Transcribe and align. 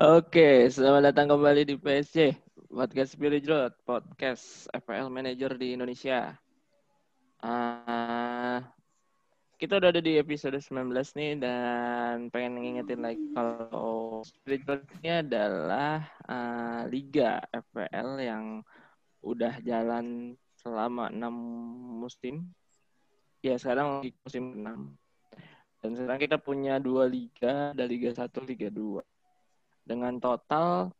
Oke, 0.00 0.64
selamat 0.72 1.12
datang 1.12 1.28
kembali 1.28 1.68
di 1.68 1.76
PSC 1.76 2.32
Podcast 2.72 3.20
Spirit 3.20 3.44
Road, 3.44 3.76
podcast 3.84 4.64
FPL 4.72 5.12
Manager 5.12 5.60
di 5.60 5.76
Indonesia. 5.76 6.40
Uh, 7.44 8.64
kita 9.60 9.76
udah 9.76 9.92
ada 9.92 10.00
di 10.00 10.16
episode 10.16 10.56
19 10.56 10.88
nih 11.20 11.36
dan 11.44 12.32
pengen 12.32 12.64
ngingetin 12.64 13.04
lagi 13.04 13.20
kalau 13.36 14.24
Spirit 14.24 14.64
ini 15.04 15.20
adalah 15.20 16.08
uh, 16.24 16.88
liga 16.88 17.44
FPL 17.52 18.24
yang 18.24 18.44
udah 19.20 19.60
jalan 19.60 20.32
selama 20.64 21.12
6 21.12 21.28
musim. 22.00 22.48
Ya, 23.44 23.60
sekarang 23.60 24.00
musim 24.24 24.64
6. 24.64 24.96
Dan 25.84 25.90
sekarang 25.92 26.20
kita 26.24 26.40
punya 26.40 26.80
dua 26.80 27.04
liga, 27.04 27.76
ada 27.76 27.84
Liga 27.84 28.16
1, 28.16 28.48
Liga 28.48 28.72
2 28.72 29.09
dengan 29.90 30.14
total 30.22 30.94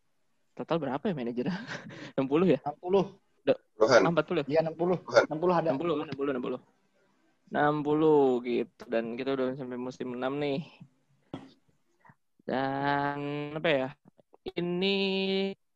total 0.58 0.76
berapa 0.82 1.04
ya 1.06 1.14
manajer? 1.14 1.46
60 2.18 2.58
ya? 2.58 2.60
60. 2.82 3.30
Puluhan. 3.80 4.00
40. 4.12 4.44
Iya 4.50 4.60
60. 4.66 5.30
60 5.30 5.58
ada. 5.58 5.70
60, 5.72 6.10
60, 6.12 6.36
60. 6.36 6.58
60 7.50 8.46
gitu 8.46 8.82
dan 8.86 9.04
kita 9.18 9.30
udah 9.34 9.46
sampai 9.56 9.78
musim 9.80 10.12
6 10.14 10.20
nih. 10.20 10.60
Dan 12.44 13.18
apa 13.56 13.68
ya? 13.70 13.88
Ini 14.44 14.96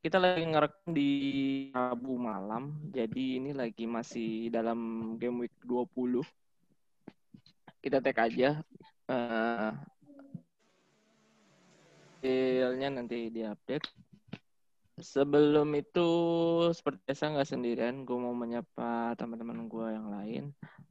kita 0.04 0.20
lagi 0.20 0.44
ngerekam 0.44 0.92
di 0.92 1.10
Rabu 1.72 2.20
malam. 2.20 2.76
Jadi 2.92 3.40
ini 3.40 3.56
lagi 3.56 3.88
masih 3.88 4.52
dalam 4.52 5.14
game 5.16 5.48
week 5.48 5.56
20. 5.64 6.20
Kita 7.80 8.04
tag 8.04 8.16
aja 8.20 8.60
uh, 9.08 9.72
detailnya 12.24 12.88
nanti 12.88 13.28
diupdate. 13.28 13.84
Sebelum 14.94 15.68
itu 15.76 16.08
seperti 16.72 17.04
biasa 17.04 17.36
nggak 17.36 17.50
sendirian, 17.50 17.96
gue 18.08 18.16
mau 18.16 18.32
menyapa 18.32 19.12
teman-teman 19.20 19.68
gue 19.68 19.86
yang 19.92 20.08
lain. 20.08 20.44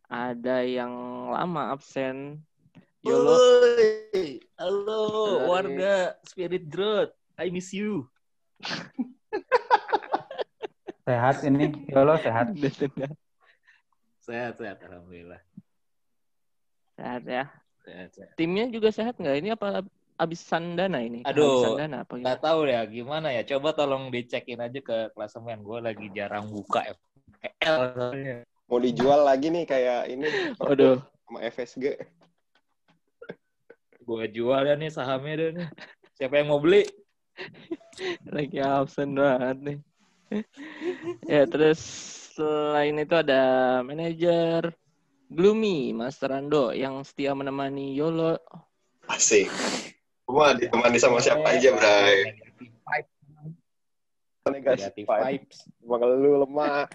Ada 0.05 0.61
yang 0.61 0.93
lama 1.33 1.73
absen. 1.73 2.37
Yolo. 3.01 3.39
Halo, 4.59 5.03
Hai. 5.41 5.47
warga 5.49 5.95
Spirit 6.29 6.69
Growth. 6.69 7.15
I 7.39 7.49
miss 7.49 7.73
you. 7.73 8.05
sehat 11.07 11.41
ini, 11.47 11.73
Yolo 11.89 12.19
sehat. 12.21 12.53
sehat, 14.21 14.53
sehat, 14.61 14.77
alhamdulillah. 14.85 15.41
Sehat 16.99 17.23
ya. 17.25 17.49
Sehat, 17.81 18.09
sehat. 18.13 18.33
Timnya 18.37 18.69
juga 18.69 18.93
sehat 18.93 19.17
nggak? 19.17 19.35
Ini 19.41 19.57
apa 19.57 19.81
abis 20.17 20.41
Sandana 20.45 20.99
ini? 21.01 21.21
Aduh, 21.25 21.73
Sandana 21.73 22.05
apa 22.05 22.19
nggak 22.19 22.41
tahu 22.41 22.69
ya 22.69 22.81
gimana 22.85 23.33
ya. 23.33 23.41
Coba 23.45 23.73
tolong 23.73 24.13
dicekin 24.13 24.61
aja 24.61 24.79
ke 24.79 25.11
klasemen. 25.13 25.61
Gue 25.61 25.79
lagi 25.81 26.07
jarang 26.13 26.49
buka 26.49 26.85
FPL 26.85 28.13
Mau 28.71 28.79
dijual 28.79 29.27
lagi 29.27 29.51
nih 29.51 29.65
kayak 29.67 30.01
ini. 30.09 30.27
Aduh. 30.57 30.97
Sama 31.27 31.39
FSG. 31.45 31.85
Gue 34.03 34.23
jual 34.31 34.67
ya 34.67 34.75
nih 34.75 34.91
sahamnya 34.91 35.33
deh 35.39 35.49
nih. 35.61 35.67
Siapa 36.17 36.41
yang 36.41 36.51
mau 36.51 36.59
beli? 36.59 36.83
lagi 38.35 38.57
absen 38.61 39.17
banget 39.17 39.57
nih. 39.61 39.79
ya 41.29 41.45
terus 41.45 41.81
selain 42.33 42.97
itu 42.97 43.13
ada 43.13 43.41
manajer 43.85 44.73
Gloomy 45.29 45.93
Mas 45.93 46.17
Rando 46.21 46.73
yang 46.73 47.01
setia 47.05 47.37
menemani 47.37 47.93
Yolo. 47.93 48.37
Asik. 49.05 49.49
Gua 50.23 50.55
ditemani 50.55 50.97
sama 50.97 51.19
siapa 51.19 51.43
aja, 51.51 51.69
Bray? 51.75 52.39
Negatif 54.51 55.07
vibes. 55.07 55.59
Emang 55.79 56.03
lu 56.03 56.43
lemah. 56.43 56.87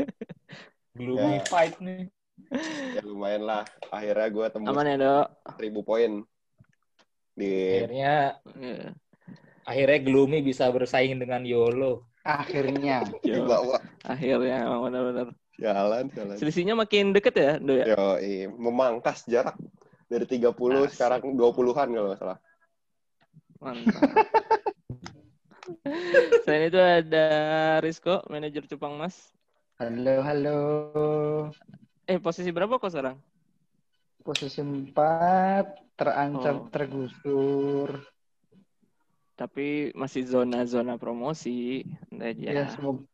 Gloomy 1.00 1.38
ya. 1.40 1.46
fight 1.46 1.74
nih. 1.82 2.06
Ya 2.98 3.02
lumayan 3.02 3.42
lah. 3.46 3.62
Akhirnya 3.90 4.28
gue 4.30 4.46
tembus 4.50 4.70
Aman 4.70 4.90
ya, 4.90 4.96
Dok? 4.98 5.26
Ribu 5.58 5.80
poin. 5.86 6.26
Di... 7.34 7.80
Akhirnya 7.80 8.36
yeah. 8.58 8.90
akhirnya 9.64 9.98
Gloomy 10.02 10.42
bisa 10.42 10.66
bersaing 10.70 11.18
dengan 11.18 11.46
Yolo. 11.46 12.10
Akhirnya. 12.26 13.06
Di 13.24 13.40
bawah. 13.40 13.80
Akhirnya, 14.04 14.66
benar-benar. 14.66 15.28
Jalan, 15.60 16.04
jalan. 16.12 16.34
Selisihnya 16.36 16.74
makin 16.74 17.12
deket 17.12 17.34
ya, 17.36 17.52
Do 17.60 17.76
ya? 17.76 17.84
Yo, 17.92 18.06
iya. 18.20 18.48
memangkas 18.48 19.28
jarak 19.28 19.56
dari 20.08 20.24
30 20.26 20.50
Asik. 20.50 20.96
sekarang 20.96 21.20
20-an 21.36 21.88
kalau 21.92 22.08
nggak 22.10 22.20
salah. 22.20 22.38
Mantap. 23.60 23.92
Selain 26.48 26.72
itu 26.72 26.80
ada 26.80 27.26
Rizko, 27.84 28.24
manajer 28.32 28.64
Cupang 28.64 28.96
Mas. 28.96 29.36
Halo, 29.76 30.24
halo. 30.24 30.60
Eh, 32.08 32.16
posisi 32.16 32.48
berapa 32.56 32.80
kok 32.80 32.88
sekarang? 32.88 33.20
Posisi 34.24 34.64
4, 34.64 34.96
terancam 35.92 36.64
oh. 36.64 36.72
tergusur. 36.72 38.00
Tapi 39.36 39.92
masih 39.92 40.24
zona-zona 40.24 40.96
promosi. 40.96 41.84
Aja. 42.16 42.48
Ya, 42.48 42.64
semoga, 42.72 43.04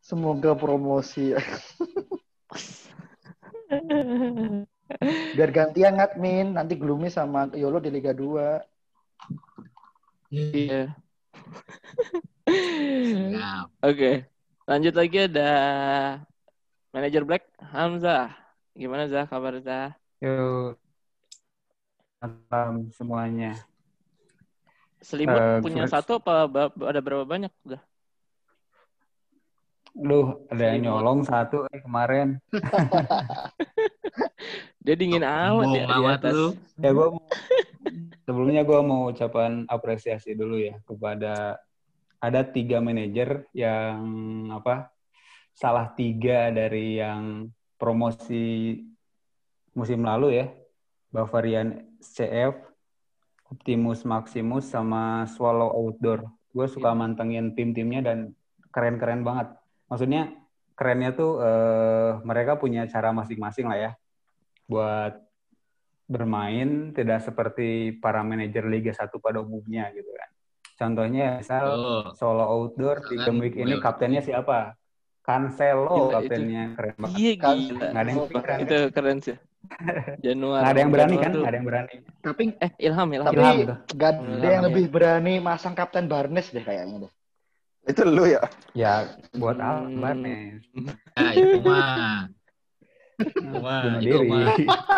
semoga 0.00 0.56
promosi. 0.56 1.32
Biar 5.36 5.50
gantian 5.52 6.00
admin, 6.00 6.56
nanti 6.56 6.80
Gloomy 6.80 7.12
sama 7.12 7.52
Yolo 7.52 7.84
di 7.84 7.92
Liga 7.92 8.16
2. 8.16 8.64
Iya. 10.30 10.94
Oke. 12.46 13.66
Okay. 13.82 14.14
Lanjut 14.70 14.94
lagi 14.94 15.26
ada 15.26 15.50
manajer 16.94 17.26
Black 17.26 17.50
Hamzah. 17.58 18.30
Gimana 18.78 19.10
Zah 19.10 19.26
kabar 19.26 19.58
Zah? 19.58 19.98
Yo. 20.22 20.78
Malam 22.22 22.94
semuanya. 22.94 23.58
Selimut 25.02 25.42
uh, 25.42 25.58
punya 25.58 25.90
satu 25.90 26.22
apa 26.22 26.70
ada 26.70 27.00
berapa 27.02 27.26
banyak 27.26 27.50
Zah? 27.66 27.82
Duh, 29.90 30.46
ada 30.46 30.62
yang 30.70 30.86
nyolong 30.86 31.26
satu 31.26 31.66
eh, 31.74 31.82
kemarin. 31.82 32.38
Dia 34.80 34.94
dingin 34.96 35.24
amat 35.24 35.66
ya 35.76 35.84
di 35.86 36.04
atas. 36.08 36.32
Lu. 36.32 36.48
Ya 36.80 36.90
gua 36.96 37.20
sebelumnya 38.26 38.62
gue 38.62 38.80
mau 38.86 39.10
ucapan 39.10 39.66
apresiasi 39.66 40.38
dulu 40.38 40.56
ya 40.60 40.78
kepada 40.86 41.58
ada 42.20 42.40
tiga 42.46 42.78
manajer 42.78 43.48
yang 43.50 43.98
apa 44.54 44.92
salah 45.50 45.90
tiga 45.98 46.52
dari 46.54 47.00
yang 47.00 47.50
promosi 47.74 48.76
musim 49.74 50.04
lalu 50.04 50.44
ya 50.44 50.46
Bavarian 51.10 51.98
CF, 51.98 52.54
Optimus 53.50 54.06
Maximus 54.06 54.70
sama 54.70 55.26
Swallow 55.26 55.74
Outdoor. 55.74 56.22
Gue 56.54 56.70
suka 56.70 56.94
iya. 56.94 56.98
mantengin 56.98 57.50
tim-timnya 57.58 58.00
dan 58.06 58.18
keren-keren 58.70 59.26
banget 59.26 59.50
maksudnya 59.90 60.30
kerennya 60.78 61.10
tuh 61.12 61.42
uh, 61.42 62.22
mereka 62.22 62.56
punya 62.56 62.86
cara 62.86 63.10
masing-masing 63.10 63.66
lah 63.66 63.78
ya 63.78 63.90
buat 64.70 65.18
bermain 66.06 66.94
tidak 66.94 67.26
seperti 67.26 67.98
para 67.98 68.22
manajer 68.22 68.66
Liga 68.70 68.94
1 68.94 69.10
pada 69.18 69.42
umumnya 69.42 69.90
gitu 69.90 70.10
kan. 70.14 70.30
Contohnya 70.78 71.42
misal 71.42 71.66
oh. 71.76 72.04
solo 72.14 72.46
outdoor 72.46 73.02
di 73.10 73.18
game 73.18 73.38
week 73.42 73.58
ini 73.58 73.82
kaptennya 73.82 74.22
siapa? 74.22 74.78
Cancelo 75.20 76.08
gila, 76.08 76.14
kaptennya 76.18 76.62
itu. 76.72 76.74
keren 76.78 76.94
banget. 76.96 77.18
Iya 77.18 77.32
kan? 77.36 77.56
gila. 77.58 77.78
Gak 77.78 78.00
ada 78.00 78.10
yang 78.10 78.20
keren. 78.30 78.58
Itu 78.58 78.78
keren 78.90 79.18
sih. 79.20 79.36
Januari. 80.26 80.62
Gak 80.64 80.72
ada 80.72 80.80
yang 80.80 80.92
berani 80.94 81.16
kan? 81.20 81.32
Gak 81.36 81.50
ada 81.50 81.58
yang 81.58 81.68
berani. 81.68 81.94
Tapi 82.24 82.42
eh 82.58 82.72
Ilham 82.80 83.08
Ilham. 83.12 83.30
Tapi 83.30 83.42
Ilham, 83.60 83.78
gak 83.94 84.10
ada 84.16 84.48
yang 84.48 84.64
lebih 84.66 84.84
berani 84.88 85.34
masang 85.38 85.74
kapten 85.76 86.08
Barnes 86.08 86.48
deh 86.50 86.64
kayaknya 86.64 87.06
deh. 87.06 87.12
Itu 87.86 88.02
lu 88.04 88.24
ya? 88.28 88.42
Ya, 88.76 89.08
buat 89.36 89.56
hmm. 89.56 90.00
apa 90.00 90.10
nih? 90.16 90.42
Ya, 91.16 91.28
itu 91.36 91.58
mah. 91.64 92.28
Itu 94.00 94.18
mah. 94.26 94.56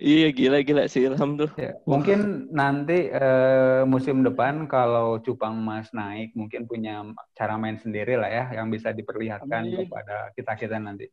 iya, 0.00 0.28
gila-gila 0.32 0.88
si 0.88 1.06
Ilham 1.06 1.38
tuh. 1.38 1.50
Ya, 1.54 1.76
mungkin 1.84 2.50
nanti 2.50 3.12
uh, 3.12 3.84
musim 3.84 4.24
depan 4.24 4.66
kalau 4.66 5.20
Cupang 5.20 5.60
Mas 5.60 5.92
naik, 5.92 6.32
mungkin 6.34 6.66
punya 6.66 7.04
cara 7.36 7.60
main 7.60 7.78
sendiri 7.78 8.16
lah 8.16 8.30
ya, 8.30 8.44
yang 8.56 8.72
bisa 8.72 8.90
diperlihatkan 8.90 9.68
Amin. 9.68 9.86
kepada 9.86 10.32
kita-kita 10.34 10.76
nanti. 10.80 11.06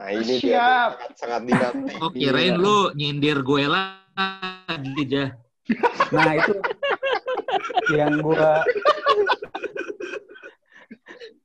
Nah, 0.00 0.08
ini 0.16 0.40
Siap. 0.40 0.40
dia 0.40 0.64
sangat, 0.64 1.12
sangat 1.18 1.42
dinanti. 1.44 1.94
Oh, 2.00 2.10
kirain 2.10 2.56
iya. 2.56 2.62
lu 2.62 2.76
nyindir 2.96 3.44
gue 3.44 3.64
lagi, 3.68 5.02
aja. 5.04 5.24
Nah, 6.10 6.34
itu 6.34 6.54
yang 7.94 8.18
gua 8.22 8.66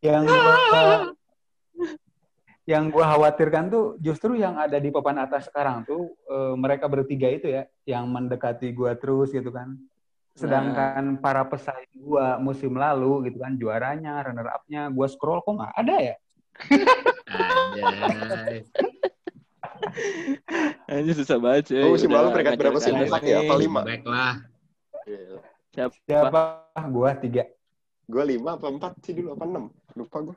yang 0.01 0.23
gua 0.25 1.13
yang 2.65 2.89
gua 2.89 3.13
khawatirkan 3.13 3.69
tuh 3.69 3.85
justru 4.01 4.41
yang 4.41 4.57
ada 4.57 4.81
di 4.81 4.89
papan 4.89 5.21
atas 5.21 5.45
sekarang 5.49 5.85
tuh 5.85 6.17
e, 6.25 6.37
mereka 6.57 6.89
bertiga 6.89 7.29
itu 7.29 7.45
ya 7.49 7.69
yang 7.85 8.09
mendekati 8.09 8.73
gua 8.73 8.97
terus 8.97 9.29
gitu 9.29 9.53
kan 9.53 9.77
Sedangkan 10.35 11.15
para 11.23 11.47
pesaing 11.47 11.95
gua 11.95 12.35
musim 12.35 12.75
lalu 12.75 13.31
gitu 13.31 13.39
kan 13.39 13.55
juaranya, 13.55 14.19
runner 14.19 14.51
up-nya, 14.51 14.91
gua 14.91 15.07
scroll 15.07 15.39
kok 15.39 15.55
nggak 15.55 15.75
ada 15.79 15.95
ya? 15.95 16.15
Ini 20.91 21.11
susah 21.15 21.39
banget 21.39 21.71
sih. 21.71 21.79
Oh, 21.79 21.95
musim 21.95 22.11
lalu 22.11 22.35
peringkat 22.35 22.59
nggak 22.59 22.67
berapa 22.67 22.79
sih? 22.83 22.91
nih. 22.91 23.07
ya? 23.23 23.39
Apa 23.47 23.55
lima? 23.55 23.81
Baiklah. 23.87 24.43
Siapa? 25.71 25.95
Siapa? 26.03 26.41
Gua 26.91 27.15
tiga. 27.15 27.47
Gue 28.05 28.21
lima 28.21 28.53
apa 28.59 28.69
empat 28.69 29.01
sih 29.01 29.17
dulu 29.17 29.33
apa 29.33 29.49
enam? 29.49 29.73
Lupa 29.97 30.17
gue. 30.29 30.35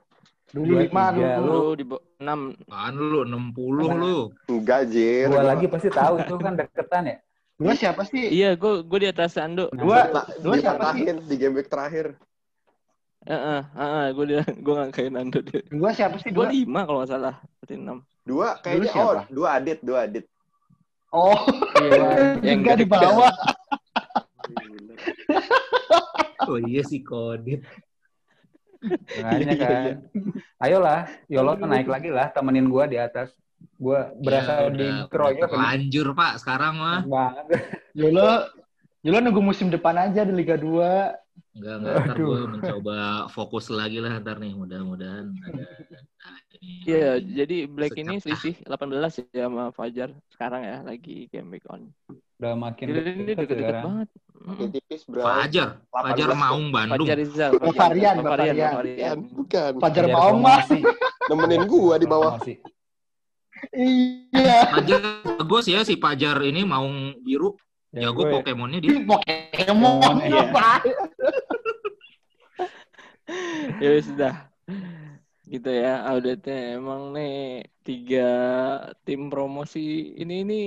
Dulu 0.49 0.73
Dua, 0.73 0.81
lima 0.89 1.05
dulu. 1.13 1.45
Lu 1.45 1.61
di 1.77 1.85
enam. 2.25 2.41
Apaan 2.73 2.95
lu 2.97 3.21
60 3.29 4.01
lu. 4.01 4.19
Enggak, 4.49 4.89
Jir. 4.89 5.29
Gua 5.29 5.45
lagi 5.45 5.67
pasti 5.69 5.89
tahu 5.93 6.15
itu 6.25 6.35
kan 6.41 6.53
deketan 6.57 7.05
ya. 7.05 7.17
Dua 7.59 7.75
siapa 7.75 8.03
sih? 8.07 8.25
Iya, 8.33 8.55
gue 8.55 8.87
gue 8.87 8.99
di 9.03 9.09
atas 9.11 9.35
Ando. 9.37 9.69
Dua, 9.75 10.09
dua 10.41 10.55
di 10.57 10.63
siapa 10.63 10.95
sih? 10.95 11.05
di 11.11 11.35
game 11.37 11.59
week 11.59 11.69
terakhir. 11.69 12.15
Heeh, 13.29 13.61
heeh, 13.61 14.07
gue 14.15 14.25
dia 14.25 14.43
gue 14.47 14.75
ngangkain 14.79 15.15
Ando 15.19 15.39
dia. 15.43 15.61
Dua 15.69 15.91
siapa 15.93 16.17
sih? 16.23 16.31
Gue 16.33 16.47
Dua. 16.49 16.55
lima 16.55 16.81
kalau 16.87 17.03
nggak 17.03 17.11
salah. 17.13 17.35
Berarti 17.61 17.75
enam. 17.77 17.99
Dua 18.25 18.49
kayaknya, 18.63 18.93
Dulu 18.95 19.03
oh, 19.05 19.15
dua 19.29 19.49
adit, 19.59 19.79
dua 19.85 19.99
adit. 20.07 20.25
Oh, 21.13 21.41
Iya, 21.81 22.37
yang 22.47 22.61
tiga 22.65 22.75
di 22.79 22.87
bawah. 22.89 23.33
Oh 26.49 26.57
iya 26.57 26.81
sih 26.81 27.05
Kodit. 27.05 27.61
Makanya 28.83 29.53
Iya, 29.53 29.59
kan. 29.59 29.83
iya. 29.83 29.95
Ayolah, 30.59 31.01
Yolo 31.27 31.53
naik 31.59 31.89
lagi 31.91 32.11
lah, 32.15 32.31
temenin 32.31 32.71
gua 32.71 32.87
di 32.87 32.99
atas. 32.99 33.35
Gua 33.75 34.15
berasa 34.15 34.53
Ya, 34.55 34.71
udah, 34.71 34.91
dikeroyok 35.11 35.39
udah 35.39 35.49
terlanjur 35.51 36.07
Pak 36.15 36.33
sekarang 36.43 36.75
mah. 36.79 37.01
banget. 37.03 37.47
Yolo, 37.95 38.31
Yolo 39.03 39.19
nunggu 39.23 39.43
musim 39.43 39.67
depan 39.71 39.99
aja 39.99 40.23
di 40.23 40.35
Liga 40.35 40.55
2. 40.55 41.15
Enggak, 41.59 41.75
enggak. 41.83 41.95
Ntar 42.07 42.17
gue 42.19 42.41
mencoba 42.55 42.99
fokus 43.31 43.67
lagi 43.71 43.99
lah 43.99 44.19
ntar 44.23 44.39
nih. 44.39 44.55
Mudah-mudahan 44.55 45.27
ada. 45.43 45.65
nah, 46.19 46.39
ini 46.59 46.87
Iya, 46.87 47.11
lagi 47.19 47.31
jadi 47.35 47.57
Black 47.67 47.95
ini 47.99 48.15
secap- 48.19 48.23
selisih 48.27 48.55
18 48.63 49.13
ya 49.35 49.47
sama 49.51 49.65
Fajar 49.75 50.11
sekarang 50.31 50.63
ya 50.63 50.77
lagi 50.87 51.27
game 51.31 51.51
week 51.51 51.67
on. 51.67 51.91
Udah 52.39 52.55
makin 52.55 52.87
Gila, 52.87 53.03
ini 53.03 53.33
deket 53.35 53.57
sekarang. 53.59 53.85
banget. 53.85 54.09
Makin 54.39 54.67
tipis, 54.71 55.03
bro. 55.11 55.21
Fajar, 55.27 55.69
Fajar 55.91 56.29
18 56.31 56.39
Maung 56.39 56.67
Bandung. 56.71 57.03
Fajar 57.03 57.19
Rizal, 57.19 57.51
Oh, 57.59 57.75
Varian, 57.75 58.15
Pak 58.23 58.31
Varian, 58.31 58.55
Varian. 58.55 58.71
Pak 58.71 58.79
Varian. 58.79 59.17
Bukan, 59.19 59.35
bukan. 59.35 59.73
Fajar 59.83 60.05
Fajar 60.07 60.15
Maung 60.15 60.39
mah. 60.39 60.63
Nemenin 61.27 61.63
gua 61.67 61.95
di 61.99 62.07
bawah. 62.07 62.39
Iya. 63.75 64.59
Fajar 64.71 65.01
bagus 65.43 65.67
ya 65.67 65.83
si 65.83 65.99
Fajar 65.99 66.39
ini 66.47 66.63
Maung 66.63 67.19
biru. 67.27 67.59
Ya, 67.91 68.07
Jago 68.13 68.23
gue 68.23 68.39
Pokemonnya 68.39 68.79
dia. 68.79 68.91
Ini 68.95 69.01
Pokemon 69.03 70.17
Iya. 70.23 70.43
apa? 70.53 70.69
ya 73.83 73.89
wis, 73.93 74.07
sudah 74.09 74.49
gitu 75.49 75.73
ya 75.73 76.05
auditnya 76.05 76.77
emang 76.77 77.17
nih 77.17 77.65
tiga 77.81 78.29
tim 79.09 79.33
promosi 79.33 80.13
ini 80.21 80.45
ini 80.45 80.61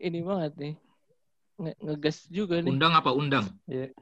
ini 0.00 0.18
banget 0.24 0.52
nih 0.56 0.74
Nge- 1.60 1.78
ngegas 1.80 2.18
juga 2.32 2.60
nih 2.60 2.72
Undang 2.72 2.92
apa 2.96 3.10
undang? 3.12 3.46
Iya. 3.68 3.92
Iya 3.92 3.94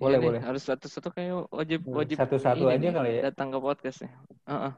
Boleh, 0.00 0.18
nih, 0.18 0.28
boleh. 0.34 0.40
harus 0.42 0.62
satu-satu 0.66 1.08
kayak 1.14 1.46
wajib 1.52 1.80
wajib 1.86 2.16
Satu-satu 2.18 2.66
aja 2.66 2.82
nih, 2.82 2.90
kali 2.90 3.10
ya. 3.18 3.20
datang 3.30 3.54
ke 3.54 3.58
podcastnya 3.62 4.10
Heeh. 4.48 4.72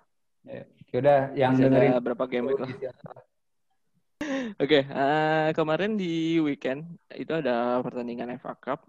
Yaudah, 0.92 1.20
yang 1.32 1.56
Masih 1.56 1.64
ada 1.66 1.72
dengerin 1.80 2.04
berapa 2.04 2.24
game 2.28 2.46
lah 2.52 2.70
Oke, 4.62 4.86
eh, 4.86 5.48
kemarin 5.52 5.98
di 5.98 6.38
weekend 6.40 6.96
itu 7.12 7.32
ada 7.34 7.82
pertandingan 7.82 8.38
FA 8.40 8.54
Cup. 8.56 8.86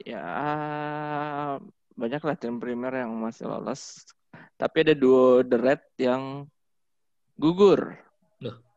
Ya, 0.00 0.22
banyak 1.92 2.22
lah 2.24 2.36
tim 2.38 2.56
Premier 2.56 3.04
yang 3.04 3.12
masih 3.20 3.50
lolos. 3.50 4.06
Tapi 4.56 4.76
ada 4.86 4.94
duo 4.96 5.44
The 5.44 5.58
Red 5.60 5.82
yang 6.00 6.48
gugur. 7.36 8.00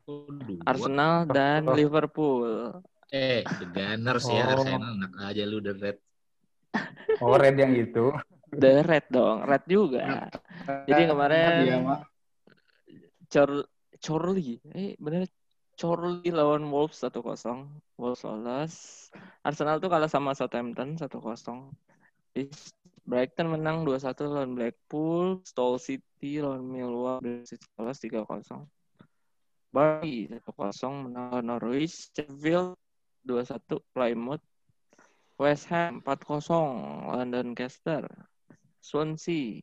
Oh, 0.03 0.27
dua. 0.27 0.59
Arsenal 0.67 1.23
dan 1.25 1.63
Oh. 1.63 1.75
Liverpool. 1.75 2.75
Eh, 3.07 3.45
The 3.45 3.67
Gunners 3.71 4.25
ya 4.27 4.43
Oh. 4.43 4.51
Arsenal 4.59 4.91
enak 4.99 5.13
aja 5.21 5.43
lu 5.45 5.63
The 5.63 5.73
Red. 5.73 5.97
oh 7.21 7.37
red 7.37 7.55
yang 7.55 7.71
itu. 7.77 8.09
The 8.49 8.81
Red 8.81 9.05
dong, 9.09 9.45
Red 9.45 9.63
juga. 9.65 10.27
Jadi 10.85 11.01
kemarin 11.07 11.81
mah. 11.81 12.01
Chor 13.29 13.65
Chorley, 13.97 14.61
eh 14.75 14.93
bener 14.99 15.25
Chorley 15.73 16.29
lawan 16.29 16.69
Wolves 16.69 17.01
1-0. 17.01 17.65
Wolves 17.97 18.21
lolos. 18.21 18.73
Arsenal 19.41 19.81
tuh 19.81 19.89
kalah 19.89 20.09
sama 20.11 20.37
Southampton 20.37 20.99
1-0. 20.99 21.73
Terus 22.33 22.73
Brighton 23.03 23.47
menang 23.49 23.81
2-1 23.81 24.29
lawan 24.29 24.53
Blackpool. 24.53 25.41
Stoke 25.41 25.81
City 25.81 26.37
lawan 26.37 26.61
Millwall 26.61 27.17
City 27.41 27.65
lolos 27.77 27.97
3-0. 27.97 28.69
Burnley 29.73 30.29
1-0 30.29 31.09
menang 31.09 31.41
Norwich. 31.41 32.13
Sheffield 32.13 32.77
2-1 33.25 33.57
Plymouth. 33.91 34.45
West 35.41 35.65
Ham 35.73 35.99
4-0 36.05 37.09
lawan 37.09 37.33
Doncaster. 37.33 38.05
Swansea 38.77 39.57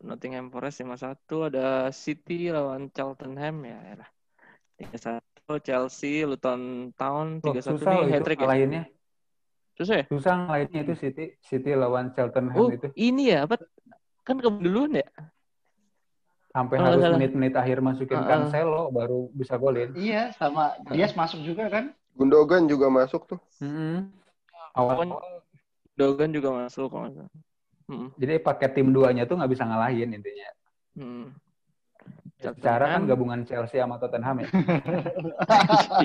Nottingham 0.00 0.48
Forest 0.48 0.80
5-1 0.88 1.52
ada 1.52 1.92
City 1.92 2.48
lawan 2.48 2.88
Cheltenham 2.90 3.60
ya 3.62 3.78
elah. 3.92 4.10
3-1 4.80 5.20
Chelsea 5.62 6.24
Luton 6.24 6.92
Town 6.96 7.38
Loh, 7.44 7.52
3-1 7.52 7.60
susah 7.60 7.92
nih 7.92 7.96
loh 8.00 8.06
itu 8.08 8.14
hat-trick 8.16 8.38
ya. 8.40 8.44
ngalahinnya. 8.44 8.82
Susah 9.76 9.94
ya? 10.00 10.04
Susah 10.08 10.32
ngalahinnya 10.48 10.80
itu 10.84 10.94
City. 10.96 11.24
City 11.44 11.70
lawan 11.76 12.12
Cheltenham 12.16 12.56
Oh, 12.56 12.68
itu. 12.72 12.88
ini 12.96 13.36
ya 13.36 13.44
apa? 13.44 13.60
Kan 14.24 14.40
ke 14.40 14.48
duluan 14.48 14.96
ya? 14.96 15.06
Sampai 16.56 16.80
nggak 16.80 16.88
harus 16.88 17.04
menit-menit 17.20 17.52
akhir 17.52 17.84
masukin 17.84 18.16
Heeh. 18.16 18.28
Cancelo 18.32 18.88
baru 18.88 19.28
bisa 19.36 19.60
golin. 19.60 19.92
Iya, 19.92 20.32
sama 20.40 20.72
Dias 20.88 21.12
masuk 21.12 21.44
juga 21.44 21.68
kan? 21.68 21.92
Gundogan 22.16 22.64
juga 22.64 22.88
masuk 22.88 23.28
tuh. 23.28 23.36
Mm-mm. 23.60 24.08
Awal, 24.72 25.04
Pokoknya 25.04 25.16
Dogan 26.00 26.30
juga 26.32 26.48
masuk 26.56 26.88
kalau 26.88 27.12
nggak 27.12 27.16
salah. 27.20 27.32
Hmm. 27.86 28.10
jadi 28.18 28.42
pakai 28.42 28.74
tim 28.74 28.90
duanya 28.90 29.30
tuh 29.30 29.38
nggak 29.38 29.52
bisa 29.52 29.62
ngalahin 29.68 30.10
intinya. 30.16 30.48
Hmm. 30.98 31.30
Secara 32.40 32.98
kan 32.98 33.06
gabungan 33.06 33.44
Chelsea 33.46 33.78
sama 33.78 34.00
Tottenham 34.00 34.42
ya. 34.42 34.48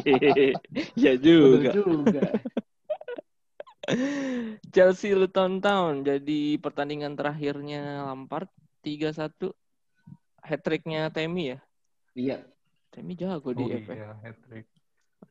Iya 0.04 1.14
Betul 1.18 1.64
juga. 1.64 1.72
juga. 1.74 2.22
Chelsea 4.70 5.16
Luton 5.18 5.58
Town 5.60 6.06
jadi 6.06 6.60
pertandingan 6.62 7.18
terakhirnya 7.18 8.06
Lampard 8.08 8.48
3-1 8.86 9.52
hat-tricknya 10.42 11.10
Temi 11.10 11.54
ya. 11.54 11.60
Iya. 12.14 12.38
Temi 12.92 13.16
jago 13.16 13.56
di 13.56 13.64
Oh 13.64 13.72
FA. 13.72 13.94
iya, 13.94 14.10
hat-trick. 14.20 14.68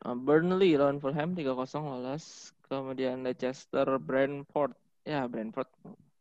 Uh, 0.00 0.17
Burnley 0.17 0.79
lawan 0.79 0.97
Fulham 0.97 1.35
3-0 1.35 1.45
lolos. 1.76 2.55
Kemudian 2.64 3.21
Leicester 3.21 3.85
Brentford. 3.99 4.73
Ya, 5.02 5.26
Brentford 5.26 5.69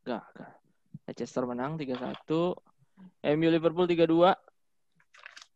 gagal. 0.03 0.51
Leicester 1.05 1.45
menang 1.45 1.77
3-1. 1.77 2.59
MU 3.23 3.47
Liverpool 3.47 3.87
3-2. 3.87 4.35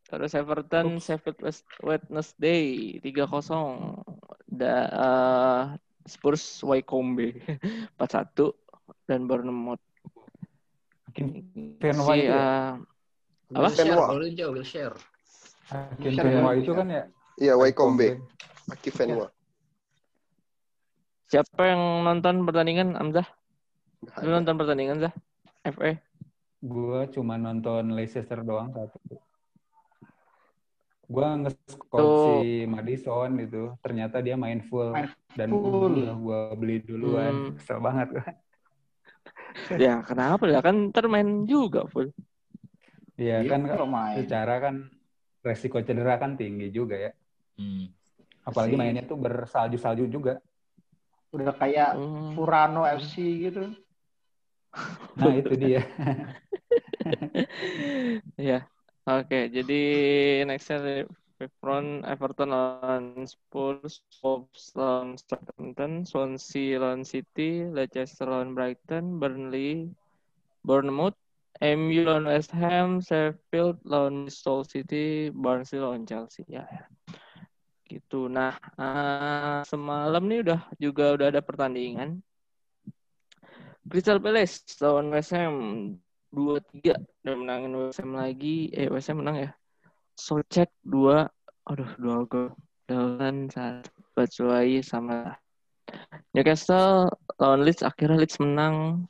Terus 0.03 0.31
Everton 0.31 1.01
Sheffield 1.01 1.41
West- 1.41 1.79
Wednesday 1.81 2.95
3-0. 3.01 4.05
Da, 4.45 4.73
uh, 4.87 5.63
Spurs 6.05 6.61
Wycombe 6.61 7.33
4-1 7.97 8.53
dan 9.09 9.25
Bournemouth. 9.25 9.81
Makin 11.09 11.97
Si, 11.97 12.19
ya? 12.23 12.33
uh, 12.33 12.71
Apa? 13.51 13.67
Aja, 13.67 14.45
will 14.47 14.63
share. 14.63 14.95
Bisa 15.99 16.21
Fenwa 16.21 16.53
ya, 16.55 16.61
itu 16.61 16.71
kan 16.71 16.87
ya. 16.87 17.03
Iya, 17.41 17.53
Wycombe. 17.57 18.21
Aki 18.71 18.89
Fenwa. 18.93 19.27
siapa 21.27 21.65
yang 21.65 22.05
nonton 22.05 22.45
pertandingan 22.45 22.93
Amzah? 22.93 23.25
Lu 24.21 24.29
nonton 24.37 24.53
pertandingan 24.53 25.01
Zah? 25.01 25.13
FA? 25.65 25.97
Gua 26.61 27.09
cuma 27.09 27.41
nonton 27.41 27.97
Leicester 27.97 28.45
doang 28.45 28.69
satu. 28.69 29.17
Gua 31.09 31.33
nge-scout 31.41 31.99
Tuh. 31.99 32.45
si 32.45 32.69
Madison 32.69 33.33
itu. 33.41 33.73
Ternyata 33.81 34.21
dia 34.21 34.37
main 34.37 34.61
full. 34.61 34.93
Main 34.93 35.09
Dan 35.33 35.49
full. 35.49 36.05
gua 36.21 36.53
beli 36.53 36.85
duluan. 36.85 37.33
Hmm. 37.33 37.53
Kesel 37.57 37.79
banget. 37.81 38.09
Ya 39.77 40.01
kenapa 40.01 40.49
ya 40.49 40.65
kan 40.65 40.89
ntar 40.89 41.05
main 41.05 41.45
juga 41.45 41.85
full. 41.93 42.09
Iya 43.13 43.45
Iya, 43.45 43.49
kan 43.49 43.61
kalau 43.69 43.85
main. 43.85 44.15
secara 44.17 44.55
kan 44.57 44.75
resiko 45.41 45.77
cedera 45.79 46.17
kan 46.17 46.33
tinggi 46.33 46.73
juga 46.73 46.97
ya. 46.97 47.11
Hmm. 47.57 47.93
Apalagi 48.43 48.73
Si- 48.73 48.79
mainnya 48.79 49.03
tuh 49.05 49.17
bersalju-salju 49.17 50.09
juga. 50.09 50.41
Udah 51.29 51.53
kayak 51.53 51.97
Hmm. 51.97 52.33
Furano 52.33 52.85
FC 52.85 53.21
gitu. 53.49 53.73
Nah 55.17 55.33
itu 55.33 55.53
dia. 55.53 55.81
ya. 58.39 58.65
Oke, 59.03 59.51
jadi 59.51 59.81
next 60.47 60.71
front 61.59 62.07
Everton 62.07 62.49
lawan 62.49 63.27
Spurs, 63.27 63.99
Wolves 64.23 64.71
lawan 64.73 65.19
Southampton, 65.19 66.07
Swansea 66.07 66.79
lawan 66.79 67.03
City, 67.03 67.67
Leicester 67.67 68.23
lawan 68.23 68.55
Brighton, 68.55 69.19
Burnley, 69.19 69.91
Bournemouth, 70.63 71.19
MU 71.63 72.03
lawan 72.03 72.27
West 72.27 72.51
Ham, 72.51 72.99
Sheffield 72.99 73.79
lawan 73.87 74.27
Bristol 74.27 74.67
City, 74.67 75.31
Barnsley 75.31 75.79
lawan 75.79 76.03
Chelsea. 76.03 76.43
Ya. 76.51 76.67
Gitu. 77.87 78.27
Nah, 78.27 78.59
eh, 78.75 79.63
semalam 79.63 80.23
nih 80.27 80.43
udah 80.43 80.61
juga 80.75 81.15
udah 81.15 81.27
ada 81.31 81.39
pertandingan. 81.39 82.19
Crystal 83.87 84.19
Palace 84.19 84.63
lawan 84.83 85.07
West 85.11 85.31
Ham 85.31 85.55
2-3 86.35 86.99
dan 87.23 87.35
menangin 87.39 87.71
West 87.79 88.03
Ham 88.03 88.11
lagi. 88.11 88.67
Eh, 88.75 88.91
West 88.91 89.07
Ham 89.07 89.23
menang 89.23 89.47
ya? 89.47 89.49
Socek 90.19 90.67
2. 90.83 91.23
Aduh, 91.63 91.91
2 91.95 92.27
gol. 92.27 92.51
Dolan 92.83 93.47
satu. 93.47 93.87
Batshuayi 94.13 94.85
sama 94.85 95.33
Newcastle 96.35 97.09
lawan 97.39 97.65
Leeds. 97.65 97.81
Akhirnya 97.81 98.19
Leeds 98.19 98.37
menang. 98.37 99.07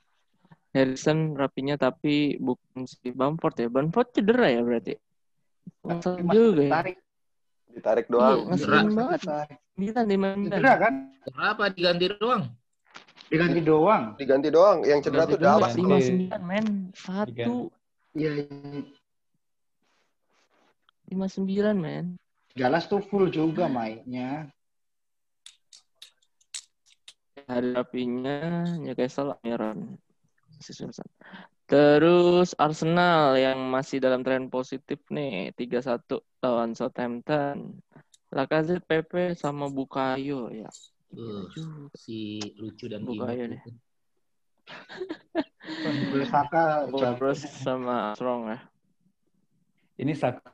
Harrison 0.73 1.37
rapinya 1.37 1.77
tapi 1.77 2.35
bukan 2.41 2.83
si 2.83 3.13
Bamford 3.13 3.55
ya. 3.55 3.67
Bamford 3.69 4.09
cedera 4.09 4.49
ya 4.49 4.61
berarti. 4.65 4.93
Masih 5.85 6.17
juga 6.25 6.33
ya. 6.33 6.51
ditarik. 6.65 6.97
Ditarik 7.73 8.05
Iya, 8.05 8.13
doang. 8.13 8.39
ngeselin 8.49 8.73
Cedera. 8.83 8.97
banget. 8.97 9.19
Ditarik. 9.21 9.57
Milan 9.73 10.05
di 10.05 10.17
Milan. 10.17 10.37
Cedera 10.49 10.73
kan? 10.77 10.93
Kenapa 11.23 11.63
diganti 11.69 12.05
doang? 12.11 12.43
Diganti 13.29 13.61
doang. 13.61 14.03
Diganti 14.13 14.49
doang. 14.49 14.77
Yang 14.81 14.99
cedera 15.07 15.23
tuh 15.25 15.39
Dallas. 15.39 15.73
Diganti. 15.73 15.81
lima 15.81 15.97
sembilan 16.01 16.41
men 16.43 16.65
satu 16.93 17.55
Iya. 18.13 18.31
lima 21.09 21.27
sembilan 21.27 21.75
men 21.77 22.05
Dallas 22.53 22.85
tuh 22.85 23.01
full 23.01 23.29
juga 23.29 23.65
mainnya. 23.65 24.49
hari 27.43 27.75
rapinya 27.75 28.63
Newcastle 28.79 29.35
Amiron 29.41 29.99
terus 31.63 32.53
Arsenal 32.55 33.33
yang 33.35 33.57
masih 33.67 33.97
dalam 33.97 34.21
tren 34.21 34.47
positif 34.47 34.99
nih 35.09 35.55
3-1 35.55 36.03
lawan 36.39 36.71
Southampton 36.73 37.79
Lacazette 38.29 38.83
Pepe 38.83 39.33
sama 39.33 39.67
Bukayo 39.67 40.49
ya 40.49 40.69
Uh, 41.13 41.45
si 41.93 42.41
lucu 42.57 42.89
dan 42.89 43.05
Bukayo 43.05 43.45
imut 43.45 43.53
nih. 43.53 43.61
itu. 43.61 43.69
Bukayo 46.09 46.25
Saka. 46.25 46.63
Terus 46.89 47.39
sama 47.61 48.17
Strong 48.17 48.49
ya 48.49 48.59
Ini 49.95 50.13
Saka 50.17 50.49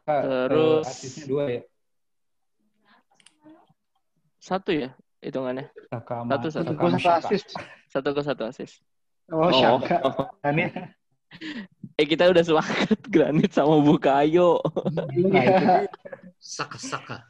Terus- 0.51 0.83
eh, 0.83 0.91
asisnya 0.91 1.23
dua 1.31 1.43
ya. 1.47 1.61
satu 4.37 4.71
ya 4.73 4.89
hitungannya 5.19 5.71
Saka 5.87 6.27
Satu, 6.27 6.47
satu. 6.51 6.71
Saka 6.75 6.83
satu 6.91 6.99
Saka. 6.99 7.27
asis. 7.31 7.43
satu 7.87 8.09
ke 8.11 8.21
satu 8.21 8.43
asis 8.43 8.71
Oh, 9.29 9.51
Saka. 9.53 9.97
Ini 10.49 10.65
eh 11.99 12.07
kita 12.07 12.31
udah 12.31 12.41
sepakat 12.41 12.99
Granit 13.13 13.51
sama 13.51 13.83
Bukayo 13.83 14.63
iya. 15.11 15.83
Saka-saka. 16.39 17.27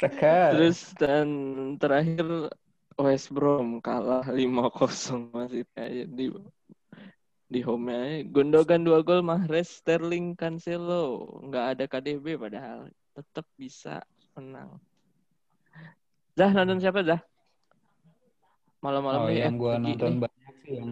Saka. 0.00 0.56
Terus 0.56 0.96
dan 0.96 1.28
terakhir 1.76 2.48
West 2.96 3.28
Brom 3.28 3.84
kalah 3.84 4.24
5-0 4.24 5.36
masih 5.36 5.68
kayak 5.76 6.08
di 6.16 6.32
di 7.50 7.60
home 7.60 7.92
aja. 7.92 8.24
Gundogan 8.30 8.86
dua 8.86 9.04
gol, 9.04 9.20
Mahrez, 9.20 9.68
Sterling, 9.82 10.32
Cancelo. 10.38 11.28
Nggak 11.44 11.64
ada 11.76 11.84
KDB 11.90 12.40
padahal 12.40 12.88
tetap 13.12 13.44
bisa 13.58 14.00
menang. 14.38 14.80
Dah 16.32 16.50
nonton 16.56 16.80
siapa 16.80 17.04
dah? 17.04 17.20
Malam-malam 18.80 19.20
Oh, 19.20 19.28
nih 19.28 19.44
yang 19.44 19.60
gua 19.60 19.76
nonton 19.76 20.24
nih. 20.24 20.32
Yang 20.70 20.90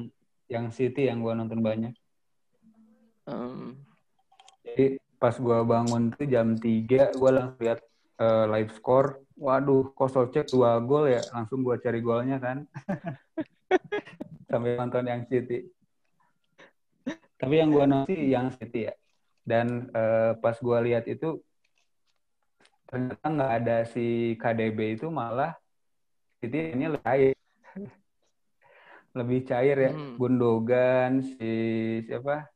yang 0.48 0.66
City 0.72 1.06
yang 1.06 1.20
gua 1.20 1.36
nonton 1.36 1.60
banyak. 1.60 1.92
Em, 3.28 3.76
Jadi 4.64 4.96
pas 5.20 5.36
gua 5.36 5.62
bangun 5.62 6.10
tuh 6.16 6.26
jam 6.26 6.56
3 6.56 7.12
gua 7.14 7.30
langsung 7.30 7.60
lihat 7.62 7.80
eh, 8.18 8.46
live 8.48 8.72
score. 8.74 9.22
Waduh, 9.38 9.94
kosol 9.94 10.34
cek 10.34 10.50
dua 10.50 10.82
gol 10.82 11.06
ya. 11.06 11.22
Langsung 11.30 11.62
gua 11.62 11.78
cari 11.78 12.02
golnya 12.02 12.42
kan. 12.42 12.66
Sampai 14.50 14.74
nonton 14.74 15.06
yang 15.06 15.22
City. 15.30 15.68
Tapi 17.38 17.54
yang 17.54 17.70
gua 17.70 17.86
nonton 17.86 18.10
sih 18.10 18.34
yang 18.34 18.50
City 18.50 18.90
ya. 18.90 18.94
Dan 19.46 19.92
eh, 19.94 20.32
pas 20.42 20.58
gua 20.58 20.82
lihat 20.82 21.06
itu 21.06 21.38
ternyata 22.88 23.26
nggak 23.28 23.52
ada 23.62 23.76
si 23.84 24.32
KDB 24.40 24.96
itu 24.96 25.06
malah 25.12 25.52
City 26.40 26.72
ini 26.72 26.88
lebih. 26.90 27.37
Lebih 29.16 29.46
cair 29.48 29.76
ya. 29.78 29.92
Hmm. 29.92 30.14
Gundogan, 30.20 31.24
si 31.24 31.50
siapa? 32.04 32.48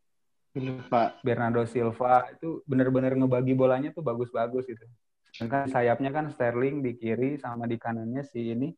Lupa. 0.53 1.17
Bernardo 1.25 1.65
Silva 1.65 2.29
itu 2.29 2.61
benar-benar 2.69 3.17
ngebagi 3.17 3.57
bolanya 3.57 3.89
tuh 3.89 4.05
bagus-bagus 4.05 4.69
gitu. 4.69 4.85
Sedangkan 5.33 5.73
sayapnya 5.73 6.13
kan 6.13 6.29
Sterling 6.29 6.85
di 6.85 6.93
kiri 7.01 7.41
sama 7.41 7.65
di 7.65 7.81
kanannya 7.81 8.21
si 8.21 8.53
ini 8.53 8.69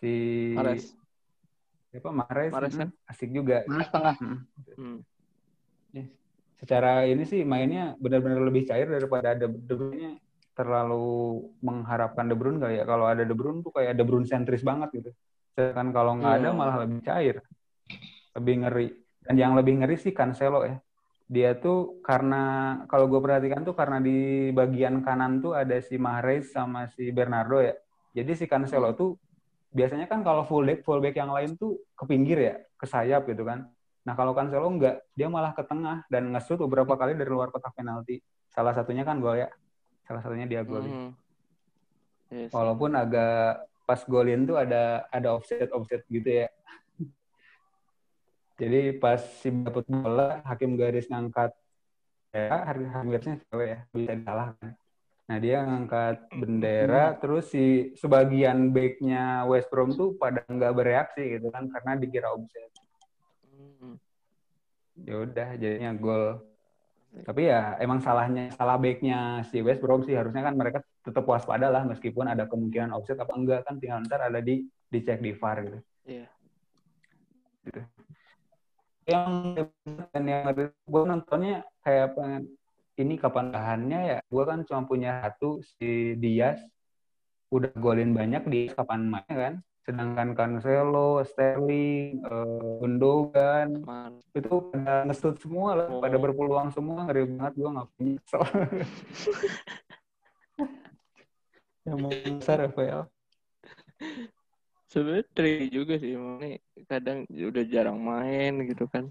si 0.00 0.12
Mahrez. 0.56 0.96
siapa 1.92 2.08
Mahrez 2.08 2.52
mm, 2.56 2.72
kan? 2.72 2.88
asik 3.04 3.30
juga. 3.36 3.68
Mana 3.68 3.84
setengah? 3.84 4.14
Mm. 4.16 4.38
Hmm. 4.80 4.98
Secara 6.56 7.04
ini 7.04 7.28
sih 7.28 7.44
mainnya 7.44 7.92
benar-benar 8.00 8.40
lebih 8.40 8.64
cair 8.64 8.88
daripada 8.88 9.36
ada 9.36 9.44
De 9.44 9.74
Bruyne 9.76 10.16
terlalu 10.56 11.44
mengharapkan 11.60 12.24
De 12.24 12.32
Bruyne 12.32 12.56
kali 12.56 12.80
ya. 12.80 12.88
Kalau 12.88 13.04
ada 13.04 13.20
De 13.20 13.34
Bruyne 13.36 13.60
tuh 13.60 13.68
kayak 13.76 13.92
De 13.92 14.04
Bruyne 14.08 14.24
sentris 14.24 14.64
banget 14.64 14.88
gitu. 14.96 15.10
Sedangkan 15.54 15.94
kalau 15.94 16.18
nggak 16.18 16.34
ada 16.42 16.48
Iya. 16.50 16.58
malah 16.58 16.76
lebih 16.82 17.00
cair. 17.06 17.36
Lebih 18.34 18.54
ngeri. 18.66 18.88
Dan 19.24 19.34
yang 19.38 19.52
lebih 19.54 19.80
ngeri 19.80 19.96
sih 19.96 20.10
Cancelo 20.10 20.66
ya. 20.66 20.76
Dia 21.24 21.56
tuh 21.56 22.02
karena 22.04 22.76
kalau 22.90 23.08
gue 23.08 23.16
perhatikan 23.22 23.64
tuh 23.64 23.72
karena 23.72 24.02
di 24.02 24.50
bagian 24.52 25.00
kanan 25.00 25.40
tuh 25.40 25.56
ada 25.56 25.80
si 25.80 25.96
Mahrez 25.96 26.52
sama 26.52 26.90
si 26.92 27.08
Bernardo 27.14 27.62
ya. 27.62 27.72
Jadi 28.12 28.32
si 28.36 28.44
Cancelo 28.44 28.92
tuh 28.92 29.16
biasanya 29.74 30.06
kan 30.06 30.20
kalau 30.22 30.44
fullback 30.44 30.84
fullback 30.84 31.16
yang 31.16 31.32
lain 31.32 31.56
tuh 31.56 31.80
ke 31.96 32.04
pinggir 32.04 32.38
ya, 32.38 32.54
ke 32.76 32.84
sayap 32.84 33.24
gitu 33.30 33.46
kan. 33.46 33.70
Nah 34.04 34.12
kalau 34.12 34.36
Cancelo 34.36 34.68
enggak, 34.68 35.00
dia 35.16 35.32
malah 35.32 35.56
ke 35.56 35.64
tengah 35.64 36.04
dan 36.12 36.28
nge-shoot 36.28 36.60
beberapa 36.60 36.92
kali 36.98 37.16
dari 37.16 37.30
luar 37.32 37.48
kotak 37.48 37.72
penalti. 37.72 38.20
Salah 38.52 38.76
satunya 38.76 39.02
kan 39.06 39.18
gol 39.22 39.40
ya. 39.40 39.48
Salah 40.04 40.20
satunya 40.20 40.44
dia 40.44 40.60
golin. 40.60 40.92
Hmm. 40.92 41.10
Yes. 42.28 42.52
Walaupun 42.52 42.92
agak 42.92 43.64
pas 43.84 44.00
golin 44.08 44.48
tuh 44.48 44.56
ada 44.56 45.04
ada 45.12 45.36
offset 45.36 45.68
offset 45.72 46.04
gitu 46.08 46.44
ya. 46.44 46.48
Jadi 48.54 48.94
pas 49.02 49.18
si 49.18 49.50
dapat 49.50 49.82
bola, 49.90 50.38
hakim 50.46 50.78
garis 50.78 51.10
ngangkat 51.10 51.50
ya, 52.30 52.70
hakim 52.70 53.10
garisnya 53.10 53.36
cewek 53.50 53.68
ya, 53.68 53.80
bisa 53.90 54.12
disalahkan. 54.14 54.72
Nah 55.26 55.36
dia 55.42 55.58
ngangkat 55.66 56.16
bendera, 56.38 57.18
terus 57.18 57.50
si 57.50 57.96
sebagian 57.98 58.70
backnya 58.70 59.42
West 59.50 59.72
Brom 59.74 59.90
tuh 59.90 60.14
pada 60.14 60.46
nggak 60.46 60.70
bereaksi 60.70 61.34
gitu 61.34 61.50
kan, 61.50 61.66
karena 61.66 61.98
dikira 61.98 62.30
offset. 62.30 62.70
Hmm. 63.50 63.98
Ya 65.02 65.14
udah, 65.26 65.48
jadinya 65.58 65.90
gol. 65.98 66.38
Tapi 67.26 67.50
ya 67.50 67.74
emang 67.82 67.98
salahnya 68.04 68.54
salah 68.54 68.78
backnya 68.78 69.42
si 69.50 69.58
West 69.66 69.82
Brom 69.82 70.06
sih 70.06 70.14
harusnya 70.14 70.46
kan 70.46 70.54
mereka 70.54 70.83
tetap 71.04 71.28
waspada 71.28 71.68
lah 71.68 71.84
meskipun 71.84 72.24
ada 72.24 72.48
kemungkinan 72.48 72.96
offset 72.96 73.20
apa 73.20 73.36
enggak 73.36 73.60
kan 73.68 73.76
tinggal 73.76 74.00
ntar 74.08 74.24
ada 74.24 74.40
di 74.40 74.64
dicek 74.88 75.20
di 75.20 75.36
VAR 75.36 75.56
gitu. 75.60 75.78
Iya. 76.08 76.26
Yang 79.04 79.32
dan 80.16 80.24
yang 80.24 80.48
gue 80.64 81.02
nontonnya 81.04 81.60
kayak 81.84 82.16
pengen 82.16 82.42
ini 82.96 83.14
kapan 83.20 83.52
bahannya 83.52 84.00
ya 84.06 84.18
gue 84.24 84.44
kan 84.48 84.64
cuma 84.64 84.88
punya 84.88 85.20
satu 85.20 85.60
si 85.60 86.16
Diaz 86.16 86.62
udah 87.52 87.68
golin 87.76 88.16
banyak 88.16 88.48
di 88.48 88.60
kapan 88.72 89.04
mainnya 89.04 89.36
kan 89.36 89.54
sedangkan 89.84 90.32
Cancelo, 90.32 91.20
Sterling, 91.28 92.24
eh, 92.24 92.76
Gundogan 92.80 93.84
Mar- 93.84 94.16
itu 94.32 94.72
pada 94.72 95.04
ngesut 95.04 95.36
semua 95.36 95.76
lah, 95.76 95.88
Oh. 95.92 96.00
pada 96.00 96.16
berpeluang 96.16 96.72
semua 96.72 97.04
ngeri 97.04 97.28
banget 97.36 97.52
gue 97.60 97.68
nggak 97.68 97.88
punya 97.92 98.16
yang 101.84 101.98
besar 102.40 102.64
FPL 102.68 103.08
Sebenarnya 104.88 105.26
tricky 105.34 105.66
juga 105.74 105.94
sih 105.98 106.14
nih 106.14 106.62
kadang 106.86 107.26
udah 107.26 107.64
jarang 107.66 107.98
main 107.98 108.62
gitu 108.70 108.86
kan. 108.86 109.10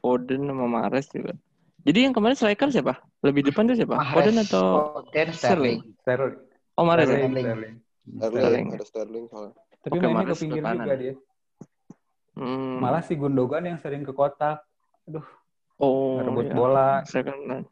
Foden 0.00 0.48
sama 0.48 0.64
Mahrez 0.64 1.04
juga. 1.12 1.36
Jadi 1.84 2.08
yang 2.08 2.14
kemarin 2.16 2.32
striker 2.32 2.72
siapa? 2.72 2.96
Lebih 3.20 3.52
depan 3.52 3.68
tuh 3.68 3.76
siapa? 3.76 4.00
Mahrez. 4.00 4.14
Foden 4.16 4.36
atau 4.40 4.64
Foden, 5.04 5.28
Sterling. 5.36 5.78
Sterling 6.00 6.34
Oh 6.80 6.88
Mahrez 6.88 7.12
ya? 7.12 7.20
Sterling, 7.20 7.44
Sterling. 7.44 7.74
Sterling. 8.16 8.32
Sterling, 8.32 8.66
ada 8.72 8.86
Sterling 8.88 9.24
soalnya. 9.28 9.54
tapi 9.82 9.98
Oke, 9.98 10.06
mainnya 10.06 10.14
ke 10.14 10.16
Mahrez 10.16 10.38
ke 10.38 10.42
pinggir 10.42 10.64
juga 10.64 10.94
dia 10.96 11.14
Hmm. 12.32 12.80
malah 12.80 13.04
si 13.04 13.12
Gundogan 13.12 13.68
yang 13.68 13.76
sering 13.76 14.08
ke 14.08 14.12
kotak 14.16 14.64
oh, 15.76 16.16
ngerebut 16.16 16.48
iya. 16.48 16.56
bola 16.56 16.90
Second 17.04 17.42
line. 17.44 17.66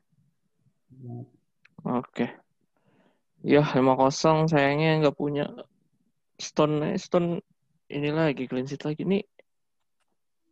Oke. 1.80 2.28
Ya 3.40 3.64
5-0 3.64 4.44
sayangnya 4.46 5.00
nggak 5.00 5.16
punya 5.16 5.48
Stone 6.36 6.96
Stone 7.00 7.40
ini 7.88 8.12
lagi 8.12 8.44
clean 8.44 8.68
sheet 8.68 8.84
lagi 8.84 9.02
nih 9.02 9.24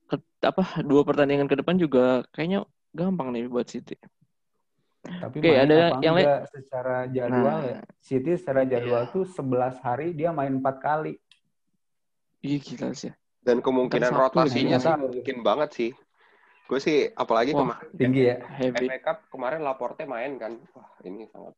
ke- 0.08 0.24
apa 0.40 0.80
dua 0.80 1.04
pertandingan 1.04 1.44
ke 1.46 1.60
depan 1.60 1.76
juga 1.76 2.24
kayaknya 2.32 2.64
gampang 2.96 3.36
nih 3.36 3.44
buat 3.46 3.68
City. 3.68 3.94
Tapi 5.04 5.36
Oke, 5.40 5.52
main 5.52 5.64
ada 5.68 5.76
yang 6.00 6.16
lain? 6.16 6.26
secara 6.48 6.96
jadwal 7.08 7.58
Nah. 7.60 7.60
ya. 7.64 7.80
City 8.02 8.32
secara 8.40 8.64
jadwal 8.64 9.04
Iya. 9.06 9.12
tuh 9.12 9.24
11 9.24 9.76
hari 9.80 10.12
dia 10.16 10.32
main 10.32 10.52
4 10.58 10.76
kali. 10.80 11.14
Iya 12.40 12.58
gila 12.60 12.88
sih. 12.96 13.12
Dan 13.44 13.60
kemungkinan 13.64 14.10
Sabtu 14.12 14.20
rotasinya 14.44 14.76
sih 14.80 14.92
mungkin 14.96 15.36
banget 15.44 15.70
sih. 15.76 15.90
Gue 16.68 16.80
sih 16.80 17.08
apalagi 17.16 17.56
Wah, 17.56 17.64
kemarin 17.64 17.88
Tinggi 17.96 18.22
ya. 18.28 18.36
Heavy. 18.44 18.86
FA 18.88 18.98
Cup 19.00 19.18
kemarin 19.32 19.60
Laporte 19.64 20.04
main 20.04 20.36
kan. 20.36 20.60
Wah, 20.76 20.88
ini 21.04 21.24
sangat 21.32 21.56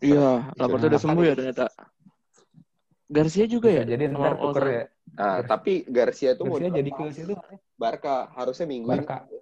Iya, 0.00 0.54
Laporte 0.56 0.86
udah 0.88 1.00
sembuh 1.00 1.24
ya 1.24 1.34
ternyata. 1.34 1.66
Garcia 3.12 3.44
juga 3.44 3.68
Bisa 3.68 3.84
ya? 3.84 3.84
jadi 3.92 4.04
Kalau- 4.08 4.16
ntar 4.16 4.32
kalau 4.32 4.52
tuker 4.56 4.64
ya. 4.64 4.84
Nah, 5.12 5.38
tapi 5.44 5.72
Garcia 5.84 6.30
tuh 6.32 6.44
mau 6.48 6.56
Garcia 6.56 6.72
jadi 6.72 6.90
ke 6.90 7.02
situ. 7.12 7.34
Barca 7.76 8.32
harusnya 8.32 8.64
minggu 8.64 8.88
Barca. 8.88 9.16
ini. 9.28 9.38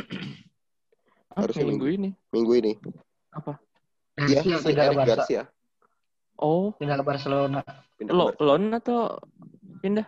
Harusnya 1.30 1.62
minggu 1.62 1.86
ini. 1.86 2.10
Minggu 2.32 2.52
ini. 2.56 2.72
Apa? 3.30 3.60
Iya, 4.18 4.40
Garcia 4.42 4.56
si 4.58 4.64
pindah 4.66 4.82
ke 4.82 4.88
Eric 4.88 4.96
Barca. 4.98 5.12
Garcia 5.14 5.42
Oh, 6.40 6.72
Pindah 6.72 6.96
ke 6.96 7.04
Barcelona. 7.04 7.60
pindah 8.00 8.14
lo 8.16 8.24
Barca. 8.32 8.40
loan 8.42 8.64
atau 8.72 9.00
pindah? 9.78 10.06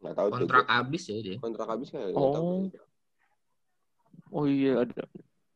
Nggak 0.00 0.14
tahu 0.16 0.26
tuh. 0.26 0.36
Kontrak 0.40 0.64
habis 0.66 1.02
ya 1.04 1.16
dia. 1.20 1.36
kontrak 1.36 1.68
habis 1.68 1.88
kan? 1.92 2.08
Oh. 2.16 2.64
Oh 4.32 4.44
iya 4.48 4.82
ada. 4.82 5.04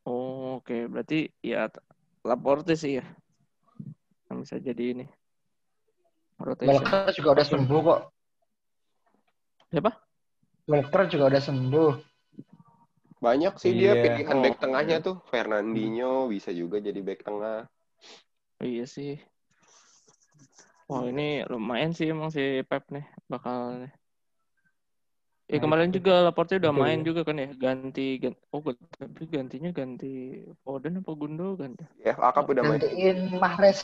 Oh, 0.05 0.61
oke. 0.61 0.77
Berarti 0.87 1.33
ya 1.41 1.65
Laporte 2.21 2.77
sih 2.77 3.01
ya. 3.01 3.05
Yang 4.29 4.37
bisa 4.45 4.55
jadi 4.61 4.83
ini. 4.93 5.05
Rotation. 6.41 6.81
Walker 6.81 7.13
juga 7.13 7.29
udah 7.37 7.45
sembuh 7.45 7.79
kok. 7.85 7.99
Siapa? 9.71 9.91
Walker 10.69 11.01
juga 11.09 11.23
udah 11.33 11.41
sembuh. 11.41 11.91
Banyak 13.21 13.53
sih 13.61 13.77
dia 13.77 13.93
Iya. 13.93 14.01
pilihan 14.01 14.37
Oh. 14.37 14.41
back 14.41 14.57
tengahnya 14.57 14.97
tuh. 15.01 15.21
Fernandinho 15.29 16.25
bisa 16.25 16.49
juga 16.49 16.81
jadi 16.81 16.97
back 17.05 17.21
tengah. 17.21 17.69
Iya 18.61 18.85
sih. 18.89 19.21
Wah 20.89 21.05
ini 21.07 21.45
lumayan 21.47 21.93
sih 21.93 22.09
emang 22.09 22.33
si 22.33 22.65
Pep 22.67 22.89
nih 22.89 23.05
bakal 23.29 23.85
nih. 23.85 23.93
Eh 25.51 25.59
Nah, 25.59 25.67
kemarin 25.67 25.91
itu. 25.91 25.99
juga 25.99 26.23
Laporte 26.23 26.55
udah 26.55 26.71
Itu 26.71 26.79
main 26.79 26.99
ya. 27.03 27.05
juga 27.11 27.21
kan 27.27 27.35
ya 27.35 27.51
ganti, 27.51 28.07
ganti 28.23 28.39
oh 28.55 28.63
tapi 28.95 29.23
gantinya 29.27 29.69
ganti 29.75 30.39
Foden 30.63 31.03
apa 31.03 31.11
Gundogan 31.11 31.75
ya? 31.75 31.87
Ya, 31.99 32.11
FA 32.15 32.31
Cup 32.31 32.47
udah 32.55 32.63
main. 32.63 32.79
Gantiin 32.79 33.35
Mahrez. 33.35 33.83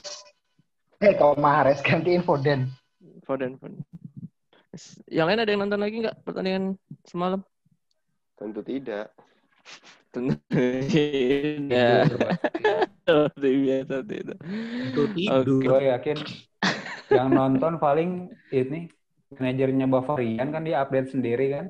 Eh, 1.03 1.11
kok 1.11 1.35
Mahrez 1.35 1.83
gantiin 1.83 2.23
Foden. 2.23 2.71
Foden 3.27 3.59
Foden. 3.59 3.83
Yang 5.11 5.25
lain 5.27 5.39
ada 5.43 5.51
yang 5.51 5.61
nonton 5.67 5.81
lagi 5.83 5.95
nggak 6.07 6.17
pertandingan 6.23 6.63
semalam? 7.03 7.43
Tentu 8.39 8.61
tidak. 8.63 9.11
Tentu 10.15 10.39
tidak. 10.87 12.07
Seperti 13.03 13.49
biasa 13.59 13.95
tidak. 14.07 14.39
Itu 14.87 15.03
tidur. 15.11 15.59
Gue 15.59 15.81
yakin 15.91 16.17
yang 17.11 17.27
nonton 17.31 17.75
paling 17.79 18.31
ini 18.51 18.87
manajernya 19.31 19.85
Bavarian 19.85 20.47
kan 20.49 20.61
dia 20.63 20.79
update 20.79 21.11
sendiri 21.11 21.45
kan. 21.51 21.65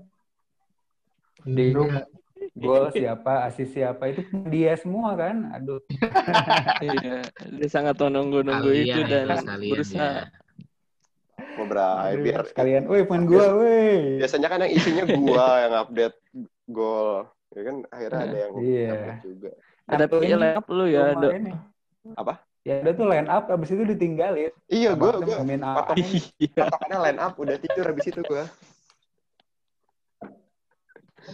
Di 1.42 1.74
grup 1.74 1.90
Iya. 1.90 2.04
gol 2.58 2.86
siapa, 2.90 3.46
asis 3.46 3.70
siapa 3.72 4.04
itu 4.10 4.22
dia 4.50 4.78
semua 4.78 5.14
kan. 5.14 5.50
Aduh. 5.54 5.82
Iya, 6.86 7.26
dia 7.58 7.70
sangat 7.70 7.98
menunggu-nunggu 7.98 8.70
itu 8.70 8.94
Kalian 8.94 9.10
dan 9.10 9.26
itu 9.26 9.42
sekalian 9.42 9.72
berusaha. 9.74 10.10
ya. 10.14 10.26
Aduh, 11.58 12.22
biar 12.22 12.42
sekalian, 12.46 12.84
woi 12.86 13.02
pemain 13.02 13.26
gua, 13.26 13.46
woi. 13.58 14.22
biasanya 14.22 14.48
kan 14.48 14.62
yang 14.62 14.74
isinya 14.74 15.04
gua 15.10 15.46
yang 15.66 15.74
update 15.76 16.18
gol. 16.70 17.26
Ya 17.50 17.62
kan 17.66 17.76
akhirnya 17.90 18.22
ada 18.22 18.38
yang 18.38 18.54
Iya. 18.62 18.92
update 18.94 19.22
juga. 19.26 19.50
Ada 19.88 20.04
Atau 20.06 20.18
pilih 20.20 20.30
ini, 20.30 20.42
line 20.44 20.58
up 20.58 20.68
lu 20.68 20.86
ya, 20.86 21.02
Do. 21.08 21.18
kemarin 21.18 21.42
nih. 21.42 21.58
Apa? 22.14 22.34
Ya 22.68 22.84
ada 22.84 22.92
tuh 22.92 23.08
line 23.08 23.32
up, 23.32 23.48
abis 23.48 23.72
itu 23.72 23.88
ditinggalin. 23.88 24.52
Iya, 24.68 24.92
patokan 25.00 25.48
Iya, 26.36 26.68
patokannya 26.68 27.00
line 27.00 27.20
up 27.24 27.34
udah 27.40 27.56
tidur 27.64 27.86
habis 27.88 28.12
itu 28.12 28.20
gua. 28.28 28.44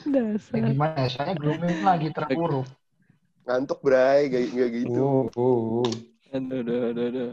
Ya, 0.06 0.22
dasar. 0.30 0.62
gimana 0.62 0.94
ya? 1.02 1.10
Soalnya 1.10 1.36
grooming 1.42 1.82
lagi 1.82 2.08
terpuruk. 2.14 2.70
Ngantuk, 3.50 3.80
Bray, 3.82 4.30
gak, 4.30 4.44
gak 4.54 4.70
gitu. 4.78 5.02
Uh, 5.02 5.26
uh, 5.34 5.58
uh. 5.82 5.92
Aduh, 6.38 6.62
aduh, 6.62 6.80
aduh, 6.94 7.06
aduh. 7.10 7.32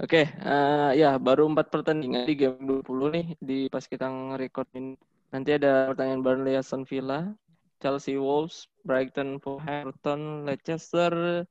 Oke, 0.00 0.22
eh, 0.32 0.90
ya 0.96 1.20
baru 1.20 1.52
empat 1.52 1.68
pertandingan 1.68 2.24
di 2.24 2.32
game 2.32 2.64
20 2.64 3.12
nih 3.12 3.26
di 3.44 3.58
pas 3.68 3.84
kita 3.84 4.08
nge-record 4.08 4.72
ini. 4.72 4.96
Nanti 5.36 5.52
ada 5.52 5.92
pertandingan 5.92 6.24
Burnley 6.24 6.56
Aston 6.56 6.88
Villa, 6.88 7.28
Chelsea 7.76 8.16
Wolves, 8.16 8.72
Brighton 8.88 9.36
Everton, 9.68 10.48
Leicester 10.48 11.44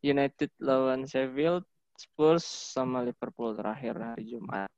United 0.00 0.50
lawan 0.60 1.04
Sheffield, 1.04 1.64
Spurs 1.96 2.44
sama 2.44 3.04
Liverpool 3.04 3.52
terakhir 3.56 3.96
hari 3.96 4.24
Jumat. 4.32 4.72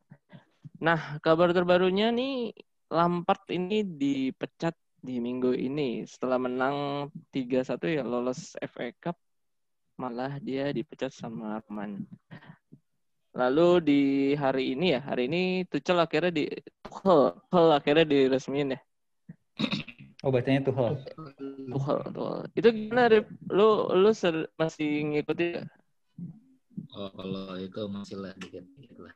Nah, 0.82 1.22
kabar 1.22 1.54
terbarunya 1.54 2.10
nih 2.10 2.50
Lampard 2.90 3.46
ini 3.54 3.86
dipecat 3.86 4.74
di 5.02 5.18
minggu 5.18 5.54
ini 5.54 6.06
setelah 6.06 6.38
menang 6.38 7.10
3-1 7.34 7.78
ya 7.90 8.02
lolos 8.06 8.54
FA 8.58 8.90
Cup 8.98 9.18
malah 9.98 10.38
dia 10.42 10.70
dipecat 10.74 11.14
sama 11.14 11.62
Arman. 11.62 12.02
Lalu 13.32 13.68
di 13.80 14.00
hari 14.36 14.76
ini 14.76 14.92
ya, 14.92 15.00
hari 15.00 15.30
ini 15.30 15.64
Tuchel 15.64 15.96
akhirnya 16.02 16.32
di 16.34 16.44
Tuchel, 16.84 17.32
Tuchel 17.48 17.66
akhirnya 17.72 18.04
diresmiin 18.04 18.76
ya. 18.76 18.80
Oh 20.22 20.30
bacanya 20.30 20.62
tuh 20.62 20.74
Hall. 20.78 20.94
Tuchel, 21.02 21.26
Tuchel. 22.14 22.46
Itu 22.54 22.68
gimana 22.70 23.10
Rip? 23.10 23.26
Lu 23.50 23.90
lu 23.90 24.14
ser- 24.14 24.46
masih 24.54 25.10
ngikutin? 25.10 25.66
Oh, 26.94 27.10
kalau 27.10 27.58
itu 27.58 27.82
masih 27.90 28.22
lah 28.22 28.30
dikit-dikit 28.38 29.02
lah. 29.02 29.14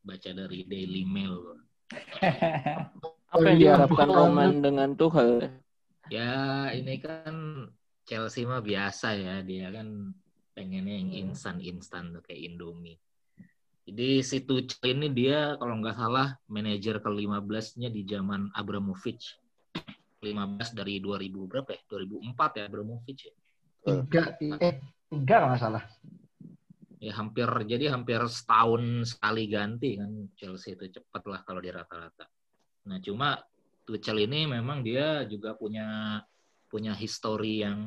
Baca 0.00 0.30
dari 0.32 0.64
Daily 0.64 1.04
Mail. 1.04 1.60
Apa 3.36 3.44
yang 3.52 3.60
diharapkan. 3.60 4.08
Roman 4.08 4.64
dengan 4.64 4.96
Tuchel? 4.96 5.60
Ya, 6.08 6.72
ini 6.72 7.04
kan 7.04 7.68
Chelsea 8.08 8.48
mah 8.48 8.64
biasa 8.64 9.12
ya. 9.12 9.44
Dia 9.44 9.68
kan 9.68 10.16
pengennya 10.56 10.96
yang 11.04 11.12
instan-instan 11.28 12.16
tuh 12.16 12.24
kayak 12.24 12.48
Indomie. 12.48 12.96
Jadi 13.84 14.24
si 14.24 14.40
Tuchel 14.40 14.96
ini 14.96 15.12
dia 15.12 15.52
kalau 15.60 15.84
nggak 15.84 16.00
salah 16.00 16.32
manajer 16.48 17.04
ke-15-nya 17.04 17.92
di 17.92 18.08
zaman 18.08 18.48
Abramovich. 18.56 19.36
15 20.32 20.74
dari 20.74 20.98
2000 20.98 21.50
berapa 21.50 21.70
ya? 21.70 21.80
2004 21.86 22.58
ya 22.58 22.64
Abramovich 22.66 23.20
ya. 23.30 23.34
Tiga, 23.86 24.22
eh, 24.58 24.82
tiga 25.06 25.34
kalau 25.38 25.48
nggak 25.54 25.62
salah. 25.62 25.84
Ya 26.98 27.12
hampir 27.14 27.46
jadi 27.68 27.92
hampir 27.92 28.18
setahun 28.26 29.14
sekali 29.14 29.46
ganti 29.46 30.00
kan 30.00 30.10
Chelsea 30.34 30.74
itu 30.74 30.90
cepet 30.90 31.22
lah 31.28 31.40
kalau 31.46 31.62
di 31.62 31.70
rata-rata. 31.70 32.26
Nah 32.90 32.98
cuma 32.98 33.38
Tuchel 33.86 34.26
ini 34.26 34.50
memang 34.50 34.82
dia 34.82 35.22
juga 35.30 35.54
punya 35.54 36.18
punya 36.66 36.90
histori 36.98 37.62
yang 37.62 37.78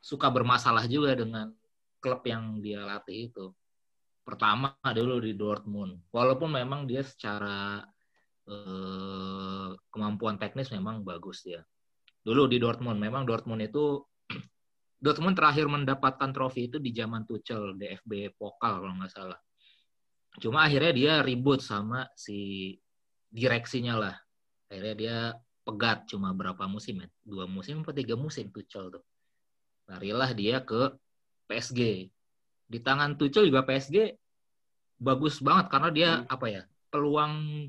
suka 0.00 0.32
bermasalah 0.32 0.88
juga 0.88 1.12
dengan 1.12 1.52
klub 2.00 2.24
yang 2.24 2.64
dia 2.64 2.80
latih 2.80 3.28
itu. 3.28 3.52
Pertama 4.24 4.72
dulu 4.96 5.20
di 5.20 5.36
Dortmund, 5.36 6.08
walaupun 6.08 6.56
memang 6.56 6.88
dia 6.88 7.04
secara 7.04 7.84
eh, 8.48 9.70
kemampuan 9.90 10.40
teknis 10.40 10.72
memang 10.72 11.02
bagus 11.04 11.44
dia. 11.44 11.60
Dulu 12.20 12.46
di 12.48 12.60
Dortmund, 12.60 13.00
memang 13.00 13.24
Dortmund 13.24 13.64
itu 13.64 14.04
Dortmund 15.04 15.36
terakhir 15.36 15.66
mendapatkan 15.68 16.30
trofi 16.32 16.68
itu 16.68 16.76
di 16.76 16.92
zaman 16.92 17.24
Tuchel 17.24 17.76
DFB 17.76 18.36
Pokal 18.36 18.84
kalau 18.84 18.94
nggak 19.00 19.12
salah. 19.12 19.40
Cuma 20.38 20.62
akhirnya 20.62 20.92
dia 20.94 21.12
ribut 21.24 21.58
sama 21.64 22.06
si 22.14 22.72
direksinya 23.32 23.98
lah. 23.98 24.16
Akhirnya 24.70 24.94
dia 24.94 25.16
pegat 25.66 26.06
cuma 26.06 26.30
berapa 26.36 26.66
musim 26.70 27.02
ya? 27.02 27.08
Dua 27.26 27.44
musim 27.50 27.82
atau 27.82 27.96
tiga 27.96 28.14
musim 28.14 28.52
Tuchel 28.54 28.94
tuh. 28.94 29.04
Larilah 29.90 30.30
dia 30.36 30.62
ke 30.62 30.94
PSG. 31.50 32.12
Di 32.70 32.78
tangan 32.78 33.18
Tuchel 33.18 33.50
juga 33.50 33.66
PSG 33.66 34.14
bagus 35.00 35.42
banget 35.42 35.66
karena 35.72 35.88
dia 35.90 36.10
apa 36.30 36.46
ya? 36.46 36.62
Peluang 36.92 37.66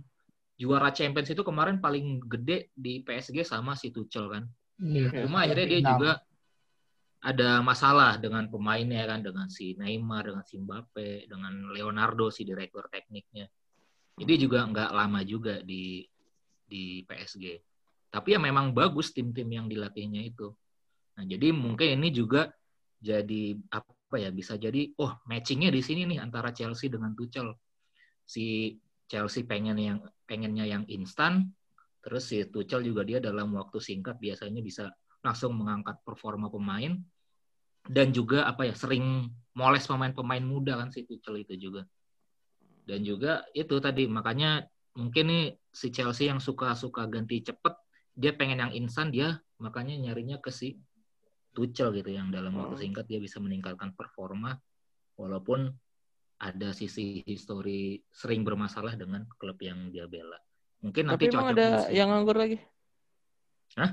juara 0.62 0.94
Champions 0.94 1.34
itu 1.34 1.42
kemarin 1.42 1.82
paling 1.82 2.22
gede 2.30 2.70
di 2.78 3.02
PSG 3.02 3.42
sama 3.42 3.74
si 3.74 3.90
Tuchel 3.90 4.30
kan. 4.30 4.44
Iya. 4.78 5.26
Cuma 5.26 5.42
akhirnya 5.42 5.66
dia 5.66 5.82
Enam. 5.82 5.92
juga 5.98 6.12
ada 7.22 7.50
masalah 7.66 8.22
dengan 8.22 8.46
pemainnya 8.46 9.10
kan, 9.10 9.26
dengan 9.26 9.50
si 9.50 9.74
Neymar, 9.78 10.30
dengan 10.30 10.46
si 10.46 10.62
Mbappe, 10.62 11.26
dengan 11.26 11.74
Leonardo 11.74 12.30
si 12.30 12.46
direktur 12.46 12.86
tekniknya. 12.94 13.50
Jadi 14.22 14.34
juga 14.38 14.62
nggak 14.70 14.90
lama 14.94 15.26
juga 15.26 15.66
di 15.66 16.06
di 16.66 17.02
PSG. 17.10 17.58
Tapi 18.14 18.38
ya 18.38 18.40
memang 18.42 18.70
bagus 18.70 19.18
tim-tim 19.18 19.50
yang 19.50 19.66
dilatihnya 19.66 20.22
itu. 20.22 20.54
Nah 21.18 21.26
jadi 21.26 21.50
mungkin 21.50 21.98
ini 21.98 22.14
juga 22.14 22.54
jadi 23.02 23.58
apa 23.74 24.16
ya 24.22 24.30
bisa 24.30 24.62
jadi 24.62 24.94
oh 25.02 25.18
matchingnya 25.26 25.74
di 25.74 25.82
sini 25.82 26.06
nih 26.06 26.22
antara 26.22 26.54
Chelsea 26.54 26.86
dengan 26.86 27.18
Tuchel 27.18 27.50
si 28.22 28.78
Chelsea 29.12 29.44
pengen 29.44 29.76
yang 29.76 30.00
pengennya 30.24 30.64
yang 30.64 30.88
instan 30.88 31.52
terus 32.00 32.32
si 32.32 32.48
Tuchel 32.48 32.88
juga 32.88 33.04
dia 33.04 33.20
dalam 33.20 33.52
waktu 33.60 33.84
singkat 33.84 34.16
biasanya 34.24 34.64
bisa 34.64 34.88
langsung 35.20 35.60
mengangkat 35.60 36.00
performa 36.08 36.48
pemain 36.48 36.96
dan 37.92 38.16
juga 38.16 38.48
apa 38.48 38.72
ya 38.72 38.74
sering 38.74 39.28
moles 39.52 39.84
pemain-pemain 39.84 40.42
muda 40.42 40.80
kan 40.80 40.96
si 40.96 41.04
Tuchel 41.04 41.44
itu 41.44 41.60
juga 41.60 41.84
dan 42.88 43.04
juga 43.04 43.44
itu 43.52 43.76
tadi 43.84 44.08
makanya 44.08 44.64
mungkin 44.96 45.28
nih 45.28 45.46
si 45.76 45.92
Chelsea 45.92 46.32
yang 46.32 46.40
suka-suka 46.40 47.06
ganti 47.12 47.44
cepet 47.44 47.76
dia 48.16 48.32
pengen 48.32 48.64
yang 48.64 48.74
instan 48.74 49.12
dia 49.12 49.44
makanya 49.60 50.00
nyarinya 50.00 50.40
ke 50.40 50.50
si 50.56 50.80
Tuchel 51.52 51.92
gitu 52.00 52.16
yang 52.16 52.32
dalam 52.32 52.56
waktu 52.56 52.80
Hmm. 52.80 52.84
singkat 52.88 53.06
dia 53.12 53.20
bisa 53.20 53.38
meningkatkan 53.44 53.92
performa 53.92 54.56
walaupun 55.20 55.68
ada 56.42 56.74
sisi 56.74 57.22
histori 57.22 58.02
sering 58.10 58.42
bermasalah 58.42 58.98
dengan 58.98 59.30
klub 59.38 59.62
yang 59.62 59.94
dia 59.94 60.10
bela. 60.10 60.42
Mungkin 60.82 61.14
nanti 61.14 61.30
Tapi 61.30 61.38
emang 61.38 61.48
cocok 61.54 61.58
ada 61.62 61.68
yang 61.94 62.08
nganggur 62.10 62.38
lagi? 62.42 62.58
Hah? 63.78 63.92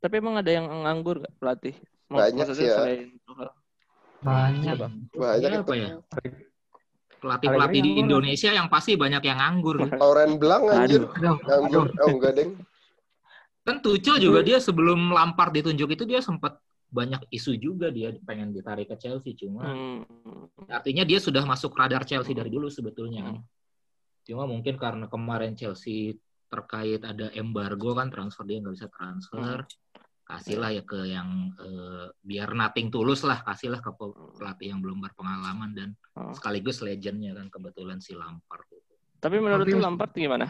Tapi 0.00 0.14
emang 0.16 0.40
ada 0.40 0.48
yang 0.48 0.64
nganggur 0.64 1.20
gak 1.20 1.34
pelatih? 1.36 1.76
Banyak 2.08 2.40
maksudnya 2.40 2.56
sih 2.56 2.66
ya. 2.72 2.76
selain. 2.80 3.08
Banyak. 4.24 4.64
Siapa? 4.64 4.86
Banyak 5.12 5.50
Ya, 5.52 5.58
itu. 5.60 5.62
apa 5.68 5.72
ya? 5.76 5.88
Pelatih-pelatih 7.18 7.80
di. 7.84 7.90
Indonesia 8.00 8.50
yang 8.54 8.72
pasti 8.72 8.96
banyak 8.96 9.20
yang 9.20 9.38
nganggur. 9.42 9.76
Lauren 9.92 10.32
Blanc 10.40 10.64
anjir. 10.72 11.02
Nganggur. 11.20 11.92
Oh 12.00 12.08
enggak, 12.16 12.32
Deng. 12.40 12.50
Kan 13.68 13.84
Tuchel 13.84 14.16
juga 14.16 14.40
dia 14.40 14.56
sebelum 14.56 15.12
Lampard 15.12 15.52
ditunjuk 15.52 15.92
itu 15.92 16.08
dia 16.08 16.24
sempat 16.24 16.56
banyak 16.88 17.28
isu 17.28 17.52
juga 17.54 17.92
dia 17.92 18.16
pengen 18.24 18.48
ditarik 18.48 18.88
ke 18.88 18.96
Chelsea 18.96 19.36
cuma 19.36 19.60
Hmm. 19.68 20.00
artinya 20.66 21.04
dia 21.04 21.20
sudah 21.20 21.44
masuk 21.44 21.76
radar 21.76 22.02
Chelsea 22.02 22.32
dari 22.32 22.48
dulu 22.48 22.72
sebetulnya 22.72 23.28
kan. 23.28 23.36
Hmm. 23.36 23.46
Cuma 24.24 24.44
mungkin 24.44 24.76
karena 24.76 25.04
kemarin 25.06 25.52
Chelsea 25.52 26.16
terkait 26.48 27.04
ada 27.04 27.28
embargo 27.36 27.92
kan 27.92 28.08
transfer 28.08 28.44
dia 28.44 28.56
nggak 28.58 28.74
bisa 28.74 28.88
transfer. 28.88 29.68
Kasihlah 30.24 30.76
ya 30.76 30.84
ke 30.84 31.08
yang 31.08 31.28
eh, 31.56 32.08
biar 32.20 32.52
nothing 32.52 32.88
tulus 32.88 33.24
lah, 33.24 33.40
kasihlah 33.40 33.80
ke 33.80 33.92
pe- 33.92 34.12
pelatih 34.36 34.72
yang 34.72 34.80
belum 34.80 35.00
berpengalaman 35.00 35.72
dan 35.72 35.88
Oh. 36.16 36.32
sekaligus 36.32 36.80
legendnya 36.80 37.32
kan 37.32 37.48
kebetulan 37.48 38.00
si 38.00 38.12
Lampard. 38.12 38.64
Tapi 39.20 39.36
menurut 39.38 39.64
Tapi- 39.64 39.80
Lampard 39.80 40.12
gimana? 40.12 40.44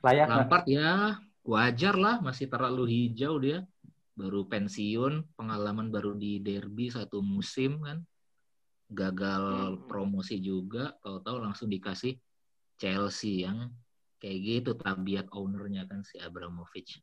Layak? 0.00 0.26
Lampard 0.28 0.64
ya 0.66 1.16
wajar 1.40 1.96
lah 1.96 2.20
masih 2.20 2.46
terlalu 2.46 2.84
hijau 2.88 3.40
dia 3.40 3.64
baru 4.20 4.44
pensiun 4.44 5.24
pengalaman 5.32 5.88
baru 5.88 6.12
di 6.12 6.36
derby 6.38 6.92
satu 6.92 7.24
musim 7.24 7.80
kan 7.80 8.04
gagal 8.92 9.44
Hmm. 9.80 9.86
promosi 9.88 10.36
juga 10.36 10.92
tahu-tahu 11.00 11.40
langsung 11.40 11.72
dikasih 11.72 12.20
Chelsea 12.76 13.48
yang 13.48 13.72
kayak 14.20 14.38
gitu 14.42 14.70
tabiat 14.76 15.30
ownernya 15.32 15.88
kan 15.88 16.04
si 16.04 16.20
Abramovich 16.20 17.00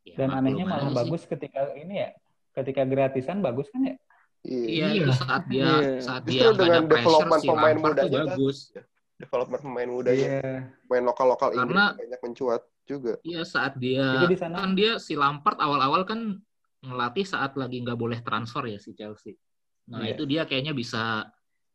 Ya, 0.00 0.16
Dan 0.16 0.32
anehnya 0.32 0.64
malah 0.64 0.88
sih. 0.90 0.96
bagus 0.96 1.22
ketika 1.28 1.76
ini 1.76 2.00
ya, 2.00 2.10
ketika 2.56 2.88
gratisan 2.88 3.44
bagus 3.44 3.68
kan 3.68 3.84
ya? 3.84 3.96
Iya. 4.40 4.96
iya 4.96 5.06
saat 5.12 5.44
dia 5.44 5.68
Iya. 5.68 6.00
saat 6.00 6.22
dia 6.24 6.48
ada 6.48 6.56
dengan 6.56 6.84
pressure 6.88 7.28
si 7.36 7.46
pemain 7.46 7.76
Lampard 7.76 7.96
tuh 8.00 8.08
mudanya 8.08 8.22
kan. 8.24 8.36
Development 9.20 9.60
pemain 9.60 9.88
mudanya. 9.88 10.26
Iya. 10.40 10.52
Pemain 10.88 11.04
lokal-lokal 11.06 11.48
Inggris 11.52 11.68
Karena- 11.76 11.92
banyak 11.92 12.20
mencuat 12.24 12.60
juga. 12.82 13.12
Iya 13.22 13.42
saat 13.44 13.76
dia 13.76 14.06
Juga 14.16 14.26
di 14.26 14.38
sana. 14.38 14.54
kan 14.58 14.72
dia 14.72 14.96
si 14.96 15.12
Lampard 15.14 15.60
awal-awal 15.60 16.02
kan 16.02 16.40
ngelatih 16.80 17.28
saat 17.28 17.52
lagi 17.54 17.84
nggak 17.84 17.94
boleh 17.94 18.18
transfer 18.20 18.64
ya 18.64 18.80
si 18.80 18.96
Chelsea. 18.96 19.36
Nah 19.92 20.00
Iya. 20.02 20.16
itu 20.16 20.22
dia 20.24 20.42
kayaknya 20.48 20.72
bisa 20.72 21.28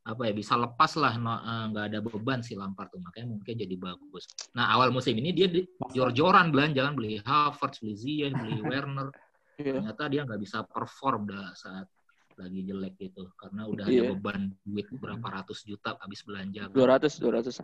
apa 0.06 0.22
ya 0.22 0.34
bisa 0.34 0.54
lepas 0.54 0.94
lah 0.98 1.18
no- 1.18 1.42
eh, 1.42 1.66
nggak 1.70 1.86
ada 1.90 2.00
beban 2.00 2.42
si 2.42 2.54
Lampard 2.54 2.90
tuh 2.90 3.02
makanya 3.02 3.28
mungkin 3.32 3.54
jadi 3.56 3.76
bagus. 3.76 4.26
Nah 4.54 4.70
awal 4.70 4.90
musim 4.90 5.14
ini 5.14 5.30
dia 5.32 5.46
di- 5.46 5.66
jor-joran 5.94 6.50
belanja 6.50 6.82
kan 6.82 6.94
beli 6.94 7.22
Havertz, 7.22 7.82
beli 7.82 7.94
Ziyech, 7.94 8.34
beli 8.34 8.58
Werner. 8.70 9.10
Iya. 9.56 9.80
Ternyata 9.80 10.04
dia 10.10 10.22
nggak 10.26 10.42
bisa 10.42 10.62
perform 10.62 11.30
dah 11.30 11.54
saat 11.54 11.88
lagi 12.36 12.60
jelek 12.62 12.94
gitu 12.98 13.32
karena 13.36 13.66
udah 13.66 13.86
Iya. 13.86 14.02
ada 14.02 14.12
beban 14.14 14.42
duit 14.62 14.88
berapa 14.92 15.24
ratus 15.24 15.64
juta 15.64 15.96
habis 15.96 16.22
belanja. 16.22 16.68
kan. 16.68 16.76
200 16.76 17.16
200. 17.16 17.64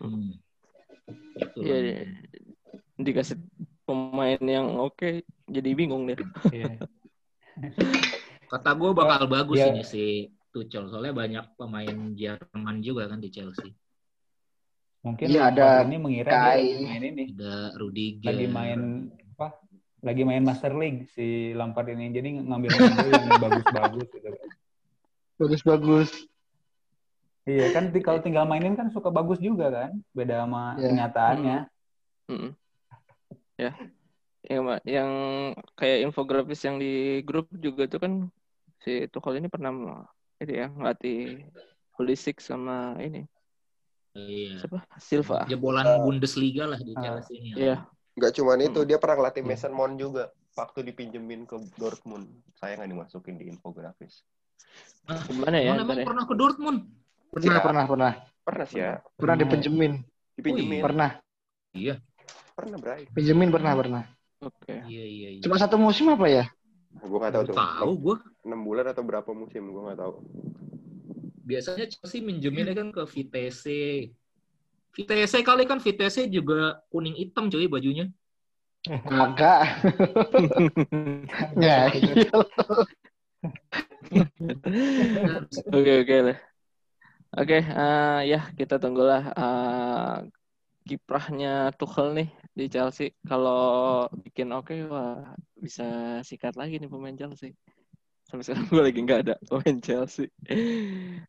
Hmm. 0.00 0.32
Itu 1.36 1.58
Iya, 1.60 1.76
iya. 1.78 1.96
Dikasih 2.94 3.36
pemain 3.84 4.40
yang 4.40 4.78
oke 4.78 5.20
jadi 5.44 5.70
bingung 5.72 6.06
deh. 6.06 6.16
Iya. 6.48 6.80
Kata 8.50 8.70
gue 8.72 8.90
bakal 8.92 9.26
bagus 9.26 9.58
ya. 9.58 9.68
ini 9.68 9.82
si 9.82 10.04
Tuchel 10.48 10.86
soalnya 10.86 11.12
banyak 11.12 11.44
pemain 11.54 11.90
Jerman 12.12 12.78
juga 12.78 13.06
kan 13.06 13.18
di 13.18 13.28
Chelsea. 13.28 13.74
Mungkin 15.02 15.26
Iya, 15.26 15.50
Lampard 15.50 15.58
ada 15.60 15.84
ini 15.84 15.96
mengira 15.98 16.30
Kai. 16.30 16.62
dia 16.64 16.80
main 16.80 17.02
ini 17.04 17.24
Ada 17.30 17.54
Rudiger. 17.76 18.30
lagi 18.30 18.46
main 18.48 18.80
apa? 19.34 19.48
Lagi 20.04 20.22
main 20.22 20.44
Master 20.44 20.76
League 20.76 21.08
si 21.16 21.56
Lampard 21.56 21.88
ini. 21.88 22.12
Jadi 22.12 22.44
ngambil-ngambil 22.44 23.08
yang 23.08 23.40
bagus-bagus 23.40 24.06
gitu. 24.12 24.28
kan. 24.28 24.48
Bagus-bagus. 25.40 26.10
Iya 27.44 27.76
kan 27.76 27.92
kalau 28.00 28.20
tinggal 28.24 28.44
mainin 28.48 28.76
kan 28.76 28.88
suka 28.92 29.08
bagus 29.08 29.40
juga 29.40 29.72
kan. 29.72 29.90
Beda 30.12 30.44
sama 30.44 30.76
Iya. 30.76 30.88
kenyataannya. 30.92 31.58
Mm-mm. 32.28 32.50
Ya. 33.56 33.72
Yang, 34.44 34.62
yang 34.84 35.10
kayak 35.72 35.98
infografis 36.04 36.60
yang 36.68 36.76
di 36.76 37.24
grup 37.24 37.48
juga 37.56 37.88
tuh 37.88 38.00
kan 38.00 38.12
si 38.84 39.08
Tuchel 39.08 39.40
ini 39.40 39.48
pernah 39.48 40.04
ini 40.36 40.52
ya 40.52 40.68
ngelatih 40.68 41.48
Pulisic 41.96 42.44
sama 42.44 43.00
ini 43.00 43.24
Iya. 44.14 44.60
siapa 44.62 44.84
Silva. 45.00 45.42
Jebolan 45.50 45.88
Eh, 45.88 45.98
Bundesliga 46.04 46.70
lah 46.70 46.78
di 46.78 46.92
ah, 46.94 47.02
Chelsea 47.02 47.34
ini. 47.40 47.48
Iya. 47.56 47.88
Enggak 48.14 48.32
cuman 48.38 48.58
itu, 48.62 48.80
Hmm. 48.82 48.88
dia 48.88 48.98
pernah 49.02 49.16
ngelatih 49.18 49.42
Iya. 49.42 49.50
Mason 49.50 49.72
Mount 49.74 49.94
juga. 49.98 50.24
Waktu 50.54 50.78
dipinjemin 50.86 51.50
ke 51.50 51.56
Dortmund. 51.74 52.30
Saya 52.54 52.78
nggak 52.78 52.90
dimasukin 52.94 53.34
di 53.42 53.50
infografis. 53.50 54.22
Gimana 55.26 55.58
ya? 55.58 55.74
Emang, 55.74 55.98
ya? 55.98 56.06
pernah 56.06 56.24
ke 56.24 56.34
Dortmund? 56.38 56.78
Pernah, 57.34 57.58
Iya. 57.58 57.64
pernah, 57.66 57.84
pernah. 57.90 58.12
Pernah 58.44 58.64
sih 58.70 58.78
ya. 58.78 59.02
Pernah 59.18 59.36
dipinjemin. 59.42 59.92
Dipinjemin. 60.38 60.80
Pernah. 60.86 61.10
Iya. 61.74 61.98
Pernah, 62.54 62.78
Bray. 62.78 63.10
Pinjemin 63.10 63.50
pernah, 63.50 63.72
pernah. 63.74 64.02
Oke. 64.38 64.74
Iya 64.86 65.04
iya 65.04 65.28
iya. 65.34 65.42
Cuma 65.42 65.58
satu 65.58 65.74
musim 65.74 66.06
apa 66.14 66.30
ya? 66.30 66.44
Gue 67.02 67.18
nggak 67.18 67.34
tahu 67.34 67.44
tuh. 67.50 67.56
Tahu 67.58 67.92
gue. 67.98 68.16
6 68.46 68.60
bulan 68.62 68.86
atau 68.94 69.02
berapa 69.02 69.30
musim, 69.34 69.66
gue 69.74 69.82
nggak 69.82 69.98
tahu. 69.98 70.14
Biasanya 71.44 71.90
Chelsea 71.90 72.22
minjeminnya 72.22 72.78
kan 72.78 72.94
ke 72.94 73.02
Vitesse. 73.10 74.14
Vitesse 74.94 75.42
kali 75.42 75.66
kan 75.66 75.82
Vitesse 75.82 76.30
juga 76.30 76.78
kuning 76.88 77.18
hitam 77.18 77.50
cuy 77.50 77.66
bajunya. 77.66 78.06
Kagak. 78.84 79.60
Ya. 81.58 81.88
Oke 85.74 85.92
oke 86.04 86.16
lah. 86.30 86.38
Oke, 87.34 87.58
eh, 87.66 88.20
ya 88.30 88.40
kita 88.54 88.78
tunggulah 88.78 89.34
eh, 89.34 90.16
kiprahnya 90.86 91.74
Tuchel 91.74 92.14
nih 92.14 92.28
di 92.54 92.70
Chelsea. 92.70 93.16
Kalau 93.26 94.06
bikin 94.22 94.54
oke, 94.54 94.76
wah 94.86 95.34
bisa 95.58 96.20
sikat 96.22 96.54
lagi 96.54 96.78
nih 96.78 96.86
pemain 96.86 97.16
Chelsea. 97.18 97.56
Sampai 98.34 98.50
sekarang 98.50 98.66
gue 98.66 98.82
lagi 98.82 98.98
nggak 99.06 99.20
ada 99.30 99.34
pemain 99.46 99.78
Chelsea. 99.78 100.26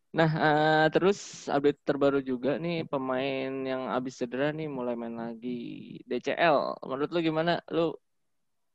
Nah, 0.09 0.29
eh, 0.41 0.85
terus 0.89 1.45
update 1.45 1.85
terbaru 1.85 2.17
juga 2.25 2.57
nih 2.57 2.89
pemain 2.89 3.53
yang 3.61 3.93
abis 3.93 4.25
cedera 4.25 4.49
nih 4.49 4.65
mulai 4.65 4.97
main 4.97 5.13
lagi 5.13 6.01
DCL. 6.09 6.81
Menurut 6.81 7.13
lu 7.13 7.21
gimana? 7.21 7.61
Lu 7.69 7.93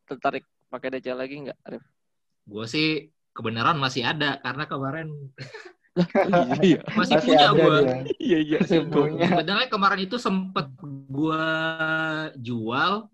tertarik 0.06 0.46
pakai 0.70 0.94
DCL 0.94 1.18
lagi 1.18 1.42
nggak, 1.42 1.58
Arif? 1.66 1.82
Gue 2.46 2.70
sih 2.70 3.10
kebenaran 3.34 3.82
masih 3.82 4.06
ada 4.06 4.38
karena 4.38 4.70
kemarin 4.70 5.10
iya, 6.62 6.78
masih, 6.98 7.18
Masih 7.18 7.34
punya 7.34 7.48
gue. 7.50 7.78
iya, 8.22 8.38
iya. 8.46 8.58
Masih 8.62 8.78
Gua- 8.86 9.10
punya. 9.10 9.26
Sebenarnya 9.26 9.66
kemarin 9.66 10.00
itu 10.06 10.16
sempet 10.22 10.70
gue 11.10 11.46
jual, 12.38 13.10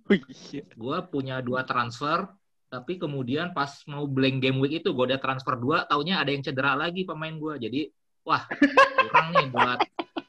iya. 0.52 0.64
gue 0.76 0.96
punya 1.08 1.40
dua 1.40 1.64
transfer, 1.64 2.28
tapi 2.76 3.00
kemudian 3.00 3.56
pas 3.56 3.72
mau 3.88 4.04
blank 4.04 4.44
game 4.44 4.60
week 4.60 4.84
itu 4.84 4.92
gue 4.92 5.04
udah 5.08 5.16
transfer 5.16 5.56
dua, 5.56 5.88
taunya 5.88 6.20
ada 6.20 6.28
yang 6.28 6.44
cedera 6.44 6.76
lagi 6.76 7.08
pemain 7.08 7.32
gue, 7.32 7.56
jadi 7.56 7.80
wah 8.20 8.44
kurang 9.00 9.32
nih 9.32 9.48
buat 9.48 9.80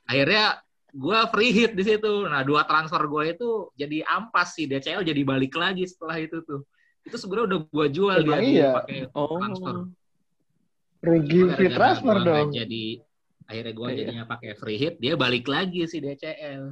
akhirnya 0.07 0.63
gue 0.95 1.19
free 1.35 1.51
hit 1.51 1.75
di 1.75 1.83
situ. 1.83 2.23
Nah 2.25 2.47
dua 2.47 2.63
transfer 2.63 3.03
gue 3.03 3.23
itu 3.35 3.49
jadi 3.75 4.07
ampas 4.07 4.55
sih 4.55 4.65
DCL 4.65 5.03
jadi 5.03 5.21
balik 5.27 5.53
lagi 5.59 5.83
setelah 5.83 6.15
itu 6.15 6.39
tuh. 6.47 6.63
Itu 7.03 7.19
sebenarnya 7.19 7.45
udah 7.51 7.59
gue 7.67 7.87
jual 7.91 8.17
Emang 8.23 8.39
dia 8.39 8.47
iya? 8.47 8.69
pakai 8.71 8.97
Oh. 9.11 9.35
transfer. 9.35 9.75
Rugi 10.97 11.41
free 11.53 11.69
Gara-gara 11.69 11.77
transfer 11.77 12.15
gua 12.15 12.25
dong. 12.25 12.49
Jadi 12.55 12.85
akhirnya 13.47 13.73
gue 13.75 13.87
Iya. 13.91 13.97
jadinya 13.99 14.25
pakai 14.27 14.51
free 14.55 14.79
hit, 14.79 14.95
dia 15.03 15.13
balik 15.19 15.45
lagi 15.51 15.83
si 15.85 15.99
DCL. 15.99 16.63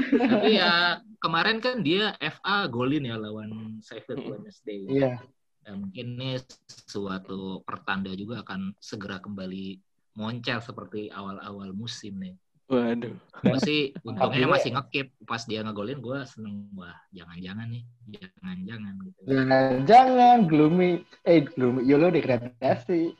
Tapi 0.00 0.56
ya 0.56 0.98
kemarin 1.20 1.62
kan 1.62 1.84
dia 1.84 2.16
FA 2.18 2.66
golin 2.66 3.06
ya 3.06 3.20
lawan 3.20 3.78
Sheffield. 3.84 4.26
Wednesday. 4.26 4.88
Iya. 4.88 5.20
Ya, 5.62 5.78
mungkin 5.78 6.18
ini 6.18 6.42
suatu 6.66 7.62
pertanda 7.62 8.10
juga 8.18 8.42
akan 8.42 8.74
segera 8.82 9.22
kembali 9.22 9.78
moncer 10.18 10.58
seperti 10.58 11.06
awal-awal 11.14 11.70
musim 11.70 12.18
nih. 12.18 12.34
Waduh. 12.72 13.12
Gue 13.44 13.58
sih 13.60 13.80
untungnya 14.00 14.48
masih 14.48 14.72
ngekip 14.72 15.12
pas 15.28 15.44
dia 15.44 15.60
ngegolin 15.60 16.00
gue 16.00 16.18
seneng 16.24 16.72
wah 16.72 16.96
jangan-jangan 17.12 17.68
nih 17.68 17.84
jangan-jangan 18.08 18.94
gitu. 19.04 19.20
Jangan, 19.28 19.70
jangan 19.84 20.36
gloomy, 20.48 21.04
eh 21.28 21.44
gloomy, 21.44 21.84
Yolo 21.84 22.08
degradasi. 22.08 23.12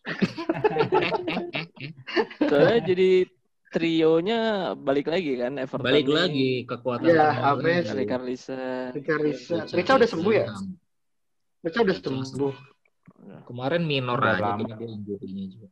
Soalnya 2.50 2.80
jadi 2.82 3.30
trionya 3.70 4.74
balik 4.74 5.06
lagi 5.06 5.38
kan 5.38 5.54
Everton. 5.56 5.86
Balik 5.86 6.06
nih. 6.10 6.14
lagi 6.14 6.50
kekuatan 6.66 7.06
Ya. 7.06 7.54
Ames. 7.54 7.86
Dari 7.86 8.04
Carlisen. 8.04 8.90
Rica 8.90 9.14
Rica, 9.14 9.56
Rica 9.70 9.92
udah 9.94 10.08
sembuh 10.10 10.32
ya? 10.34 10.46
Rica 11.62 11.78
udah 11.86 11.96
sembuh. 11.96 12.54
Kemarin 13.46 13.82
minor 13.86 14.18
Udah 14.18 14.34
aja 14.34 14.42
lama. 14.58 14.64
dia 14.66 14.86
injury-nya 14.90 15.44
juga. 15.54 15.68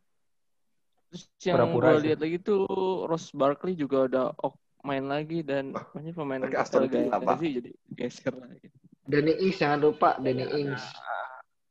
Terus 1.09 1.23
yang 1.41 1.73
gue 1.73 1.93
lihat 2.05 2.19
lagi 2.21 2.37
tuh 2.39 2.63
Ross 3.09 3.33
Barkley 3.33 3.73
juga 3.73 4.05
udah 4.05 4.25
ok 4.37 4.55
main 4.79 5.03
lagi 5.11 5.43
dan 5.43 5.75
banyak 5.75 6.15
pemain 6.15 6.39
Aston 6.55 6.87
Villa, 6.87 7.19
sih 7.35 7.59
jadi 7.59 7.71
geser 7.99 8.31
lagi. 8.31 8.71
Danny 9.03 9.35
Ings 9.43 9.59
jangan 9.59 9.79
lupa, 9.91 10.15
Danny 10.21 10.47
Ings. 10.55 10.79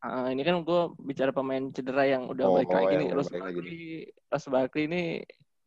Ah, 0.05 0.29
ini 0.29 0.45
kan 0.45 0.61
gue 0.61 0.83
bicara 1.01 1.33
pemain 1.33 1.73
cedera 1.73 2.05
yang 2.05 2.29
udah 2.29 2.45
Oh, 2.45 2.55
balik 2.61 2.69
lagi 2.69 2.95
yang 2.95 3.03
nih. 3.09 3.11
Ross 3.17 3.31
Barkley, 3.33 3.81
Ross 4.29 4.47
Barkley 4.51 4.85
ini 4.91 5.03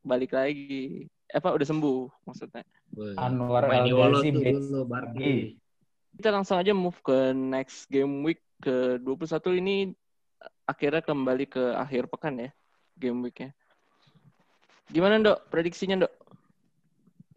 balik 0.01 0.33
lagi. 0.35 1.07
Eh, 1.31 1.37
Apa 1.37 1.55
udah 1.55 1.67
sembuh 1.67 2.27
maksudnya? 2.27 2.63
Anwar 3.15 3.71
El 3.71 3.87
Ghazi 3.89 4.29
lagi. 4.35 5.33
Kita 6.11 6.29
langsung 6.29 6.59
aja 6.59 6.75
move 6.75 6.99
ke 6.99 7.31
next 7.31 7.87
game 7.87 8.21
week 8.27 8.43
ke 8.61 8.99
21 8.99 9.57
ini 9.57 9.95
akhirnya 10.67 11.01
kembali 11.01 11.45
ke 11.47 11.63
akhir 11.73 12.11
pekan 12.11 12.37
ya 12.37 12.49
game 12.99 13.23
weeknya. 13.25 13.55
Gimana 14.91 15.23
dok 15.23 15.47
prediksinya 15.47 16.03
dok? 16.03 16.13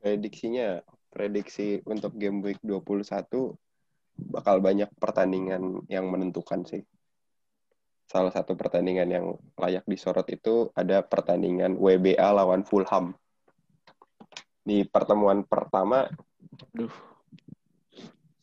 Prediksinya, 0.03 0.85
prediksi 1.09 1.81
untuk 1.87 2.13
game 2.19 2.43
week 2.45 2.61
21 2.61 3.57
bakal 4.15 4.63
banyak 4.63 4.91
pertandingan 4.99 5.87
yang 5.89 6.11
menentukan 6.11 6.67
sih. 6.67 6.83
Salah 8.05 8.31
satu 8.31 8.53
pertandingan 8.55 9.09
yang 9.09 9.27
layak 9.57 9.85
disorot 9.89 10.29
itu 10.29 10.69
ada 10.77 11.01
pertandingan 11.01 11.81
WBA 11.81 12.29
lawan 12.37 12.63
Fulham. 12.63 13.17
Di 14.65 14.85
pertemuan 14.89 15.45
pertama 15.45 16.09
Aduh, 16.73 16.93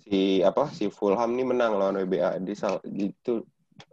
si 0.01 0.43
apa 0.43 0.67
si 0.75 0.91
Fulham 0.91 1.31
ini 1.37 1.43
menang 1.47 1.77
lawan 1.77 2.01
WBA. 2.03 2.41
Di 2.43 2.53
itu 2.99 3.45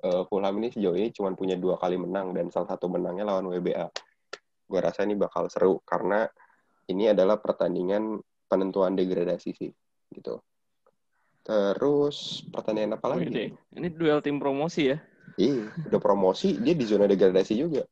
eh, 0.02 0.22
Fulham 0.26 0.54
ini 0.58 0.68
sejauh 0.74 0.96
ini 0.96 1.14
cuma 1.14 1.32
punya 1.36 1.54
dua 1.54 1.78
kali 1.78 1.94
menang 2.00 2.34
dan 2.34 2.50
salah 2.50 2.74
satu 2.74 2.90
menangnya 2.90 3.28
lawan 3.28 3.46
WBA. 3.46 3.86
Gue 4.68 4.80
rasa 4.82 5.06
ini 5.06 5.16
bakal 5.16 5.48
seru 5.48 5.80
karena 5.86 6.28
ini 6.88 7.12
adalah 7.12 7.40
pertandingan 7.40 8.20
penentuan 8.48 8.96
degradasi 8.96 9.50
sih 9.52 9.72
gitu. 10.12 10.40
Terus 11.44 12.44
pertandingan 12.52 13.00
apa 13.00 13.06
lagi? 13.16 13.52
Ini 13.52 13.88
duel 13.92 14.20
tim 14.20 14.36
promosi 14.36 14.92
ya. 14.92 14.98
Iya, 15.38 15.70
udah 15.86 16.00
promosi 16.02 16.58
dia 16.58 16.74
di 16.74 16.82
zona 16.82 17.06
degradasi 17.06 17.54
juga. 17.54 17.86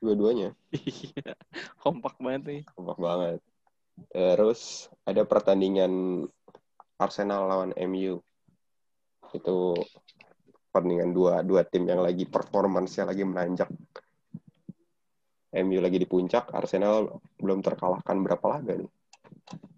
Dua-duanya. 0.00 0.56
Iya, 0.72 1.36
kompak 1.84 2.16
banget 2.16 2.42
nih. 2.48 2.62
kompak 2.72 2.96
banget. 2.96 3.38
Terus 4.08 4.88
ada 5.04 5.22
pertandingan 5.28 6.24
Arsenal 6.96 7.44
lawan 7.44 7.76
MU. 7.76 8.24
Itu 9.36 9.76
pertandingan 10.72 11.12
dua 11.12 11.44
dua 11.44 11.60
tim 11.68 11.84
yang 11.84 12.00
lagi 12.00 12.24
performance-nya 12.24 13.12
lagi 13.12 13.22
menanjak. 13.28 13.68
MU 15.52 15.78
lagi 15.84 16.00
di 16.00 16.08
puncak, 16.08 16.48
Arsenal 16.56 17.20
belum 17.36 17.60
terkalahkan 17.60 18.16
berapa 18.24 18.46
laga 18.48 18.80
nih. 18.80 18.88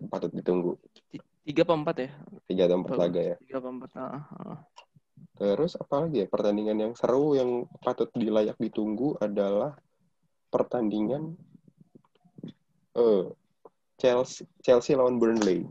Patut 0.06 0.30
ditunggu. 0.30 0.78
Tiga 1.42 1.66
apa 1.66 1.74
empat 1.74 1.96
ya? 1.98 2.10
Tiga 2.46 2.62
atau 2.70 2.78
empat 2.80 2.94
laga 2.94 3.20
ya. 3.20 3.36
Tiga 3.42 3.58
apa 3.58 3.68
empat. 3.74 3.90
Ah, 3.98 4.22
ah. 4.38 4.58
Terus 5.34 5.74
apa 5.74 6.06
lagi 6.06 6.22
ya? 6.22 6.26
Pertandingan 6.30 6.78
yang 6.78 6.92
seru 6.94 7.34
yang 7.34 7.66
patut 7.82 8.08
dilayak 8.14 8.54
ditunggu 8.58 9.18
adalah 9.18 9.74
pertandingan 10.48 11.34
eh 12.94 13.26
Chelsea 13.98 14.46
Chelsea 14.62 14.94
lawan 14.94 15.18
Burnley. 15.18 15.66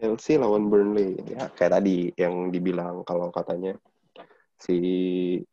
Chelsea 0.00 0.40
lawan 0.40 0.72
Burnley. 0.72 1.20
Ya 1.28 1.52
kayak 1.52 1.80
tadi 1.80 2.12
yang 2.16 2.48
dibilang 2.48 3.04
kalau 3.04 3.28
katanya 3.28 3.76
si 4.56 4.76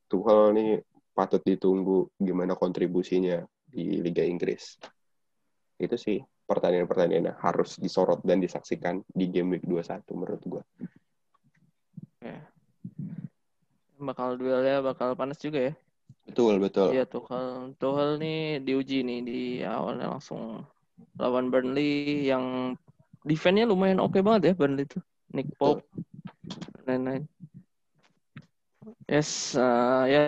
Tuchel 0.07 0.55
nih 0.55 0.69
patut 1.11 1.43
ditunggu 1.43 2.09
gimana 2.15 2.55
kontribusinya 2.55 3.43
di 3.67 3.99
Liga 3.99 4.23
Inggris. 4.23 4.79
Itu 5.75 5.99
sih 5.99 6.23
pertandingan-pertandingan 6.47 7.39
harus 7.39 7.79
disorot 7.79 8.23
dan 8.23 8.39
disaksikan 8.39 9.03
di 9.11 9.31
game 9.31 9.59
week 9.59 9.65
21 9.67 10.03
menurut 10.15 10.43
gua. 12.23 12.39
Bakal 13.99 14.35
duelnya 14.39 14.79
bakal 14.79 15.15
panas 15.15 15.39
juga 15.39 15.71
ya. 15.71 15.73
Betul, 16.23 16.59
betul. 16.63 16.95
Iya 16.95 17.03
Tuchel, 17.03 17.75
Tuchel 17.75 18.19
nih 18.19 18.63
diuji 18.63 19.03
nih 19.03 19.19
di 19.23 19.41
awalnya 19.63 20.15
langsung 20.15 20.63
lawan 21.19 21.51
Burnley 21.51 22.23
yang 22.27 22.75
defense-nya 23.27 23.67
lumayan 23.67 23.99
oke 23.99 24.23
banget 24.23 24.51
ya 24.51 24.53
Burnley 24.55 24.87
itu. 24.87 24.99
Nick 25.33 25.49
Pope, 25.57 25.83
lain-lain. 26.85 27.25
Yes, 29.09 29.57
eh, 29.57 30.03
ya. 30.07 30.21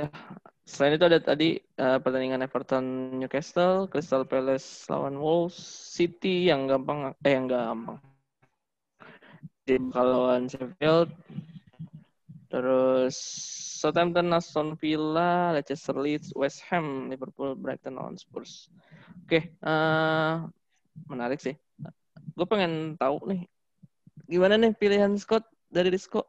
Selain 0.66 0.98
itu 0.98 1.06
ada 1.06 1.22
tadi 1.22 1.62
eh, 1.62 1.98
pertandingan 2.02 2.42
Everton 2.42 3.14
Newcastle, 3.22 3.86
Crystal 3.86 4.26
Palace 4.26 4.90
lawan 4.90 5.22
Wolves, 5.22 5.62
City 5.94 6.50
yang 6.50 6.66
gampang, 6.66 7.14
eh 7.22 7.34
yang 7.38 7.46
gampang. 7.46 8.02
Bakal 9.70 10.06
lawan 10.10 10.50
Sheffield, 10.50 11.14
terus 12.56 13.20
Southampton, 13.84 14.32
Aston 14.32 14.80
Villa, 14.80 15.52
Leicester 15.52 16.00
Leeds, 16.00 16.32
West 16.40 16.64
Ham, 16.72 17.12
Liverpool, 17.12 17.60
Brighton 17.60 18.00
lawan 18.00 18.16
Spurs. 18.16 18.72
Oke, 19.28 19.52
eh, 19.52 20.36
menarik 21.12 21.44
sih. 21.44 21.60
Gue 22.32 22.48
pengen 22.48 22.96
tahu 22.96 23.20
nih, 23.28 23.44
gimana 24.32 24.56
nih 24.56 24.72
pilihan 24.72 25.12
Scott 25.20 25.44
dari 25.68 25.92
Disco? 25.92 26.24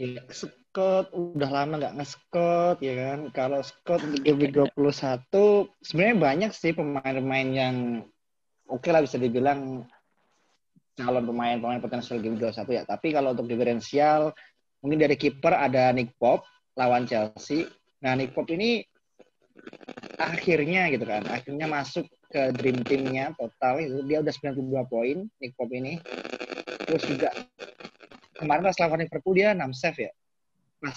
Ya, 0.00 0.24
Scott 0.32 1.12
udah 1.12 1.50
lama 1.52 1.76
nggak 1.76 1.94
nge-Scott 2.00 2.80
ya 2.80 2.94
kan. 2.96 3.18
Kalau 3.36 3.60
Scott 3.60 4.00
di 4.08 4.18
game 4.24 4.48
week 4.48 4.56
21 4.56 5.68
sebenarnya 5.84 6.16
banyak 6.16 6.50
sih 6.56 6.72
pemain-pemain 6.72 7.48
yang 7.52 7.76
oke 8.70 8.88
lah 8.88 9.04
bisa 9.04 9.20
dibilang 9.20 9.84
calon 10.98 11.24
pemain-pemain 11.28 11.82
potensial 11.84 12.18
game 12.18 12.40
week 12.40 12.50
21 12.50 12.78
ya. 12.78 12.82
Tapi 12.88 13.12
kalau 13.12 13.36
untuk 13.36 13.46
diferensial 13.46 14.32
mungkin 14.82 14.98
dari 14.98 15.16
kiper 15.18 15.54
ada 15.54 15.90
Nick 15.90 16.14
Pope 16.16 16.46
lawan 16.78 17.04
Chelsea. 17.04 17.66
Nah, 18.04 18.14
Nick 18.14 18.30
Pope 18.32 18.54
ini 18.54 18.82
akhirnya 20.18 20.86
gitu 20.94 21.04
kan, 21.04 21.26
akhirnya 21.26 21.66
masuk 21.66 22.06
ke 22.28 22.52
dream 22.54 22.84
teamnya 22.84 23.32
total 23.34 23.80
itu 23.80 24.04
dia 24.04 24.20
udah 24.20 24.30
92 24.30 24.92
poin 24.92 25.16
Nick 25.42 25.52
Pope 25.58 25.74
ini. 25.74 25.98
Terus 26.86 27.02
juga 27.04 27.28
kemarin 28.38 28.62
pas 28.64 28.78
lawan 28.78 29.02
Liverpool 29.02 29.34
dia 29.34 29.52
6 29.56 29.74
save 29.74 30.08
ya. 30.08 30.12
Pas, 30.78 30.94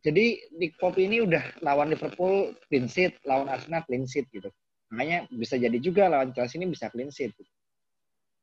jadi 0.00 0.40
Nick 0.56 0.80
Pope 0.80 1.04
ini 1.04 1.20
udah 1.20 1.42
lawan 1.60 1.92
Liverpool 1.92 2.56
clean 2.72 2.88
sheet, 2.88 3.20
lawan 3.28 3.52
Arsenal 3.52 3.84
clean 3.84 4.08
sheet 4.08 4.24
gitu. 4.32 4.48
Makanya 4.88 5.28
bisa 5.28 5.60
jadi 5.60 5.76
juga 5.76 6.08
lawan 6.08 6.32
Chelsea 6.32 6.56
ini 6.56 6.72
bisa 6.72 6.88
clean 6.88 7.12
sheet. 7.12 7.36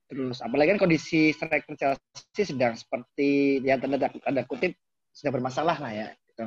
Terus 0.06 0.38
apalagi 0.42 0.78
kan 0.78 0.82
kondisi 0.86 1.34
striker 1.34 1.74
Chelsea 1.74 2.44
sedang 2.46 2.78
seperti 2.78 3.58
yang 3.66 3.82
tanda 3.82 3.98
tanda 4.06 4.42
kutip 4.46 4.78
sedang 5.10 5.42
bermasalah 5.42 5.78
lah 5.82 5.92
ya. 5.92 6.08
Gitu. 6.30 6.46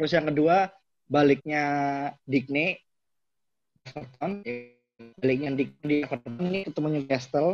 Terus 0.00 0.10
yang 0.10 0.26
kedua 0.32 0.72
baliknya 1.06 1.64
Digne 2.24 2.80
Everton, 3.84 4.42
baliknya 5.20 5.50
Digne 5.54 5.84
di 5.84 5.96
Everton 6.02 6.34
ini 6.40 6.60
ketemu 6.66 6.88
Newcastle. 6.98 7.50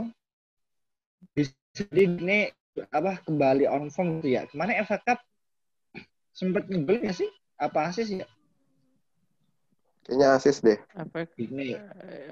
Jadi 1.37 1.53
Digne 1.93 2.55
apa 2.89 3.21
kembali 3.21 3.69
on 3.69 3.93
form 3.93 4.23
gitu 4.23 4.41
ya. 4.41 4.49
Kemarin 4.49 4.87
FA 4.87 4.99
Cup 5.03 5.19
sempat 6.33 6.65
ngegolin 6.71 7.05
nggak 7.05 7.19
sih? 7.19 7.31
Apa 7.61 7.93
asis 7.93 8.09
ya? 8.09 8.25
Kayaknya 10.01 10.29
asis 10.35 10.57
deh. 10.61 10.79
Efek, 10.97 11.29
Digne. 11.37 11.77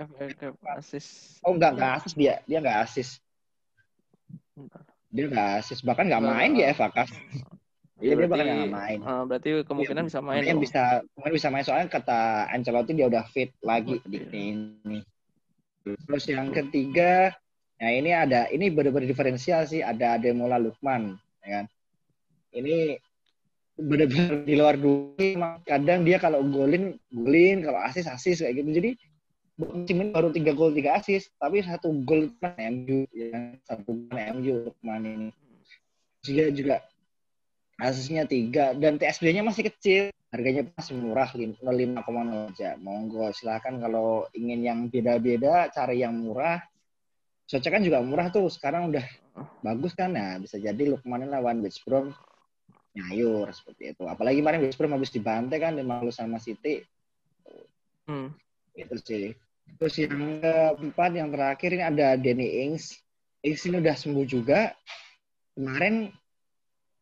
efek 0.01 0.41
asis. 0.75 1.07
Oh 1.45 1.53
enggak, 1.55 1.77
enggak 1.77 1.93
asis 2.03 2.13
dia. 2.15 2.35
Dia 2.45 2.59
enggak 2.59 2.79
asis. 2.85 3.09
Dia 5.09 5.25
enggak 5.29 5.49
asis. 5.63 5.79
Bahkan 5.81 6.05
enggak 6.09 6.25
main 6.25 6.51
di 6.53 6.63
FA 6.69 6.89
Cup. 6.91 7.09
Iya, 7.99 8.15
dia 8.15 8.27
bahkan 8.27 8.47
enggak 8.47 8.73
main. 8.73 8.99
eh, 9.01 9.23
berarti 9.27 9.49
kemungkinan 9.63 10.03
bisa 10.07 10.21
main. 10.23 10.43
Dong. 10.43 10.63
bisa 10.63 10.83
kemarin 11.15 11.35
bisa 11.35 11.49
main 11.51 11.65
soalnya 11.67 11.89
kata 11.89 12.21
Ancelotti 12.51 12.93
dia 12.95 13.07
udah 13.07 13.25
fit 13.27 13.51
lagi 13.61 13.99
Oh, 13.99 14.07
di 14.07 14.19
iya. 14.19 14.55
ini. 14.55 14.99
Terus 15.83 16.25
yang 16.29 16.53
ketiga, 16.53 17.33
nah 17.77 17.91
ini 17.91 18.13
ada 18.13 18.47
ini 18.49 18.69
benar-benar 18.69 19.09
diferensial 19.09 19.65
sih 19.65 19.81
ada 19.81 20.15
Ademola 20.15 20.61
Lukman, 20.61 21.17
ya 21.41 21.63
kan? 21.63 21.67
ini 22.49 22.97
benar-benar 23.79 24.43
di 24.43 24.55
luar 24.59 24.75
dunia 24.75 25.63
kadang 25.63 26.03
dia 26.03 26.19
kalau 26.19 26.43
golin 26.43 26.99
golin 27.15 27.63
kalau 27.63 27.79
asis 27.87 28.11
asis 28.11 28.43
kayak 28.43 28.59
gitu. 28.59 28.71
Jadi 28.83 28.91
musim 29.59 29.97
ini 30.03 30.11
baru 30.11 30.35
tiga 30.35 30.55
gol 30.55 30.75
tiga 30.75 30.99
asis 30.99 31.31
tapi 31.39 31.63
satu 31.63 31.91
gol 32.03 32.31
kan 32.43 32.59
MU 32.59 33.07
ya 33.15 33.55
satu 33.71 33.95
MU 34.11 34.67
Lukman 34.67 35.03
ini. 35.07 35.29
Juga 36.27 36.51
juga 36.51 36.77
asisnya 37.79 38.27
tiga 38.27 38.75
dan 38.75 38.99
TSB-nya 38.99 39.47
masih 39.47 39.71
kecil. 39.71 40.03
Harganya 40.29 40.69
masih 40.77 40.93
murah 40.99 41.31
lima 41.73 42.05
koma 42.05 42.53
aja. 42.53 42.77
Monggo 42.77 43.33
silahkan 43.33 43.81
kalau 43.81 44.29
ingin 44.37 44.61
yang 44.61 44.79
beda-beda 44.93 45.73
cari 45.73 46.05
yang 46.05 46.19
murah. 46.19 46.61
Socha 47.49 47.73
kan 47.73 47.81
juga 47.81 48.05
murah 48.05 48.29
tuh 48.29 48.53
sekarang 48.53 48.93
udah 48.93 49.07
bagus 49.65 49.97
kan? 49.97 50.13
Ya 50.13 50.37
bisa 50.37 50.61
jadi 50.61 50.93
Lukman 50.93 51.25
lawan 51.33 51.65
West 51.65 51.81
nyayur 52.97 53.49
seperti 53.53 53.97
itu. 53.97 54.05
Apalagi 54.09 54.41
kemarin 54.41 54.65
West 54.65 54.79
Brom 54.79 54.95
habis 54.97 55.13
dibantai 55.13 55.59
kan 55.61 55.77
dimalu 55.77 56.13
sama 56.13 56.41
City. 56.41 56.85
Hmm. 58.09 58.33
itu 58.73 58.97
sih. 59.05 59.37
Terus 59.77 59.95
yang 60.01 60.41
keempat 60.41 61.11
yang 61.13 61.29
terakhir 61.29 61.77
ini 61.77 61.85
ada 61.85 62.17
Danny 62.17 62.65
Ings. 62.65 62.97
Ings 63.45 63.63
ini 63.69 63.85
udah 63.85 63.93
sembuh 63.93 64.25
juga. 64.25 64.73
Kemarin 65.53 66.09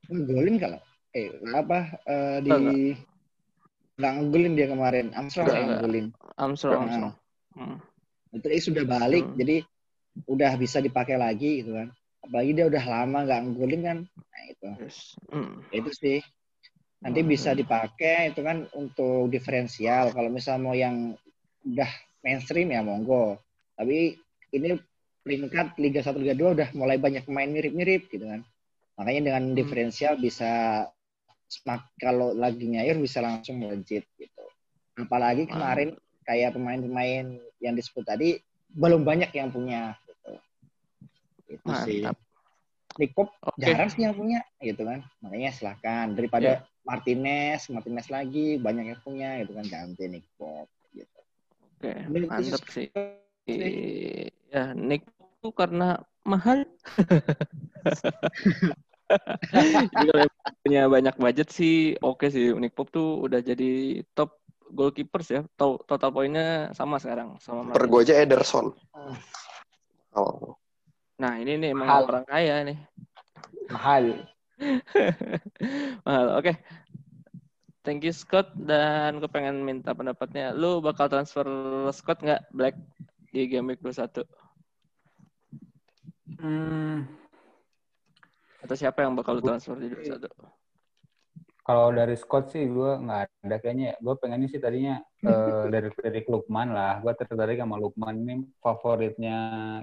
golin 0.09 0.57
kalau 0.59 0.81
eh 1.15 1.31
apa 1.53 1.79
uh, 2.09 2.39
di 2.43 2.51
nggak 3.97 4.13
ngegolin 4.19 4.55
dia 4.59 4.67
kemarin. 4.67 5.07
Armstrong 5.15 5.47
yang 5.53 5.69
ngegolin. 5.79 6.07
Armstrong, 6.35 6.83
Armstrong. 6.89 7.15
Hmm. 7.55 7.79
Itu 8.35 8.73
sudah 8.73 8.85
balik 8.89 9.25
hmm. 9.25 9.37
jadi 9.39 9.57
udah 10.25 10.53
bisa 10.57 10.81
dipakai 10.81 11.21
lagi 11.21 11.61
gitu 11.61 11.77
kan 11.77 11.93
apalagi 12.27 12.53
dia 12.53 12.67
udah 12.67 12.85
lama 12.85 13.19
nggak 13.25 13.41
ngegolin 13.47 13.83
kan 13.83 13.99
nah 14.05 14.43
itu 14.51 14.69
hmm. 15.33 15.55
itu 15.73 15.91
sih 15.95 16.19
nanti 17.01 17.21
hmm. 17.23 17.31
bisa 17.31 17.51
dipakai 17.55 18.35
itu 18.35 18.41
kan 18.43 18.67
untuk 18.75 19.31
diferensial 19.31 20.11
kalau 20.11 20.29
misalnya 20.29 20.63
mau 20.63 20.75
yang 20.75 21.15
udah 21.63 21.91
mainstream 22.27 22.75
ya 22.75 22.83
monggo 22.83 23.39
tapi 23.79 24.19
ini 24.51 24.79
peringkat 25.23 25.75
Liga 25.79 26.03
1 26.03 26.23
Liga 26.23 26.35
2 26.35 26.57
udah 26.57 26.69
mulai 26.75 26.99
banyak 26.99 27.27
pemain 27.27 27.51
mirip-mirip 27.51 28.07
gitu 28.11 28.27
kan 28.27 28.47
Makanya 28.97 29.23
dengan 29.33 29.45
hmm. 29.53 29.57
diferensial 29.57 30.15
bisa 30.17 30.85
semak, 31.47 31.87
kalau 32.01 32.33
lagi 32.33 32.65
nyair 32.67 32.97
bisa 32.97 33.21
langsung 33.21 33.61
melejit 33.61 34.09
gitu. 34.17 34.45
Apalagi 34.97 35.45
kemarin 35.45 35.95
kayak 36.25 36.57
pemain-pemain 36.57 37.39
yang 37.61 37.75
disebut 37.77 38.03
tadi 38.09 38.41
belum 38.73 39.05
banyak 39.05 39.31
yang 39.37 39.53
punya. 39.53 39.95
Itu 41.47 41.67
Mantap. 41.67 41.87
sih. 41.87 42.03
Nick 42.97 43.13
Pop 43.13 43.29
okay. 43.45 43.77
jarang 43.77 43.93
sih 43.93 44.09
yang 44.09 44.17
punya 44.17 44.41
gitu 44.61 44.83
kan. 44.83 45.05
Makanya 45.21 45.51
silahkan 45.53 46.17
daripada 46.17 46.65
yeah. 46.65 46.85
Martinez, 46.87 47.69
Martinez 47.69 48.09
lagi 48.09 48.57
banyak 48.57 48.97
yang 48.97 49.01
punya 49.05 49.43
gitu 49.45 49.53
kan 49.53 49.67
ganti 49.69 50.05
Nick 50.09 50.27
Pop 50.41 50.71
gitu. 50.97 51.21
Oke, 51.77 51.93
okay. 51.93 51.99
mantap 52.09 52.63
sih. 52.73 52.89
Ya, 54.49 54.73
Nick 54.73 55.05
Pop 55.19 55.31
tuh 55.45 55.53
karena 55.53 56.01
mahal. 56.25 56.65
jadi 59.55 60.07
kalau 60.11 60.27
punya 60.67 60.83
banyak 60.91 61.15
budget 61.15 61.49
sih 61.55 61.95
oke 62.03 62.27
okay 62.27 62.29
sih 62.35 62.51
Nick 62.59 62.75
Pop 62.75 62.91
tuh 62.91 63.23
udah 63.23 63.39
jadi 63.39 64.03
top 64.19 64.35
goalkeepers 64.75 65.29
ya 65.31 65.43
total 65.55 66.11
poinnya 66.11 66.75
sama 66.75 66.99
sekarang 66.99 67.39
sama 67.39 67.71
per 67.71 67.87
gue 67.87 68.03
aja 68.03 68.19
Ederson 68.19 68.75
oh 70.19 70.59
nah 71.17 71.41
ini 71.41 71.57
nih 71.57 71.73
emang 71.73 71.89
mahal. 71.89 72.05
orang 72.09 72.25
kaya 72.29 72.55
nih. 72.65 72.79
Mahal. 73.73 74.05
Mahal. 76.07 76.27
Oke. 76.37 76.45
Okay. 76.45 76.57
thank 77.85 78.01
you 78.05 78.13
Scott. 78.13 78.53
Dan 78.55 79.19
gue 79.21 79.31
pengen 79.31 79.65
minta 79.65 79.93
pendapatnya. 79.93 80.53
Lu 80.53 80.81
bakal 80.81 81.11
transfer 81.11 81.47
Scott 81.93 82.21
nggak 82.23 82.53
Black 82.53 82.77
di 83.37 83.45
game 83.45 83.77
week 83.77 83.85
21 83.85 84.25
hmm. 86.41 87.05
Atau 88.65 88.77
siapa 88.81 89.05
yang 89.05 89.13
bakal 89.13 89.45
transfer 89.45 89.77
di 89.77 89.93
satu? 90.09 90.33
Kalau 91.67 91.91
dari 91.91 92.15
Scott 92.15 92.55
sih 92.55 92.63
gue 92.71 92.93
nggak 93.03 93.43
ada 93.43 93.57
kayaknya. 93.59 93.99
Gue 93.99 94.15
pengennya 94.23 94.47
sih 94.47 94.63
tadinya 94.63 95.03
uh, 95.27 95.67
dari 95.75 95.91
dari 95.99 96.23
Lukman 96.31 96.71
lah. 96.71 97.03
Gue 97.03 97.11
tertarik 97.19 97.59
sama 97.59 97.75
Lukman 97.75 98.23
ini 98.23 98.47
favoritnya 98.63 99.39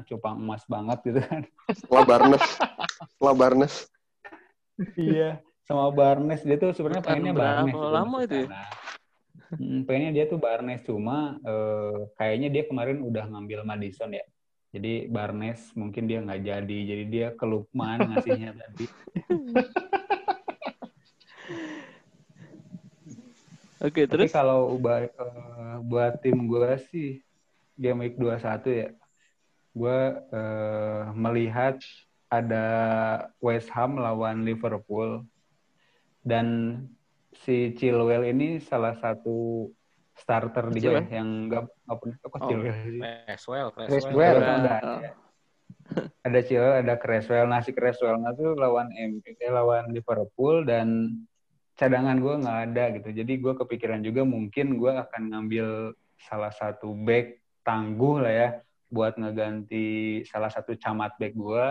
cupang 0.07 0.39
emas 0.39 0.63
banget 0.63 1.03
gitu 1.03 1.19
kan. 1.19 1.43
Setelah 1.75 2.03
Barnes. 2.07 2.45
Setelah 3.11 3.35
Barnes. 3.35 3.75
iya, 4.95 5.43
sama 5.67 5.91
Barnes 5.91 6.41
dia 6.41 6.57
tuh 6.57 6.71
sebenarnya 6.71 7.03
pengennya 7.03 7.35
Barnes. 7.35 7.75
lama 7.75 8.17
itu 8.23 8.35
ya? 8.47 8.47
Hmm, 9.53 9.85
pengennya 9.85 10.11
dia 10.15 10.25
tuh 10.31 10.39
Barnes 10.39 10.81
cuma 10.87 11.37
uh, 11.43 12.07
kayaknya 12.15 12.47
dia 12.49 12.63
kemarin 12.65 13.03
udah 13.03 13.27
ngambil 13.27 13.67
Madison 13.67 14.15
ya. 14.15 14.23
Jadi 14.73 15.11
Barnes 15.11 15.69
mungkin 15.75 16.09
dia 16.09 16.23
nggak 16.23 16.41
jadi, 16.47 16.77
jadi 16.89 17.03
dia 17.11 17.27
ke 17.35 17.43
Lukman 17.43 18.07
ngasihnya 18.07 18.55
tadi. 18.55 18.85
Oke, 23.83 23.99
okay, 23.99 24.05
terus? 24.07 24.31
Tapi 24.31 24.39
kalau 24.39 24.79
uh, 24.79 25.77
buat 25.83 26.23
tim 26.23 26.47
gue 26.47 26.71
sih 26.87 27.19
game 27.75 28.07
week 28.07 28.15
21 28.15 28.63
ya, 28.71 28.89
gue 29.75 29.99
uh, 30.31 31.11
melihat 31.11 31.83
ada 32.31 32.65
West 33.43 33.67
Ham 33.75 33.99
lawan 33.99 34.47
Liverpool 34.47 35.27
dan 36.23 36.79
si 37.43 37.75
Chilwell 37.75 38.23
ini 38.23 38.63
salah 38.63 38.95
satu 38.95 39.67
starter 40.15 40.71
di 40.71 40.79
gue 40.79 41.03
yang 41.11 41.51
nggak 41.51 41.67
nggak 41.67 41.97
pernah 41.99 42.17
kok 42.23 42.39
oh, 42.39 42.49
sih. 42.87 42.99
Creswell, 43.03 43.67
Creswell. 43.75 44.37
Ada, 44.39 44.77
ada 46.23 46.39
Chilwell, 46.39 46.79
ada 46.87 46.95
Creswell. 46.95 47.51
Nasi 47.51 47.75
Creswell 47.75 48.15
tuh 48.39 48.55
lawan 48.55 48.87
M, 48.95 49.19
eh, 49.27 49.51
lawan 49.51 49.91
Liverpool 49.91 50.63
dan 50.63 51.19
cadangan 51.73 52.17
gue 52.21 52.33
nggak 52.43 52.59
ada 52.69 52.83
gitu. 52.99 53.09
Jadi 53.11 53.33
gue 53.41 53.53
kepikiran 53.57 54.01
juga 54.05 54.21
mungkin 54.23 54.77
gue 54.77 54.93
akan 54.93 55.21
ngambil 55.33 55.97
salah 56.17 56.53
satu 56.53 56.93
back 56.93 57.41
tangguh 57.65 58.21
lah 58.21 58.33
ya 58.33 58.49
buat 58.93 59.17
ngeganti 59.17 60.21
salah 60.29 60.53
satu 60.53 60.77
camat 60.77 61.17
back 61.17 61.33
gue 61.33 61.65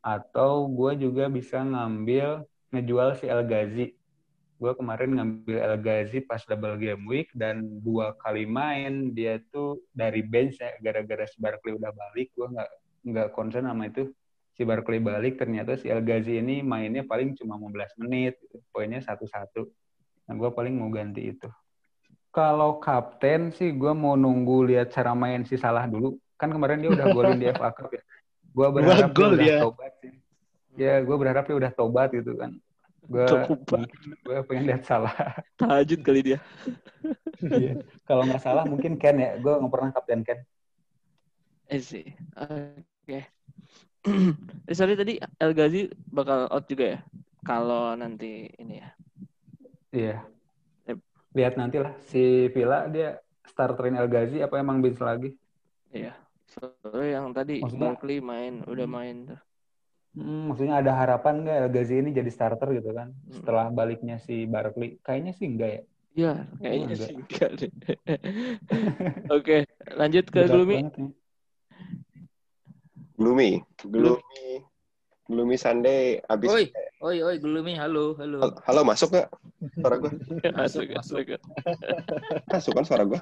atau 0.00 0.68
gue 0.68 1.08
juga 1.08 1.28
bisa 1.28 1.60
ngambil 1.60 2.44
ngejual 2.72 3.16
si 3.20 3.28
El 3.28 3.44
Ghazi 3.44 3.92
gue 4.54 4.72
kemarin 4.80 5.10
ngambil 5.18 5.56
El 5.60 5.76
Ghazi 5.82 6.18
pas 6.24 6.40
double 6.48 6.80
game 6.80 7.04
week 7.04 7.28
dan 7.36 7.82
dua 7.84 8.16
kali 8.22 8.48
main 8.48 9.12
dia 9.12 9.42
tuh 9.52 9.82
dari 9.92 10.24
bench 10.24 10.56
ya 10.56 10.72
gara-gara 10.80 11.28
si 11.28 11.36
udah 11.36 11.92
balik 11.92 12.32
gue 12.32 12.48
nggak 12.48 12.70
nggak 13.04 13.28
concern 13.36 13.68
sama 13.68 13.92
itu 13.92 14.08
si 14.54 14.62
Barkley 14.62 15.02
balik 15.02 15.34
ternyata 15.36 15.74
si 15.74 15.90
El 15.90 16.06
Ghazi 16.06 16.38
ini 16.38 16.62
mainnya 16.62 17.02
paling 17.02 17.34
cuma 17.34 17.58
15 17.58 18.00
menit 18.06 18.38
gitu. 18.38 18.62
poinnya 18.70 19.02
satu-satu. 19.02 19.66
Nah 20.30 20.34
gue 20.38 20.50
paling 20.54 20.74
mau 20.78 20.88
ganti 20.94 21.34
itu. 21.34 21.50
Kalau 22.30 22.78
kapten 22.78 23.50
sih 23.54 23.74
gue 23.74 23.92
mau 23.94 24.14
nunggu 24.14 24.70
lihat 24.70 24.94
cara 24.94 25.14
main 25.14 25.42
si 25.42 25.58
Salah 25.58 25.86
dulu. 25.90 26.18
Kan 26.38 26.50
kemarin 26.50 26.82
dia 26.82 26.90
udah 26.90 27.06
golin 27.10 27.38
di 27.38 27.46
FA 27.54 27.70
Cup 27.74 27.90
ya. 27.90 28.02
Gue 28.54 28.68
berharap 28.70 29.10
dia 29.10 29.26
udah 29.26 29.46
ya. 29.46 29.58
tobat 29.66 29.92
sih. 29.98 30.12
Ya 30.74 30.94
gue 31.02 31.16
berharap 31.18 31.44
dia 31.46 31.56
udah 31.58 31.70
tobat 31.74 32.08
gitu 32.14 32.32
kan. 32.38 32.50
Gue 33.04 33.26
gue 34.22 34.38
pengen 34.46 34.64
lihat 34.70 34.82
salah. 34.86 35.14
Tahajud 35.60 36.00
kali 36.06 36.20
dia. 36.22 36.38
Iya. 37.44 37.84
kalau 38.08 38.24
nggak 38.24 38.40
salah 38.40 38.64
mungkin 38.64 38.96
Ken 38.96 39.20
ya. 39.20 39.36
Gue 39.36 39.52
nggak 39.52 39.68
pernah 39.68 39.90
kapten 39.92 40.24
Ken. 40.24 40.40
Eh 41.68 41.82
sih. 41.82 42.16
Oke. 42.40 42.80
okay. 43.04 43.22
Eh, 44.68 44.74
sorry 44.76 44.94
tadi 45.00 45.12
El 45.40 45.52
Ghazi 45.56 45.88
bakal 46.12 46.48
out 46.52 46.64
juga 46.68 46.84
ya 46.96 46.98
kalau 47.44 47.92
nanti 47.96 48.48
ini 48.60 48.74
ya 48.80 48.88
iya 49.94 50.26
lihat 51.36 51.54
nanti 51.60 51.76
lah 51.84 51.92
si 52.10 52.18
Villa 52.54 52.78
dia 52.94 53.08
starterin 53.50 53.96
El 54.00 54.08
Ghazi 54.14 54.36
apa 54.46 54.54
emang 54.62 54.78
bisa 54.84 55.02
lagi 55.10 55.28
iya 55.98 56.12
soalnya 56.52 57.08
yang 57.16 57.28
tadi 57.36 57.54
Maksudnya, 57.60 57.80
Barkley 57.80 58.18
main 58.30 58.54
udah 58.72 58.86
main 58.96 59.16
tuh 59.28 59.40
Hmm, 60.16 60.38
maksudnya 60.48 60.74
ada 60.80 60.92
harapan 61.00 61.34
nggak 61.42 61.56
El 61.60 61.68
Ghazi 61.74 61.94
ini 62.00 62.10
jadi 62.18 62.30
starter 62.36 62.68
gitu 62.78 62.90
kan 62.98 63.08
hmm. 63.28 63.34
setelah 63.36 63.64
baliknya 63.78 64.14
si 64.26 64.34
Barkley? 64.52 64.88
Kayaknya 65.06 65.32
sih 65.38 65.46
enggak 65.50 65.70
ya. 65.76 65.80
Iya, 66.14 66.30
kayaknya 66.62 66.86
enggak. 66.94 67.10
sih 67.10 67.14
enggak 67.18 67.50
deh. 67.58 67.70
Oke, 69.34 69.56
lanjut 69.98 70.24
ke 70.34 70.40
Gloomy. 70.52 70.76
Gloomy, 73.24 73.64
Gloomy, 73.80 74.60
Gloomy 75.32 75.56
Sunday 75.56 76.20
abis. 76.28 76.52
Oi, 76.52 76.68
oi, 77.00 77.16
oi, 77.24 77.36
Gloomy, 77.40 77.72
halo, 77.72 78.12
halo. 78.20 78.52
Halo, 78.68 78.84
masuk 78.84 79.16
nggak 79.16 79.32
suara 79.80 79.96
gue? 79.96 80.12
masuk, 80.60 80.84
masuk. 80.92 81.24
Masuk 82.52 82.72
kan 82.76 82.84
suara 82.84 83.08
gue? 83.08 83.20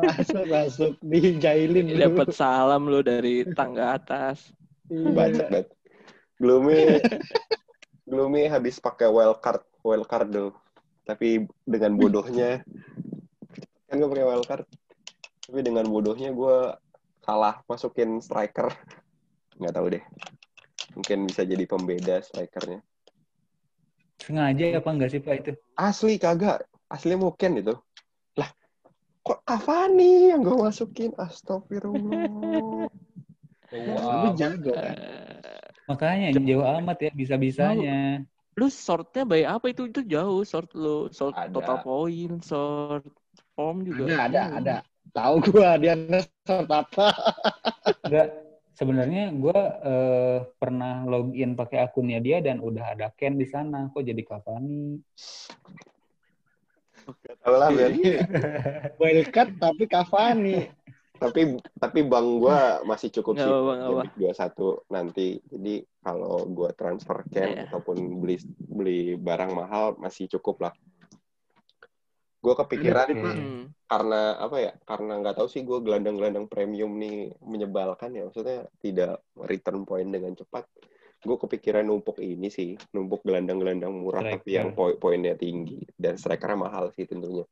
masuk, 0.00 0.44
masuk. 0.48 0.92
Dijailin. 1.04 1.92
Dapat 1.92 2.32
salam 2.32 2.88
lo 2.88 3.04
dari 3.04 3.44
tangga 3.52 4.00
atas. 4.00 4.48
Baca, 4.88 5.44
baca. 5.44 5.68
Gloomy 6.40 6.96
Gloomy 8.08 8.48
habis 8.48 8.80
pakai 8.80 9.12
wild 9.12 9.44
card, 9.44 9.60
wild 9.84 10.08
card 10.08 10.32
dulu. 10.32 10.56
Tapi 11.04 11.44
dengan 11.68 12.00
bodohnya 12.00 12.64
kan 13.92 14.00
gue 14.00 14.08
pakai 14.08 14.24
wild 14.24 14.48
card. 14.48 14.64
Tapi 15.44 15.60
dengan 15.60 15.84
bodohnya 15.84 16.32
gue 16.32 16.56
salah 17.26 17.58
masukin 17.66 18.22
striker. 18.22 18.70
Nggak 19.58 19.74
tahu 19.74 19.86
deh. 19.98 20.04
Mungkin 20.94 21.26
bisa 21.26 21.42
jadi 21.42 21.64
pembeda 21.66 22.22
strikernya. 22.22 22.80
Sengaja 24.16 24.78
apa 24.80 24.88
enggak 24.94 25.10
sih 25.12 25.20
Pak 25.20 25.34
itu? 25.42 25.52
Asli 25.74 26.16
kagak. 26.16 26.64
Asli 26.86 27.18
mungkin 27.18 27.58
itu. 27.60 27.74
Lah, 28.38 28.48
kok 29.20 29.42
Cavani 29.44 30.30
yang 30.32 30.40
gue 30.40 30.56
masukin? 30.56 31.12
Astagfirullah. 31.18 32.88
Lu 33.74 34.28
jago 34.38 34.72
kan. 34.72 34.94
Eh, 34.94 35.60
Makanya 35.86 36.34
jauh 36.34 36.66
amat 36.80 36.98
ya 36.98 37.10
bisa-bisanya. 37.12 38.22
lu 38.56 38.72
sortnya 38.72 39.28
by 39.28 39.44
apa 39.44 39.68
itu 39.68 39.84
itu 39.84 40.00
jauh 40.00 40.40
sort 40.40 40.72
lu 40.72 41.12
sort 41.12 41.36
Ada. 41.36 41.52
total 41.52 41.76
point 41.84 42.40
sort 42.40 43.04
form 43.52 43.84
juga 43.84 44.08
Ada, 44.08 44.16
ada, 44.16 44.42
ada. 44.56 44.76
Tahu 45.16 45.34
gua 45.48 45.80
dia 45.80 45.96
nge-sort 45.96 46.68
apa. 46.68 47.08
Enggak, 48.04 48.28
sebenarnya 48.76 49.32
gue 49.32 49.60
eh, 49.80 50.38
pernah 50.60 51.08
login 51.08 51.56
pakai 51.56 51.80
akunnya 51.80 52.20
dia 52.20 52.44
dan 52.44 52.60
udah 52.60 52.92
ada 52.92 53.08
Ken 53.16 53.40
di 53.40 53.48
sana. 53.48 53.88
Kok 53.88 54.04
jadi 54.04 54.20
Cavani? 54.20 55.00
Gak 57.06 57.36
tau 57.40 57.54
lah, 57.56 57.70
Ben. 57.72 57.96
Wildcard 59.00 59.56
tapi 59.56 59.84
Cavani. 59.88 60.68
tapi 61.16 61.56
tapi 61.80 62.04
bank 62.04 62.28
gue 62.44 62.58
masih 62.84 63.08
cukup 63.08 63.40
sih 63.40 63.48
Week 63.48 64.36
21 64.36 64.92
nanti 64.92 65.40
jadi 65.48 65.80
kalau 66.04 66.44
gue 66.44 66.68
transfer 66.76 67.24
Ken 67.32 67.56
Iya. 67.56 67.72
ataupun 67.72 68.20
beli 68.20 68.36
beli 68.60 69.16
barang 69.16 69.56
mahal 69.56 69.96
masih 69.96 70.28
cukup 70.36 70.68
lah 70.68 70.72
gue 72.46 72.54
kepikiran 72.54 73.08
Oke. 73.10 73.22
Hmm. 73.26 73.62
karena 73.90 74.38
apa 74.38 74.56
ya 74.62 74.72
karena 74.86 75.12
nggak 75.18 75.34
tahu 75.34 75.48
sih 75.50 75.66
gue 75.66 75.82
gelandang-gelandang 75.82 76.46
premium 76.46 76.94
nih 76.94 77.34
menyebalkan 77.42 78.14
ya 78.14 78.22
maksudnya 78.30 78.70
tidak 78.78 79.26
return 79.34 79.82
point 79.82 80.06
dengan 80.06 80.30
cepat 80.38 80.62
gue 81.26 81.36
kepikiran 81.42 81.82
numpuk 81.82 82.22
ini 82.22 82.46
sih 82.46 82.78
numpuk 82.94 83.26
gelandang-gelandang 83.26 83.90
murah 83.90 84.22
tapi 84.22 84.54
Striker. 84.54 84.58
yang 84.62 84.68
poin 84.78 84.94
poinnya 84.94 85.34
tinggi 85.34 85.82
dan 85.98 86.14
strikernya 86.14 86.70
mahal 86.70 86.94
sih 86.94 87.02
tentunya 87.02 87.42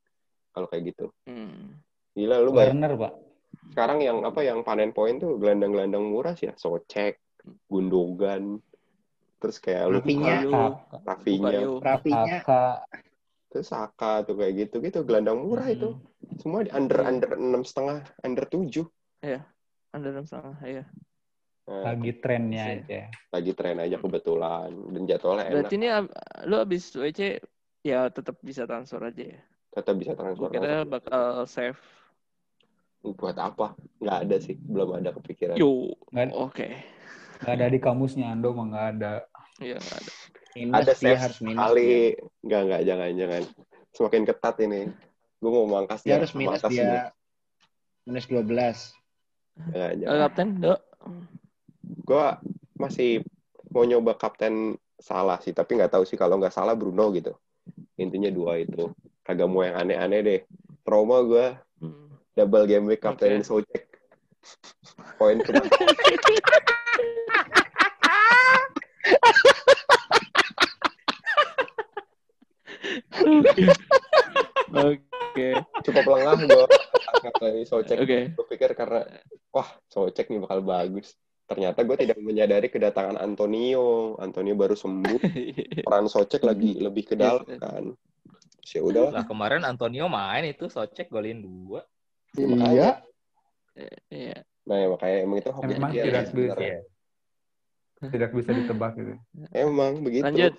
kalau 0.55 0.71
kayak 0.71 0.95
gitu 0.95 1.11
Hmm. 1.27 1.83
gila 2.15 2.39
lu 2.39 2.55
Werner 2.55 2.95
Pak. 2.95 3.13
sekarang 3.75 3.99
yang 3.99 4.23
apa 4.23 4.47
yang 4.47 4.63
panen 4.63 4.95
poin 4.95 5.19
tuh 5.19 5.43
gelandang-gelandang 5.43 6.07
murah 6.07 6.39
sih 6.39 6.47
ya 6.47 6.55
Socek, 6.55 7.19
Gundogan, 7.67 8.63
terus 9.43 9.59
kayak 9.59 9.83
lu 9.91 9.99
Rafinha. 9.99 10.47
Bukayo, 11.51 11.83
Terus 13.55 13.71
Saka 13.71 14.27
tuh 14.27 14.35
kayak 14.35 14.67
gitu 14.67 14.83
gitu. 14.83 15.07
Gelandang 15.07 15.47
murah 15.47 15.71
Hmm. 15.71 15.77
itu 15.79 15.89
semua 16.43 16.67
di 16.67 16.75
under 16.75 16.99
Iya. 16.99 17.09
under 17.09 17.31
enam 17.39 17.63
setengah 17.63 18.03
under 18.27 18.45
tujuh. 18.51 18.83
Under 19.95 20.11
enam 20.11 20.27
setengah 20.27 20.59
ya 20.67 20.85
nah, 21.65 21.95
Lagi 21.95 22.13
trennya 22.19 22.65
aja. 22.77 23.09
lagi 23.31 23.55
tren 23.55 23.79
aja 23.79 23.97
kebetulan. 23.97 24.75
Dan 24.91 25.03
jadwalnya 25.07 25.45
enak. 25.49 25.55
berarti 25.55 25.75
ini 25.79 25.89
ab- 25.89 26.13
lu 26.45 26.57
abis 26.59 26.93
WC 26.93 27.39
ya 27.81 28.11
tetap 28.11 28.37
bisa 28.43 28.67
transfer 28.67 28.99
aja 29.01 29.25
ya? 29.39 29.41
Tetap 29.73 29.95
bisa 29.97 30.13
transfer 30.19 30.51
kira 30.51 30.83
bakal 30.83 31.47
save. 31.47 31.79
Buat 33.01 33.39
apa? 33.39 33.79
Nggak 34.03 34.19
ada 34.27 34.37
sih 34.43 34.59
belum 34.59 34.99
ada 34.99 35.15
kepikiran. 35.15 35.57
Yo 35.57 35.95
Nggak, 36.11 36.35
oke. 36.35 36.69
Nggak 37.41 37.55
ada 37.55 37.67
di 37.71 37.79
kamusnya 37.79 38.35
Ando 38.35 38.51
mah 38.51 38.67
nggak 38.69 38.87
ada. 38.99 39.15
iya 39.63 39.79
nggak 39.79 39.99
ada 40.05 40.13
minus 40.55 40.75
ada 40.77 40.87
dia 40.87 40.97
save 40.97 41.21
harus 41.21 41.39
minus. 41.41 41.61
kali 41.61 41.85
dia. 41.85 42.11
nggak 42.43 42.61
nggak 42.65 42.81
jangan 42.85 43.09
jangan. 43.15 43.43
Semakin 43.91 44.23
ketat 44.25 44.57
ini. 44.61 44.81
Gue 45.37 45.51
mau 45.53 45.67
mangkas 45.69 46.01
Dia 46.03 46.17
harus 46.17 46.33
minus 46.33 46.61
dia. 46.65 47.13
minus 48.03 48.25
12. 48.27 48.33
Jangan, 48.33 48.75
Kalau 49.73 49.95
jangan. 49.97 50.21
kapten. 50.25 50.49
Dok 50.59 50.81
gue 52.05 52.27
masih 52.75 53.11
mau 53.69 53.83
nyoba 53.83 54.15
kapten 54.15 54.75
salah 54.97 55.37
sih 55.39 55.51
tapi 55.51 55.75
nggak 55.75 55.91
tahu 55.91 56.03
sih. 56.03 56.15
Kalau 56.15 56.37
nggak 56.37 56.51
salah 56.51 56.73
Bruno 56.73 57.11
gitu. 57.11 57.31
Intinya 57.95 58.29
dua 58.29 58.59
itu. 58.59 58.91
Kagak 59.21 59.47
mau 59.47 59.61
yang 59.61 59.77
aneh-aneh 59.77 60.21
deh. 60.21 60.41
Trauma 60.81 61.21
gue 61.21 61.53
Hmm. 61.77 62.09
double 62.33 62.65
game 62.65 62.87
week 62.87 62.99
kaptenin 62.99 63.43
Socek 63.43 63.85
poin 65.19 65.39
cuma 65.39 65.61
oke. 74.75 75.49
Cukup 75.85 76.05
lengah 76.07 76.35
gue 76.47 76.65
kaptenin 77.25 77.67
Socek 77.67 77.97
oke. 78.05 78.19
Gue 78.37 78.47
pikir 78.53 78.71
karena 78.77 79.03
wah 79.51 79.69
Socek 79.89 80.29
nih 80.29 80.41
bakal 80.45 80.61
bagus. 80.61 81.17
Ternyata 81.45 81.85
gue 81.85 81.97
tidak 82.01 82.19
menyadari 82.21 82.69
kedatangan 82.73 83.21
Antonio. 83.21 84.17
Antonio 84.21 84.55
baru 84.57 84.77
sembuh. 84.77 85.21
Peran 85.87 86.09
Socek 86.09 86.45
lagi 86.45 86.77
lebih 86.81 87.05
ke 87.09 87.15
dalam 87.17 87.45
kan. 87.45 87.93
Ya 88.65 88.81
udah 88.81 89.13
Lah 89.13 89.29
kemarin 89.29 89.63
Antonio 89.63 90.09
main 90.09 90.49
itu 90.49 90.69
Socek 90.73 91.13
golin 91.13 91.45
dua. 91.45 91.85
Iya. 92.35 93.01
iya. 94.09 94.39
Nah 94.65 94.77
ya 94.81 94.87
makanya 94.89 95.17
emang 95.23 95.39
itu 95.45 95.51
hoki 95.53 95.75
Emang 95.77 95.93
dia 95.93 96.03
tidak 96.09 96.25
sebenarnya. 96.33 96.65
Iya. 96.65 96.81
Tidak 98.05 98.31
bisa 98.37 98.51
ditebak 98.53 98.93
gitu. 99.01 99.13
emang 99.53 100.01
begitu. 100.05 100.25
Lanjut. 100.25 100.55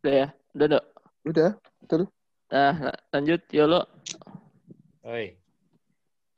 Udah 0.00 0.14
ya 0.16 0.28
udah 0.54 0.66
dok 0.66 0.84
udah 1.30 1.50
nah 2.50 2.74
la- 2.90 3.02
lanjut 3.14 3.42
Yolo 3.54 3.86
Oi. 5.00 5.32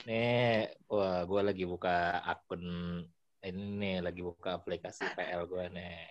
Nih, 0.06 0.70
wah 0.86 1.26
gue 1.26 1.42
lagi 1.42 1.66
buka 1.66 2.22
akun 2.22 2.62
ini 3.42 3.62
nih, 3.82 3.96
lagi 3.98 4.22
buka 4.22 4.62
aplikasi 4.62 5.02
PL 5.18 5.50
gue 5.50 5.66
nih. 5.74 6.06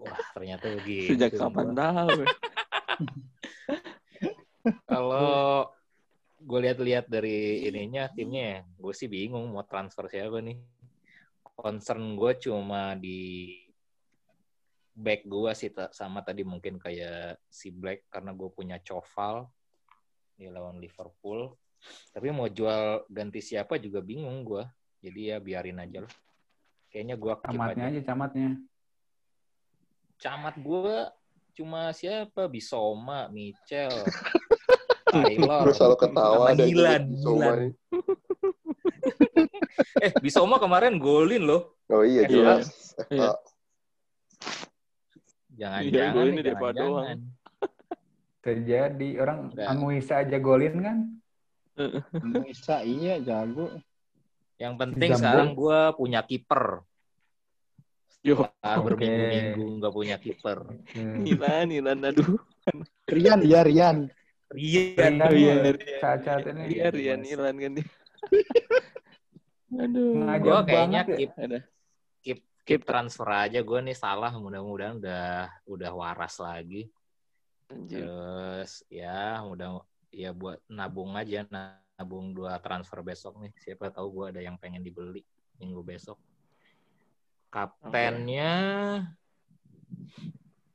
Wah, 0.00 0.16
ternyata 0.32 0.64
begitu. 0.80 1.12
sejak 1.20 1.36
kapan 1.36 1.76
tahu? 1.76 2.24
Kalau 4.88 5.68
gue 6.40 6.58
lihat-lihat 6.64 7.04
dari 7.08 7.68
ininya 7.68 8.08
timnya, 8.12 8.64
gue 8.80 8.92
sih 8.96 9.08
bingung 9.12 9.52
mau 9.52 9.64
transfer 9.68 10.08
siapa 10.08 10.40
nih. 10.40 10.56
Concern 11.56 12.16
gue 12.16 12.32
cuma 12.48 12.96
di 12.96 13.52
back 14.94 15.26
gue 15.26 15.50
sih 15.52 15.68
sama 15.90 16.22
tadi 16.22 16.46
mungkin 16.46 16.78
kayak 16.78 17.42
si 17.44 17.68
Black 17.68 18.06
karena 18.06 18.30
gue 18.30 18.46
punya 18.48 18.78
Coval 18.78 19.50
di 20.34 20.46
lawan 20.46 20.78
Liverpool. 20.78 21.50
Tapi 22.10 22.30
mau 22.30 22.46
jual 22.46 23.04
ganti 23.06 23.38
siapa 23.38 23.76
juga 23.76 23.98
bingung 23.98 24.40
gue. 24.42 24.64
Jadi 25.02 25.20
ya 25.28 25.36
biarin 25.36 25.78
aja 25.78 26.06
lah. 26.06 26.14
Kayaknya 26.88 27.14
gue 27.18 27.32
Camatnya 27.42 27.84
aja. 27.84 27.92
aja 27.92 28.00
camatnya. 28.06 28.48
Camat 30.16 30.54
gue 30.56 30.96
cuma 31.54 31.90
siapa? 31.90 32.46
Bisoma, 32.46 33.26
Michel, 33.28 33.90
Taylor. 35.12 35.66
Gue 35.68 35.74
selalu 35.74 35.96
ketawa 35.98 36.46
Bisoma 36.50 36.64
Dilan. 36.64 37.02
nih. 37.04 37.72
Eh, 40.00 40.10
Bisoma 40.20 40.56
kemarin 40.58 40.98
golin 40.98 41.44
loh. 41.44 41.78
Oh 41.88 42.02
iya 42.02 42.24
Eh, 42.24 42.30
jelas. 42.30 42.94
Iya. 43.08 43.34
Jangan-jangan 45.54 46.24
Iya, 46.24 46.34
di 46.34 46.42
Depa 46.42 46.68
jangan-jangan. 46.70 47.18
Terjadi 48.40 49.08
orang. 49.18 49.38
Anguissa 49.56 50.20
aja 50.20 50.36
golin 50.36 50.74
kan? 50.78 50.98
Bisa 52.44 52.82
iya 52.82 53.18
jago. 53.18 53.72
Yang 54.56 54.74
penting 54.78 55.10
sekarang 55.14 55.50
gue 55.52 55.80
punya 55.94 56.20
kiper. 56.22 56.84
yo 58.24 58.40
Ah, 58.58 58.80
berminggu-minggu 58.80 59.64
nggak 59.78 59.92
punya 59.92 60.16
kiper. 60.16 60.64
Hmm. 60.96 61.24
Ilan 61.24 61.68
Ilan 61.68 61.98
aduh 62.02 62.40
Rian 63.04 63.44
ya 63.44 63.60
Rian. 63.60 64.08
Rian. 64.48 65.14
Rian, 65.20 65.34
iya, 65.34 65.54
Rian. 65.76 65.98
Saat-saat 66.00 66.48
ini 66.48 66.62
iya 66.72 66.88
Rian 66.88 67.20
Ilan 67.20 67.54
kan 67.54 67.70
dia 67.76 67.86
aduh 69.74 70.14
Gue 70.38 70.58
kayaknya 70.64 71.00
banget 71.04 71.06
ya. 71.18 71.28
ada 71.36 71.58
keep, 72.64 72.82
keep 72.82 72.88
transfer 72.88 73.28
aja. 73.28 73.60
Gue 73.60 73.80
nih 73.84 73.96
salah. 73.96 74.32
Mudah-mudahan 74.34 74.98
udah 74.98 75.52
udah 75.68 75.90
waras 75.92 76.40
lagi. 76.40 76.88
anjir 77.68 78.04
Terus 78.04 78.84
ya 78.92 79.40
mudah 79.44 79.80
ya 80.12 80.30
buat 80.32 80.60
nabung 80.68 81.16
aja 81.16 81.44
nabung 81.48 82.32
dua 82.32 82.58
transfer 82.58 83.04
besok 83.04 83.40
nih. 83.40 83.52
Siapa 83.60 83.92
tahu 83.92 84.08
gue 84.20 84.26
ada 84.36 84.40
yang 84.40 84.56
pengen 84.58 84.82
dibeli 84.82 85.22
minggu 85.60 85.80
besok. 85.84 86.18
Kaptennya 87.52 88.52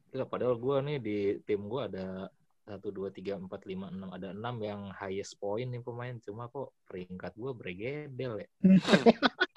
Gila, 0.10 0.26
padahal 0.26 0.58
gue 0.58 0.78
nih 0.90 0.98
di 0.98 1.18
tim 1.46 1.70
gue 1.70 1.82
ada 1.86 2.34
satu 2.66 2.94
dua 2.94 3.10
tiga 3.10 3.34
empat 3.38 3.66
lima 3.66 3.90
enam 3.90 4.10
ada 4.14 4.30
enam 4.30 4.56
yang 4.62 4.82
highest 4.94 5.42
point 5.42 5.66
nih 5.70 5.82
pemain 5.82 6.18
cuma 6.22 6.46
kok 6.54 6.70
peringkat 6.86 7.34
gue 7.34 7.52
bergedel 7.54 8.46
ya 8.46 8.50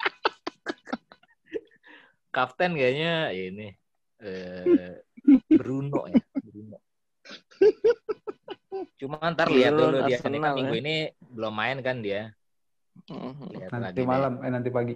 kapten 2.33 2.73
kayaknya 2.73 3.29
ini 3.29 3.69
eh, 4.25 5.05
Bruno 5.53 6.09
ya, 6.09 6.25
Bruno. 6.41 6.77
Cuma 8.97 9.21
ntar 9.31 9.53
lihat 9.53 9.77
dulu 9.77 9.97
dia 10.09 10.17
kan 10.17 10.33
minggu 10.33 10.73
ya. 10.73 10.81
ini 10.81 10.95
belum 11.29 11.53
main 11.53 11.77
kan 11.85 12.01
dia. 12.01 12.33
Mhm. 13.05 13.53
Lihat 13.53 13.69
Nanti 13.69 13.85
lagi 13.85 13.97
deh. 14.01 14.07
malam, 14.09 14.33
eh 14.41 14.51
nanti 14.51 14.69
pagi. 14.73 14.95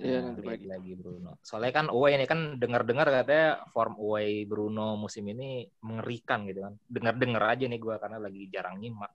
Iya 0.00 0.22
Nah, 0.22 0.32
nanti 0.32 0.40
pagi. 0.46 0.64
lagi 0.68 0.92
Bruno. 0.96 1.36
Soalnya 1.44 1.72
kan 1.76 1.86
away 1.92 2.16
ini 2.16 2.24
kan 2.24 2.56
dengar-dengar 2.56 3.08
katanya 3.10 3.64
form 3.74 3.98
away 4.00 4.44
Bruno 4.48 4.96
musim 4.96 5.24
ini 5.28 5.64
mengerikan 5.84 6.44
gitu 6.48 6.64
kan. 6.64 6.74
Dengar-dengar 6.88 7.42
aja 7.56 7.64
nih 7.68 7.80
gua 7.80 7.96
karena 8.00 8.20
lagi 8.20 8.48
jarang 8.48 8.80
nyimak. 8.80 9.12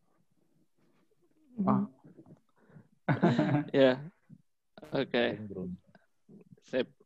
Ah. 1.65 1.85
Ya. 3.71 4.03
Oke, 4.99 5.39
Bruno. 5.47 5.73
sip. 6.65 7.05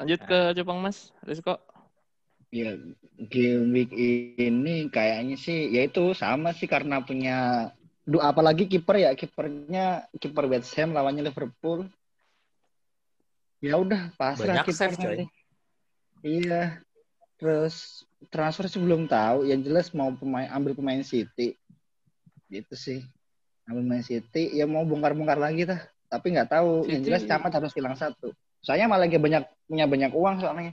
Lanjut 0.00 0.20
ke 0.24 0.38
Jepang 0.56 0.80
Mas, 0.80 1.12
Rizko. 1.20 1.60
Ya, 2.48 2.74
game 3.30 3.70
week 3.70 3.92
ini 4.40 4.88
kayaknya 4.90 5.36
sih 5.38 5.70
ya 5.70 5.86
itu 5.86 6.16
sama 6.18 6.50
sih 6.50 6.66
karena 6.66 6.98
punya 7.04 7.70
Duh, 8.10 8.18
apalagi 8.18 8.66
kiper 8.66 8.96
ya, 8.98 9.10
kipernya 9.14 10.08
kiper 10.18 10.50
West 10.50 10.74
Ham 10.74 10.90
lawannya 10.90 11.30
Liverpool. 11.30 11.86
Ya 13.62 13.78
udah, 13.78 14.10
pasrah 14.18 14.66
save, 14.66 14.96
kipernya. 14.98 15.28
Iya. 16.24 16.82
Terus 17.38 18.02
transfer 18.32 18.66
sih 18.66 18.82
belum 18.82 19.06
tahu, 19.06 19.46
yang 19.46 19.62
jelas 19.62 19.94
mau 19.94 20.10
pemain 20.16 20.50
ambil 20.50 20.74
pemain 20.74 20.98
City. 21.06 21.54
Gitu 22.50 22.74
sih. 22.74 23.00
Ambil 23.68 23.86
pemain 23.86 24.02
City, 24.02 24.58
ya 24.58 24.66
mau 24.66 24.82
bongkar-bongkar 24.82 25.38
lagi 25.38 25.68
dah. 25.68 25.78
Tapi 26.10 26.34
nggak 26.34 26.50
tahu, 26.50 26.90
yang 26.90 27.06
jelas 27.06 27.22
Camat 27.22 27.52
harus 27.62 27.70
hilang 27.78 27.94
satu. 27.94 28.34
Soalnya 28.60 28.86
malah 28.92 29.08
lagi 29.08 29.16
banyak 29.16 29.44
punya 29.68 29.84
banyak 29.88 30.12
uang 30.12 30.34
soalnya. 30.40 30.72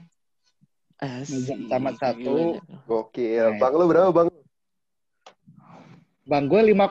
Asik, 0.98 1.70
Tamat 1.70 1.94
satu. 1.96 2.58
Gokil. 2.90 3.54
Nah, 3.54 3.58
Bang 3.62 3.72
lu 3.78 3.86
berapa, 3.86 4.10
Bang? 4.10 4.28
Bang 6.28 6.44
gue 6.44 6.60
5,8. 6.60 6.84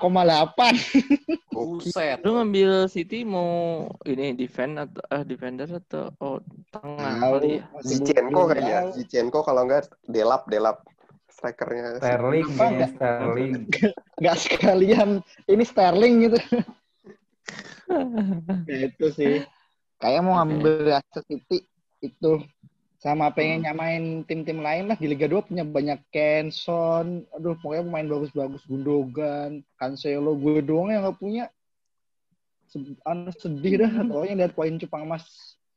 Buset. 1.53 2.17
Lu 2.25 2.41
ngambil 2.41 2.89
City 2.89 3.21
mau 3.21 3.85
ini 4.07 4.33
defend 4.33 4.81
atau 4.81 5.03
eh, 5.13 5.23
defender 5.27 5.69
atau 5.69 6.09
oh, 6.17 6.41
tengah 6.73 7.13
Tahu. 7.21 7.21
kali 7.37 7.61
ya? 7.61 7.63
Belum 8.25 8.47
kayaknya. 8.49 8.79
tahu. 8.81 8.89
Zichenko 8.97 9.39
kalau 9.45 9.61
enggak 9.69 9.93
delap, 10.09 10.49
delap. 10.49 10.81
Strikernya. 11.29 12.01
Sterling, 12.01 12.47
enggak? 12.49 12.89
Sterling. 12.97 13.53
Nggak 14.25 14.37
sekalian 14.41 15.09
ini 15.45 15.63
Sterling 15.67 16.13
gitu. 16.25 16.39
ya, 18.65 18.77
itu 18.89 19.05
sih. 19.13 19.45
Kayak 19.97 20.21
mau 20.21 20.37
ngambil 20.37 20.93
Leicester 20.93 21.23
City 21.25 21.65
itu 22.05 22.45
sama 22.97 23.29
pengen 23.29 23.65
nyamain 23.65 24.25
tim-tim 24.25 24.57
lain 24.57 24.89
lah 24.89 24.97
di 24.97 25.05
Liga 25.05 25.29
2 25.29 25.49
punya 25.49 25.61
banyak 25.65 26.01
Kenson, 26.09 27.25
aduh 27.29 27.53
pokoknya 27.61 27.85
pemain 27.85 28.09
bagus-bagus 28.09 28.65
Gundogan, 28.65 29.61
Cancelo, 29.77 30.33
gue 30.33 30.65
doang 30.65 30.89
yang 30.89 31.05
nggak 31.05 31.17
punya. 31.21 31.45
Anu, 33.05 33.31
sedih 33.31 33.85
dah 33.85 33.91
pokoknya 34.05 34.33
lihat 34.45 34.53
poin 34.57 34.75
Jepang 34.77 35.05
Mas 35.05 35.25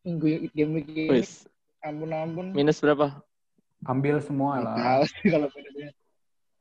minggu 0.04 0.48
game 0.52 0.72
week 0.80 0.88
ini. 0.90 1.12
Wis, 1.12 1.44
Ampun-ampun. 1.84 2.56
minus 2.56 2.80
berapa? 2.80 3.20
Ambil 3.84 4.20
semua 4.20 4.60
lah. 4.60 4.76
tahu 4.76 5.04
sih 5.08 5.28
kalau 5.32 5.48
minusnya. 5.52 5.90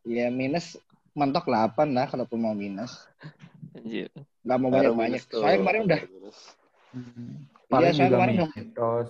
Ya 0.07 0.28
minus 0.32 0.80
mentok 1.12 1.47
8 1.47 1.91
lah 1.91 2.07
kalau 2.07 2.24
mau 2.36 2.55
minus. 2.55 3.03
Anjir. 3.76 4.12
Nggak 4.43 4.57
mau 4.60 4.70
minus 4.72 5.24
tuh. 5.28 5.43
Soalnya 5.43 5.60
kemarin 5.64 5.82
udah 5.88 5.99
Paling 7.70 7.94
Iya, 7.94 7.94
soalnya 7.94 7.94
juga 7.94 8.18
kemarin 8.18 8.50
mitos. 8.58 9.10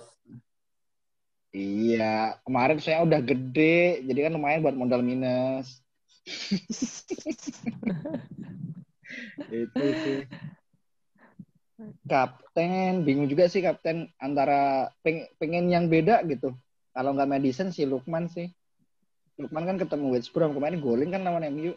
Iya, 1.50 2.38
kemarin 2.46 2.78
saya 2.78 3.02
udah 3.02 3.18
gede, 3.18 4.06
jadi 4.06 4.30
kan 4.30 4.38
lumayan 4.38 4.62
buat 4.62 4.76
modal 4.78 5.02
minus. 5.02 5.82
Itu 9.50 9.86
sih. 10.06 10.20
Kapten, 12.06 13.02
bingung 13.02 13.26
juga 13.26 13.50
sih 13.50 13.64
kapten 13.64 14.06
antara 14.20 14.92
peng- 15.02 15.26
pengen 15.42 15.72
yang 15.72 15.90
beda 15.90 16.22
gitu. 16.28 16.54
Kalau 16.94 17.16
nggak 17.16 17.30
Madison 17.30 17.74
sih 17.74 17.88
Lukman 17.88 18.30
sih. 18.30 18.46
Lukman 19.40 19.64
kan 19.64 19.80
ketemu 19.80 20.14
West 20.14 20.30
Brom 20.30 20.54
kemarin 20.54 20.78
golin 20.78 21.10
kan 21.10 21.24
lawan 21.24 21.48
MU. 21.50 21.72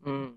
Hmm. 0.00 0.32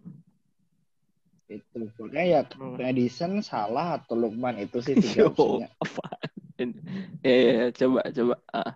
Itu 1.52 1.92
pokoknya 1.98 2.24
ya 2.24 2.42
Hmm. 2.56 2.80
Madison 2.80 3.44
salah 3.44 4.00
atau 4.00 4.16
Lukman 4.16 4.56
itu 4.62 4.80
sih 4.80 4.96
tiga 4.96 5.28
Yo, 5.28 5.34
opsinya. 5.36 5.70
Ya, 7.24 7.34
ya, 7.34 7.52
ya, 7.52 7.66
coba, 7.74 8.02
coba. 8.14 8.36
Ah. 8.54 8.72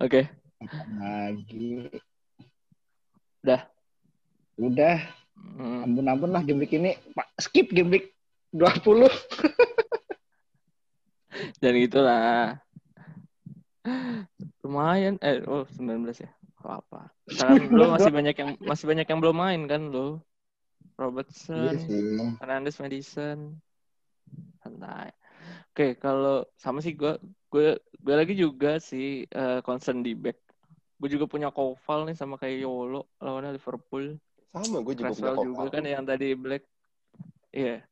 Oke, 0.00 0.28
Lagi. 1.00 1.88
Udah. 3.42 3.60
Udah. 4.60 4.98
Hmm. 5.34 5.82
Ampun-ampun 5.88 6.30
lah 6.30 6.44
game 6.46 6.62
week 6.62 6.76
ini. 6.76 6.94
Pak, 7.16 7.26
skip 7.42 7.74
game 7.74 7.90
week 7.90 8.14
20. 8.54 9.10
dan 11.60 11.72
gitulah. 11.74 12.62
Lumayan, 14.62 15.18
eh, 15.18 15.42
oh 15.48 15.66
19 15.66 16.22
ya. 16.22 16.30
Gak 16.62 16.78
apa. 16.86 17.10
Sekarang 17.26 17.74
lo 17.74 17.98
masih 17.98 18.12
banyak 18.22 18.36
yang 18.38 18.50
masih 18.62 18.86
banyak 18.86 19.06
yang 19.10 19.18
belum 19.18 19.34
main 19.34 19.66
kan 19.66 19.90
lo. 19.90 20.22
Robertson, 20.98 21.56
Iya 21.56 21.72
sih. 21.80 22.36
Fernandes, 22.38 22.76
Madison, 22.78 23.38
santai. 24.62 25.10
Oke, 25.72 25.96
kalau 25.98 26.44
sama 26.60 26.78
sih 26.84 26.94
gue, 26.94 27.16
gue, 27.48 27.80
gue 27.80 28.14
lagi 28.14 28.34
juga 28.36 28.78
sih 28.78 29.24
eh, 29.26 29.60
concern 29.64 30.04
di 30.04 30.12
back. 30.12 30.38
Gue 31.00 31.08
juga 31.10 31.26
punya 31.26 31.50
Koval 31.50 32.06
nih 32.06 32.16
sama 32.16 32.38
kayak 32.38 32.62
Yolo 32.62 33.10
lawannya 33.18 33.56
Liverpool. 33.56 34.20
Sama 34.54 34.84
gue 34.84 34.94
juga 34.94 35.10
punya 35.16 35.32
Creswell 35.32 35.36
juga 35.42 35.58
Koval. 35.66 35.74
kan 35.74 35.84
yang 35.88 36.04
tadi 36.06 36.28
Black. 36.36 36.62
Iya. 37.50 37.82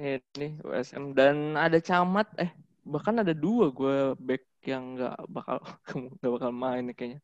Ini 0.00 0.48
USM 0.64 1.12
dan 1.12 1.60
ada 1.60 1.76
Camat 1.76 2.28
eh 2.40 2.50
bahkan 2.88 3.20
ada 3.20 3.36
dua 3.36 3.68
gue 3.68 4.16
back 4.16 4.64
yang 4.64 4.96
nggak 4.96 5.16
bakal 5.28 5.60
nggak 6.18 6.32
bakal 6.34 6.50
main 6.52 6.84
kayaknya. 6.92 7.20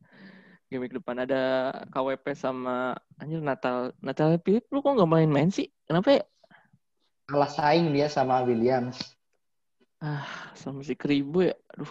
Game 0.66 0.82
week 0.82 0.98
depan 0.98 1.22
ada 1.22 1.70
KWP 1.94 2.34
sama 2.34 2.98
anjir 3.22 3.38
Natal 3.38 3.94
Natal 4.02 4.34
Philip 4.42 4.66
lu 4.74 4.82
kok 4.82 4.98
nggak 4.98 5.10
main-main 5.10 5.50
sih? 5.50 5.70
Kenapa 5.86 6.18
ya? 6.18 6.24
Kalah 7.30 7.50
saing 7.50 7.94
dia 7.94 8.10
sama 8.10 8.42
Williams. 8.42 8.98
Ah, 10.02 10.26
sama 10.58 10.82
si 10.82 10.98
Kribo 10.98 11.46
ya. 11.46 11.54
Aduh. 11.74 11.90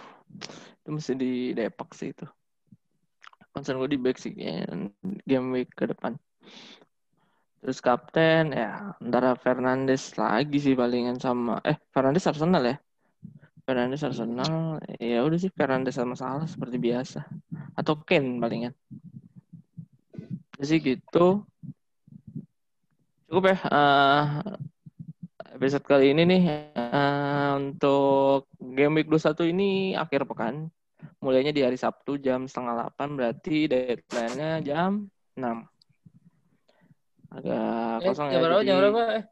Itu 0.86 0.88
mesti 0.94 1.12
di 1.16 1.32
Depak 1.56 1.96
sih 1.96 2.12
itu. 2.12 2.28
Concern 3.50 3.80
gue 3.80 3.96
di 3.96 4.00
back 4.00 4.20
sih 4.20 4.36
kayaknya 4.36 4.92
game 5.24 5.48
week 5.56 5.72
ke 5.72 5.88
depan. 5.88 6.14
Terus 7.64 7.80
kapten 7.80 8.54
ya 8.54 8.94
antara 9.00 9.34
Fernandes 9.34 10.14
lagi 10.14 10.60
sih 10.60 10.76
palingan 10.76 11.18
sama 11.18 11.58
eh 11.64 11.80
Fernandes 11.90 12.28
Arsenal 12.28 12.62
ya. 12.62 12.76
Fernandes 13.66 14.06
Arsenal 14.06 14.78
ya 15.00 15.24
udah 15.26 15.38
sih 15.40 15.50
Fernandes 15.50 15.98
sama 15.98 16.14
Salah 16.14 16.46
seperti 16.46 16.78
biasa. 16.78 17.26
Atau 17.76 18.00
Ken 18.02 18.40
palingan. 18.40 18.72
Jadi 20.56 20.76
gitu. 20.82 21.44
Cukup 23.26 23.44
ya. 23.46 23.56
eh, 23.60 24.24
episode 25.52 25.84
kali 25.84 26.10
ini 26.10 26.22
nih 26.24 26.42
eh, 26.72 27.50
untuk 27.54 28.48
game 28.56 28.96
week 28.96 29.08
21 29.08 29.52
ini 29.52 29.70
akhir 29.92 30.24
pekan. 30.24 30.72
Mulainya 31.20 31.52
di 31.52 31.60
hari 31.60 31.76
Sabtu 31.76 32.16
jam 32.16 32.44
setengah 32.44 32.88
8 32.90 33.12
berarti 33.12 33.68
deadline-nya 33.68 34.64
jam 34.64 35.06
6. 35.34 35.68
Agak 37.28 38.00
Eh, 38.00 38.06
kosong 38.06 38.26
jam 38.26 38.32
ya. 38.32 38.40
berapa? 38.40 38.60
jadi 38.60 38.66
Jam 38.66 38.76
berapa? 38.80 39.02
Eh, 39.12 39.24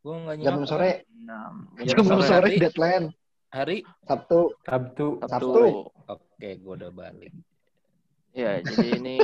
gue 0.00 0.14
nggak 0.16 0.36
Jam 0.40 0.56
sore. 0.64 0.90
6. 1.04 1.52
Jam 1.88 2.00
sore. 2.00 2.24
sore 2.24 2.40
Hari? 2.40 2.56
deadline. 2.56 3.06
Hari? 3.52 3.78
Sabtu. 4.02 4.40
Sabtu. 4.64 5.06
Sabtu. 5.20 5.28
Sabtu. 5.28 5.64
Oke, 6.08 6.48
gue 6.56 6.72
udah 6.72 6.88
balik. 6.90 7.32
Ya, 8.32 8.58
jadi 8.68 8.96
ini 8.96 9.18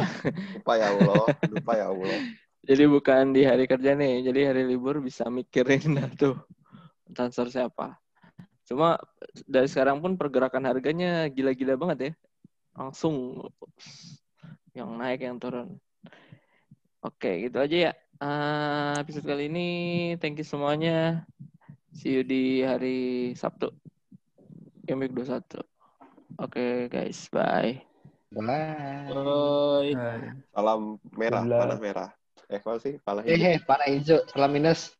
Lupa 0.54 0.72
ya 0.78 0.86
Allah. 0.94 1.26
Lupa 1.50 1.72
ya 1.74 1.86
Allah. 1.90 2.18
Jadi 2.66 2.82
bukan 2.90 3.30
di 3.30 3.46
hari 3.46 3.70
kerja 3.70 3.94
nih, 3.94 4.26
jadi 4.26 4.50
hari 4.50 4.66
libur 4.66 4.98
bisa 4.98 5.30
mikirin 5.30 5.82
dah 5.98 6.10
tuh 6.18 6.34
transfer 7.14 7.46
siapa. 7.46 7.94
Cuma 8.66 8.98
dari 9.46 9.70
sekarang 9.70 10.02
pun 10.02 10.18
pergerakan 10.18 10.66
harganya 10.66 11.30
gila-gila 11.30 11.78
banget 11.78 11.98
ya. 11.98 12.12
Langsung 12.74 13.46
yang 14.74 14.98
naik 14.98 15.22
yang 15.22 15.38
turun. 15.38 15.78
Oke, 17.06 17.46
gitu 17.46 17.62
aja 17.62 17.76
ya. 17.90 17.92
Eh, 18.18 18.94
episode 18.98 19.30
kali 19.30 19.46
ini 19.46 19.68
thank 20.18 20.34
you 20.34 20.46
semuanya. 20.46 21.22
See 21.94 22.18
you 22.18 22.26
di 22.26 22.66
hari 22.66 23.30
Sabtu. 23.38 23.70
Game 24.82 25.06
week 25.06 25.14
21. 25.14 25.62
Oke 26.42 26.90
guys, 26.90 27.30
bye. 27.30 27.85
Bye. 28.36 29.92
Bye. 29.92 30.32
Salam 30.54 30.80
merah, 31.14 31.44
Sebelah. 31.44 31.58
panah 31.58 31.78
merah. 31.80 32.08
Eh, 32.52 32.58
apa 32.62 32.78
sih? 32.84 32.94
Panah 33.06 33.24
Eh, 33.26 33.36
hijau. 33.36 33.50
eh, 33.50 33.58
panah 33.68 33.88
hijau. 33.92 34.18
Salam 34.32 34.50
minus. 34.56 34.95